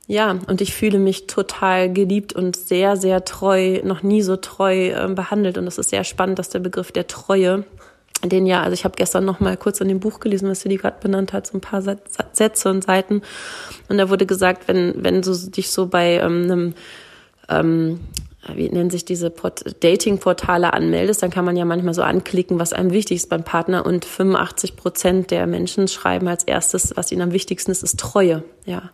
ja, 0.09 0.39
und 0.47 0.61
ich 0.61 0.73
fühle 0.73 0.99
mich 0.99 1.27
total 1.27 1.91
geliebt 1.91 2.31
und 2.31 2.55
sehr, 2.55 2.95
sehr 2.95 3.25
treu, 3.25 3.81
noch 3.83 4.03
nie 4.03 4.21
so 4.21 4.37
treu 4.37 4.87
äh, 4.87 5.07
behandelt. 5.09 5.57
Und 5.57 5.67
es 5.67 5.77
ist 5.77 5.89
sehr 5.89 6.05
spannend, 6.05 6.39
dass 6.39 6.47
der 6.47 6.59
Begriff 6.59 6.93
der 6.93 7.07
Treue 7.07 7.65
den 8.23 8.45
ja, 8.45 8.61
also 8.61 8.73
ich 8.73 8.83
habe 8.83 8.95
gestern 8.95 9.25
noch 9.25 9.39
mal 9.39 9.57
kurz 9.57 9.79
in 9.79 9.87
dem 9.87 9.99
Buch 9.99 10.19
gelesen, 10.19 10.49
was 10.49 10.61
sie 10.61 10.69
die 10.69 10.77
gerade 10.77 10.97
benannt 10.99 11.33
hat, 11.33 11.47
so 11.47 11.57
ein 11.57 11.61
paar 11.61 11.81
Sätze 11.81 12.69
und 12.69 12.83
Seiten. 12.83 13.21
Und 13.89 13.97
da 13.97 14.09
wurde 14.09 14.25
gesagt, 14.25 14.67
wenn, 14.67 15.03
wenn 15.03 15.21
du 15.21 15.33
dich 15.33 15.69
so 15.71 15.87
bei 15.87 16.15
ähm, 16.15 16.43
einem, 16.43 16.73
ähm, 17.49 17.99
wie 18.55 18.69
nennen 18.69 18.89
sich 18.89 19.05
diese 19.05 19.29
Dating-Portale 19.29 20.73
anmeldest, 20.73 21.21
dann 21.21 21.31
kann 21.31 21.45
man 21.45 21.57
ja 21.57 21.65
manchmal 21.65 21.93
so 21.93 22.01
anklicken, 22.01 22.59
was 22.59 22.73
einem 22.73 22.91
wichtig 22.91 23.17
ist 23.17 23.29
beim 23.29 23.43
Partner. 23.43 23.85
Und 23.85 24.05
85 24.05 24.75
Prozent 24.75 25.31
der 25.31 25.45
Menschen 25.47 25.87
schreiben 25.87 26.27
als 26.27 26.43
erstes, 26.43 26.95
was 26.95 27.11
ihnen 27.11 27.21
am 27.21 27.33
wichtigsten 27.33 27.71
ist, 27.71 27.83
ist 27.83 27.99
Treue. 27.99 28.43
Ja. 28.65 28.91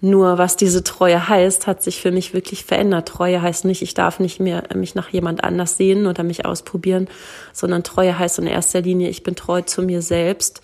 Nur 0.00 0.36
was 0.36 0.56
diese 0.56 0.84
Treue 0.84 1.28
heißt, 1.28 1.66
hat 1.66 1.82
sich 1.82 2.00
für 2.00 2.10
mich 2.10 2.34
wirklich 2.34 2.64
verändert. 2.64 3.08
Treue 3.08 3.40
heißt 3.40 3.64
nicht, 3.64 3.82
ich 3.82 3.94
darf 3.94 4.20
nicht 4.20 4.40
mehr 4.40 4.64
mich 4.74 4.94
nach 4.94 5.08
jemand 5.08 5.42
anders 5.42 5.76
sehen 5.76 6.06
oder 6.06 6.22
mich 6.22 6.44
ausprobieren, 6.44 7.08
sondern 7.52 7.82
Treue 7.82 8.18
heißt 8.18 8.38
in 8.38 8.46
erster 8.46 8.82
Linie, 8.82 9.08
ich 9.08 9.22
bin 9.22 9.36
treu 9.36 9.62
zu 9.62 9.82
mir 9.82 10.02
selbst 10.02 10.60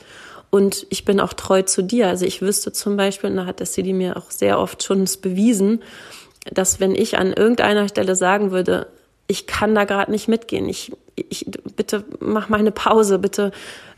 und 0.51 0.87
ich 0.91 1.07
bin 1.07 1.19
auch 1.19 1.33
treu 1.33 1.63
zu 1.63 1.83
dir. 1.83 2.09
Also 2.09 2.27
ich 2.27 2.43
wüsste 2.43 2.73
zum 2.73 2.99
Beispiel, 2.99 3.31
und 3.31 3.37
da 3.37 3.47
hat 3.47 3.61
der 3.61 3.67
City 3.67 3.95
mir 3.95 4.19
auch 4.19 4.31
sehr 4.31 4.59
oft 4.59 4.83
schon 4.83 5.07
bewiesen, 5.23 5.83
dass 6.53 6.79
wenn 6.79 6.95
ich 6.95 7.17
an 7.17 7.33
irgendeiner 7.33 7.89
Stelle 7.89 8.17
sagen 8.17 8.51
würde, 8.51 8.89
ich 9.29 9.47
kann 9.47 9.75
da 9.75 9.85
gerade 9.85 10.11
nicht 10.11 10.29
mitgehen, 10.29 10.69
ich, 10.69 10.93
ich, 11.15 11.47
bitte 11.77 12.05
mach 12.21 12.51
mal 12.51 12.59
eine 12.59 12.73
Pause, 12.73 13.19
bitte 13.19 13.53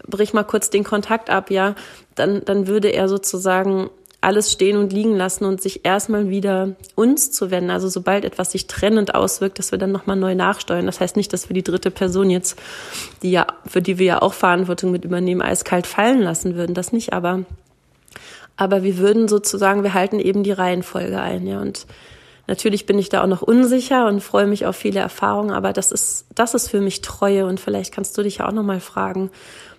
brich 0.06 0.32
mal 0.32 0.44
kurz 0.44 0.70
den 0.70 0.84
Kontakt 0.84 1.28
ab, 1.28 1.50
ja, 1.50 1.74
dann, 2.14 2.44
dann 2.44 2.68
würde 2.68 2.88
er 2.88 3.08
sozusagen 3.08 3.90
alles 4.24 4.50
stehen 4.50 4.76
und 4.76 4.92
liegen 4.92 5.16
lassen 5.16 5.44
und 5.44 5.60
sich 5.60 5.84
erstmal 5.84 6.28
wieder 6.30 6.70
uns 6.94 7.30
zu 7.30 7.50
wenden. 7.50 7.70
Also 7.70 7.88
sobald 7.88 8.24
etwas 8.24 8.52
sich 8.52 8.66
trennend 8.66 9.14
auswirkt, 9.14 9.58
dass 9.58 9.70
wir 9.70 9.78
dann 9.78 9.92
nochmal 9.92 10.16
neu 10.16 10.34
nachsteuern. 10.34 10.86
Das 10.86 11.00
heißt 11.00 11.16
nicht, 11.16 11.32
dass 11.32 11.48
wir 11.48 11.54
die 11.54 11.62
dritte 11.62 11.90
Person 11.90 12.30
jetzt, 12.30 12.58
die 13.22 13.30
ja, 13.30 13.46
für 13.66 13.82
die 13.82 13.98
wir 13.98 14.06
ja 14.06 14.22
auch 14.22 14.34
Verantwortung 14.34 14.90
mit 14.90 15.04
übernehmen, 15.04 15.42
eiskalt 15.42 15.86
fallen 15.86 16.20
lassen 16.20 16.56
würden. 16.56 16.74
Das 16.74 16.92
nicht, 16.92 17.12
aber, 17.12 17.44
aber 18.56 18.82
wir 18.82 18.98
würden 18.98 19.28
sozusagen, 19.28 19.82
wir 19.82 19.94
halten 19.94 20.18
eben 20.18 20.42
die 20.42 20.52
Reihenfolge 20.52 21.20
ein, 21.20 21.46
ja. 21.46 21.60
Und 21.60 21.86
natürlich 22.46 22.86
bin 22.86 22.98
ich 22.98 23.08
da 23.08 23.22
auch 23.22 23.28
noch 23.28 23.42
unsicher 23.42 24.06
und 24.06 24.22
freue 24.22 24.46
mich 24.46 24.66
auf 24.66 24.76
viele 24.76 25.00
Erfahrungen, 25.00 25.50
aber 25.50 25.72
das 25.72 25.92
ist, 25.92 26.26
das 26.34 26.54
ist 26.54 26.68
für 26.68 26.80
mich 26.80 27.00
Treue 27.02 27.46
und 27.46 27.60
vielleicht 27.60 27.92
kannst 27.94 28.16
du 28.18 28.22
dich 28.22 28.38
ja 28.38 28.48
auch 28.48 28.52
nochmal 28.52 28.80
fragen, 28.80 29.30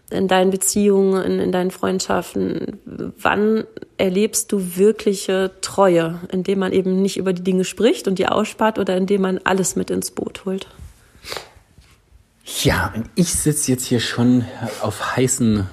in 0.10 0.28
deinen 0.28 0.52
Beziehungen, 0.52 1.24
in, 1.24 1.40
in, 1.40 1.52
deinen 1.52 1.72
Freundschaften, 1.72 2.80
wann 2.86 3.64
erlebst 3.98 4.52
du 4.52 4.76
wirkliche 4.76 5.52
Treue, 5.62 6.20
indem 6.32 6.60
man 6.60 6.74
eben 6.74 7.02
nicht 7.02 7.18
über 7.18 7.34
die 7.34 7.44
Dinge 7.44 7.66
spricht 7.66 8.08
und 8.08 8.20
die 8.20 8.28
ausspart 8.28 8.78
oder 8.78 8.96
indem 8.96 9.22
man 9.22 9.40
alles 9.44 9.76
mit 9.76 9.90
ins 9.90 10.12
Boot 10.12 10.46
holt? 10.46 10.68
Ja, 12.64 12.94
ich 13.16 13.34
sitze 13.34 13.72
jetzt 13.72 13.86
hier 13.86 14.00
schon 14.00 14.46
auf 14.82 15.16
heißen 15.16 15.68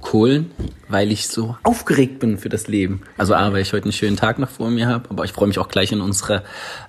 Kohlen, 0.00 0.50
weil 0.88 1.12
ich 1.12 1.28
so 1.28 1.56
aufgeregt 1.62 2.18
bin 2.18 2.38
für 2.38 2.48
das 2.48 2.68
Leben. 2.68 3.02
Also 3.18 3.34
A, 3.34 3.52
weil 3.52 3.60
ich 3.60 3.74
heute 3.74 3.84
einen 3.84 3.92
schönen 3.92 4.16
Tag 4.16 4.38
noch 4.38 4.48
vor 4.48 4.70
mir 4.70 4.86
habe, 4.86 5.10
aber 5.10 5.24
ich 5.24 5.32
freue 5.32 5.48
mich 5.48 5.58
auch 5.58 5.68
gleich 5.68 5.92
in 5.92 6.00
unsere 6.00 6.42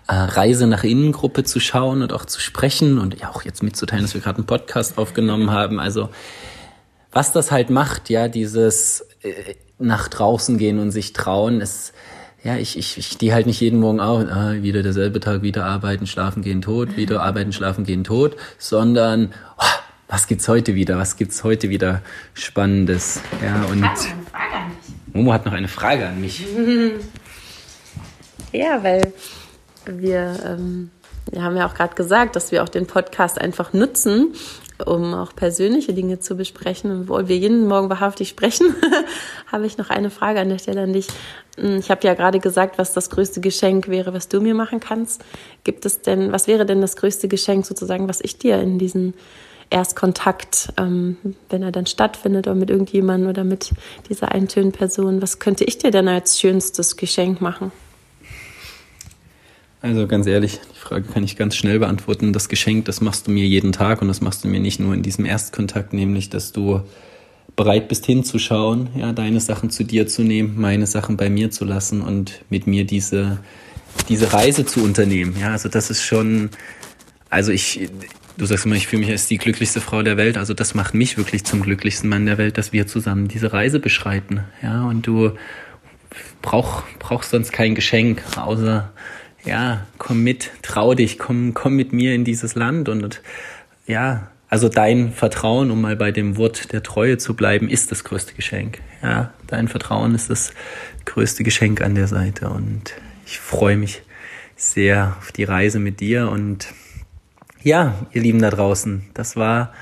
äh, 0.08 0.14
Reise 0.14 0.68
nach 0.68 0.86
Innengruppe 0.86 1.44
zu 1.44 1.60
schauen 1.60 2.02
und 2.02 2.14
auch 2.14 2.24
zu 2.24 2.40
sprechen 2.40 2.98
und 2.98 3.20
ja 3.20 3.30
auch 3.32 3.44
jetzt 3.44 3.64
mitzuteilen, 3.64 4.04
dass 4.04 4.14
wir 4.14 4.22
gerade 4.22 4.38
einen 4.38 4.46
Podcast 4.46 4.98
aufgenommen 4.98 5.52
haben. 5.52 5.80
Also 5.80 6.10
was 7.16 7.32
das 7.32 7.50
halt 7.50 7.70
macht, 7.70 8.10
ja, 8.10 8.28
dieses 8.28 9.08
äh, 9.24 9.56
nach 9.80 10.10
draußen 10.10 10.58
gehen 10.58 10.80
und 10.80 10.92
sich 10.92 11.14
trauen, 11.14 11.62
ist 11.62 11.94
ja, 12.44 12.58
ich, 12.58 12.78
ich, 12.78 12.98
ich 12.98 13.08
stehe 13.08 13.34
halt 13.34 13.48
nicht 13.48 13.62
jeden 13.62 13.80
Morgen 13.80 14.02
auf, 14.02 14.20
ah, 14.30 14.54
wieder 14.62 14.84
derselbe 14.84 15.22
Tag, 15.22 15.42
wieder 15.42 15.66
arbeiten, 15.66 16.08
schlafen, 16.08 16.44
gehen 16.44 16.62
tot, 16.62 16.98
wieder 16.98 17.24
arbeiten, 17.24 17.54
schlafen, 17.54 17.86
gehen 17.86 18.04
tot, 18.04 18.36
sondern 18.60 19.34
oh, 19.58 19.64
was 20.10 20.28
gibt's 20.28 20.48
heute 20.50 20.76
wieder? 20.76 20.98
Was 20.98 21.16
gibt's 21.16 21.44
heute 21.44 21.70
wieder 21.70 22.02
Spannendes? 22.34 23.22
Ja, 23.42 23.64
und 23.72 23.90
Momo 25.14 25.34
hat 25.34 25.46
noch 25.46 25.54
eine 25.54 25.70
Frage 25.70 26.06
an 26.06 26.20
mich. 26.20 26.46
ja, 28.52 28.84
weil 28.84 29.14
wir, 29.86 30.38
ähm, 30.46 30.92
wir 31.32 31.44
haben 31.44 31.56
ja 31.56 31.66
auch 31.68 31.74
gerade 31.74 31.96
gesagt, 31.96 32.36
dass 32.36 32.52
wir 32.52 32.62
auch 32.62 32.70
den 32.70 32.86
Podcast 32.86 33.40
einfach 33.40 33.72
nutzen, 33.72 34.36
um 34.86 35.14
auch 35.14 35.36
persönliche 35.36 35.94
Dinge 35.94 36.20
zu 36.20 36.36
besprechen. 36.36 36.92
Und 36.92 37.02
obwohl 37.04 37.28
wir 37.28 37.38
jeden 37.38 37.68
Morgen 37.68 37.90
wahrhaftig 37.90 38.30
sprechen, 38.30 38.76
habe 39.52 39.66
ich 39.66 39.78
noch 39.78 39.90
eine 39.90 40.10
Frage 40.10 40.40
an 40.40 40.50
der 40.50 40.60
Stelle 40.60 40.84
an 40.84 40.94
dich. 40.94 41.08
Hm, 41.58 41.78
ich 41.78 41.90
habe 41.90 42.06
ja 42.06 42.14
gerade 42.14 42.40
gesagt, 42.40 42.78
was 42.78 42.94
das 42.94 43.10
größte 43.10 43.42
Geschenk 43.42 43.88
wäre, 43.88 44.14
was 44.14 44.28
du 44.28 44.42
mir 44.42 44.56
machen 44.56 44.80
kannst. 44.80 45.24
Gibt 45.64 45.86
es 45.86 46.02
denn, 46.02 46.32
was 46.32 46.48
wäre 46.48 46.66
denn 46.66 46.82
das 46.82 46.96
größte 46.96 47.28
Geschenk 47.28 47.66
sozusagen, 47.66 48.10
was 48.10 48.22
ich 48.22 48.38
dir 48.38 48.60
in 48.60 48.78
diesen 48.78 49.14
Erstkontakt, 49.70 50.74
ähm, 50.78 51.18
wenn 51.50 51.64
er 51.64 51.72
dann 51.72 51.86
stattfindet 51.86 52.48
oder 52.48 52.56
mit 52.56 52.70
irgendjemandem 52.70 53.30
oder 53.30 53.44
mit 53.44 53.72
dieser 54.10 54.32
eintönen 54.32 54.72
Person, 54.72 55.22
was 55.22 55.40
könnte 55.40 55.64
ich 55.64 55.78
dir 55.78 55.92
denn 55.92 56.08
als 56.08 56.40
schönstes 56.40 56.98
Geschenk 56.98 57.42
machen? 57.42 57.72
Also 59.86 60.08
ganz 60.08 60.26
ehrlich, 60.26 60.60
die 60.74 60.80
Frage 60.80 61.06
kann 61.14 61.24
ich 61.24 61.38
ganz 61.38 61.56
schnell 61.56 61.78
beantworten. 61.78 62.34
Das 62.34 62.50
Geschenk, 62.50 62.86
das 62.86 63.02
machst 63.02 63.28
du 63.28 63.32
mir 63.32 63.46
jeden 63.46 63.72
Tag 63.72 64.02
und 64.02 64.08
das 64.08 64.20
machst 64.20 64.44
du 64.44 64.48
mir 64.48 64.60
nicht 64.60 64.80
nur 64.80 64.96
in 64.96 65.04
diesem 65.04 65.26
Erstkontakt, 65.26 65.94
nämlich 65.94 66.32
dass 66.32 66.52
du 66.52 66.82
bereit 67.56 67.88
bist 67.88 68.04
hinzuschauen, 68.08 68.90
ja, 68.98 69.14
deine 69.14 69.40
Sachen 69.40 69.70
zu 69.70 69.84
dir 69.84 70.08
zu 70.08 70.24
nehmen, 70.24 70.56
meine 70.60 70.88
Sachen 70.88 71.18
bei 71.18 71.30
mir 71.30 71.52
zu 71.52 71.66
lassen 71.66 72.02
und 72.02 72.42
mit 72.50 72.66
mir 72.66 72.84
diese, 72.84 73.38
diese 74.10 74.34
Reise 74.34 74.66
zu 74.66 74.84
unternehmen. 74.84 75.36
Ja, 75.40 75.52
also 75.52 75.70
das 75.70 75.92
ist 75.92 76.04
schon, 76.04 76.50
also 77.30 77.52
ich, 77.52 77.88
du 78.38 78.46
sagst 78.48 78.66
immer, 78.66 78.76
ich 78.76 78.88
fühle 78.88 79.02
mich 79.02 79.12
als 79.12 79.28
die 79.28 79.38
glücklichste 79.38 79.82
Frau 79.82 80.02
der 80.02 80.18
Welt. 80.18 80.40
Also 80.40 80.56
das 80.56 80.74
macht 80.74 80.96
mich 80.96 81.16
wirklich 81.16 81.44
zum 81.44 81.62
glücklichsten 81.62 82.10
Mann 82.10 82.26
der 82.26 82.40
Welt, 82.40 82.58
dass 82.58 82.74
wir 82.74 82.88
zusammen 82.88 83.28
diese 83.28 83.54
Reise 83.54 83.80
beschreiten. 83.80 84.46
Ja, 84.64 84.86
und 84.86 85.06
du 85.06 85.34
brauch, 86.42 86.82
brauchst 86.98 87.30
sonst 87.30 87.54
kein 87.54 87.76
Geschenk, 87.76 88.24
außer, 88.36 88.92
ja, 89.46 89.86
komm 89.98 90.24
mit, 90.24 90.52
trau 90.62 90.94
dich, 90.94 91.20
komm, 91.20 91.54
komm 91.54 91.76
mit 91.76 91.94
mir 91.94 92.14
in 92.14 92.24
dieses 92.24 92.56
Land. 92.56 92.90
Und, 92.90 93.22
ja, 93.88 94.30
also 94.50 94.70
dein 94.70 95.12
Vertrauen, 95.12 95.72
um 95.72 95.82
mal 95.82 95.96
bei 95.96 96.12
dem 96.12 96.38
Wort 96.38 96.72
der 96.72 96.84
Treue 96.84 97.18
zu 97.18 97.36
bleiben, 97.36 97.70
ist 97.70 97.92
das 97.92 98.04
größte 98.04 98.34
Geschenk. 98.34 98.80
Ja, 99.02 99.34
dein 99.48 99.68
Vertrauen 99.68 100.16
ist 100.16 100.30
das 100.30 100.54
größte 101.06 101.44
Geschenk 101.44 101.82
an 101.82 101.96
der 101.96 102.08
Seite. 102.08 102.50
Und 102.50 102.94
ich 103.26 103.40
freue 103.40 103.78
mich 103.78 104.02
sehr 104.56 105.16
auf 105.20 105.32
die 105.32 105.44
Reise 105.44 105.80
mit 105.80 106.00
dir. 106.00 106.30
Und 106.30 106.68
ja, 107.64 107.96
ihr 108.12 108.22
Lieben 108.22 108.42
da 108.42 108.50
draußen, 108.50 109.06
das 109.14 109.36
war 109.36 109.74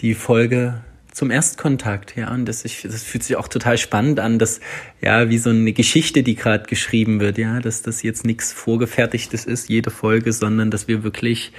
die 0.00 0.14
Folge 0.14 0.82
zum 1.14 1.30
Erstkontakt, 1.30 2.16
ja, 2.16 2.32
und 2.32 2.44
das, 2.44 2.64
ich, 2.64 2.82
das 2.82 3.04
fühlt 3.04 3.22
sich 3.22 3.36
auch 3.36 3.46
total 3.46 3.78
spannend 3.78 4.18
an, 4.18 4.40
dass, 4.40 4.58
ja, 5.00 5.30
wie 5.30 5.38
so 5.38 5.50
eine 5.50 5.72
Geschichte, 5.72 6.24
die 6.24 6.34
gerade 6.34 6.64
geschrieben 6.64 7.20
wird, 7.20 7.38
ja, 7.38 7.60
dass 7.60 7.82
das 7.82 8.02
jetzt 8.02 8.26
nichts 8.26 8.52
Vorgefertigtes 8.52 9.44
ist, 9.44 9.68
jede 9.68 9.90
Folge, 9.90 10.32
sondern 10.32 10.72
dass 10.72 10.88
wir 10.88 11.04
wirklich, 11.04 11.52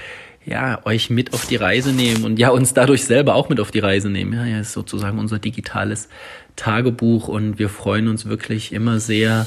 ja, 0.45 0.85
euch 0.85 1.09
mit 1.09 1.33
auf 1.33 1.45
die 1.45 1.55
Reise 1.55 1.93
nehmen 1.93 2.25
und 2.25 2.37
ja, 2.37 2.49
uns 2.49 2.73
dadurch 2.73 3.05
selber 3.05 3.35
auch 3.35 3.47
mit 3.47 3.61
auf 3.61 3.71
die 3.71 3.79
Reise 3.79 4.09
nehmen, 4.09 4.33
ja, 4.33 4.45
ja, 4.45 4.59
ist 4.59 4.73
sozusagen 4.73 5.17
unser 5.19 5.39
digitales 5.39 6.09
Tagebuch 6.55 7.27
und 7.27 7.59
wir 7.59 7.69
freuen 7.69 8.07
uns 8.07 8.27
wirklich 8.27 8.73
immer 8.73 8.99
sehr, 8.99 9.45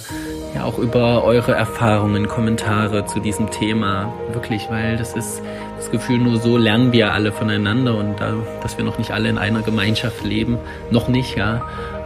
ja, 0.54 0.64
auch 0.64 0.78
über 0.78 1.24
eure 1.24 1.52
Erfahrungen, 1.52 2.28
Kommentare 2.28 3.06
zu 3.06 3.20
diesem 3.20 3.50
Thema, 3.50 4.12
wirklich, 4.32 4.68
weil 4.70 4.96
das 4.96 5.14
ist, 5.14 5.42
das 5.76 5.90
Gefühl, 5.90 6.18
nur 6.18 6.38
so 6.38 6.56
lernen 6.56 6.92
wir 6.92 7.12
alle 7.12 7.32
voneinander 7.32 7.96
und 7.96 8.20
da, 8.20 8.34
dass 8.62 8.76
wir 8.76 8.84
noch 8.84 8.98
nicht 8.98 9.12
alle 9.12 9.28
in 9.28 9.38
einer 9.38 9.62
Gemeinschaft 9.62 10.24
leben, 10.24 10.58
noch 10.90 11.08
nicht, 11.08 11.36
ja, 11.36 11.62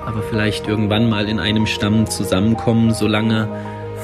aber 0.06 0.22
vielleicht 0.22 0.68
irgendwann 0.68 1.08
mal 1.08 1.28
in 1.28 1.40
einem 1.40 1.66
Stamm 1.66 2.06
zusammenkommen. 2.06 2.92
Solange 2.92 3.48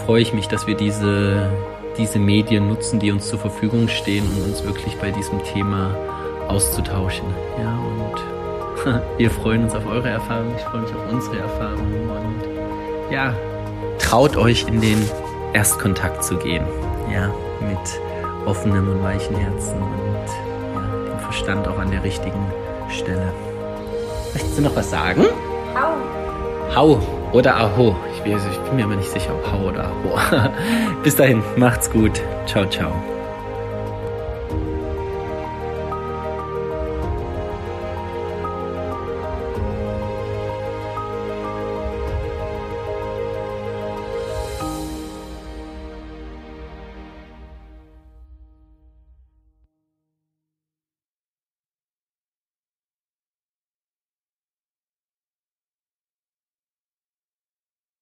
freue 0.06 0.22
ich 0.22 0.32
mich, 0.32 0.48
dass 0.48 0.66
wir 0.66 0.74
diese, 0.74 1.50
diese 1.98 2.18
Medien 2.18 2.68
nutzen, 2.68 3.00
die 3.00 3.10
uns 3.10 3.28
zur 3.28 3.38
Verfügung 3.38 3.88
stehen, 3.88 4.24
um 4.26 4.44
uns 4.44 4.64
wirklich 4.64 4.94
bei 4.96 5.10
diesem 5.10 5.42
Thema 5.44 5.94
auszutauschen. 6.48 7.26
Ja, 7.60 7.78
wir 9.16 9.30
freuen 9.30 9.64
uns 9.64 9.74
auf 9.74 9.86
eure 9.86 10.08
Erfahrungen, 10.08 10.54
ich 10.56 10.62
freue 10.62 10.82
mich 10.82 10.90
auf 10.94 11.12
unsere 11.12 11.38
Erfahrungen 11.38 12.10
und 12.10 13.12
ja, 13.12 13.34
traut 13.98 14.36
euch 14.36 14.66
in 14.68 14.80
den 14.80 14.98
Erstkontakt 15.52 16.22
zu 16.22 16.36
gehen. 16.36 16.64
Ja, 17.12 17.28
mit 17.60 18.00
offenem 18.46 18.88
und 18.88 19.02
weichen 19.02 19.36
Herzen 19.36 19.76
und 19.76 20.74
ja, 20.74 21.12
dem 21.12 21.20
Verstand 21.20 21.66
auch 21.66 21.78
an 21.78 21.90
der 21.90 22.02
richtigen 22.02 22.44
Stelle. 22.90 23.32
Möchten 24.32 24.52
Sie 24.52 24.62
noch 24.62 24.76
was 24.76 24.90
sagen? 24.90 25.24
Hau. 25.74 26.74
Hau 26.74 27.00
oder 27.32 27.56
Aho. 27.56 27.96
Ich 28.14 28.22
bin, 28.22 28.36
ich 28.36 28.58
bin 28.58 28.76
mir 28.76 28.84
aber 28.84 28.96
nicht 28.96 29.10
sicher, 29.10 29.32
ob 29.34 29.52
Hau 29.52 29.68
oder 29.68 29.84
Aho. 29.84 30.50
Bis 31.02 31.16
dahin, 31.16 31.42
macht's 31.56 31.90
gut. 31.90 32.20
Ciao, 32.46 32.66
ciao. 32.66 32.92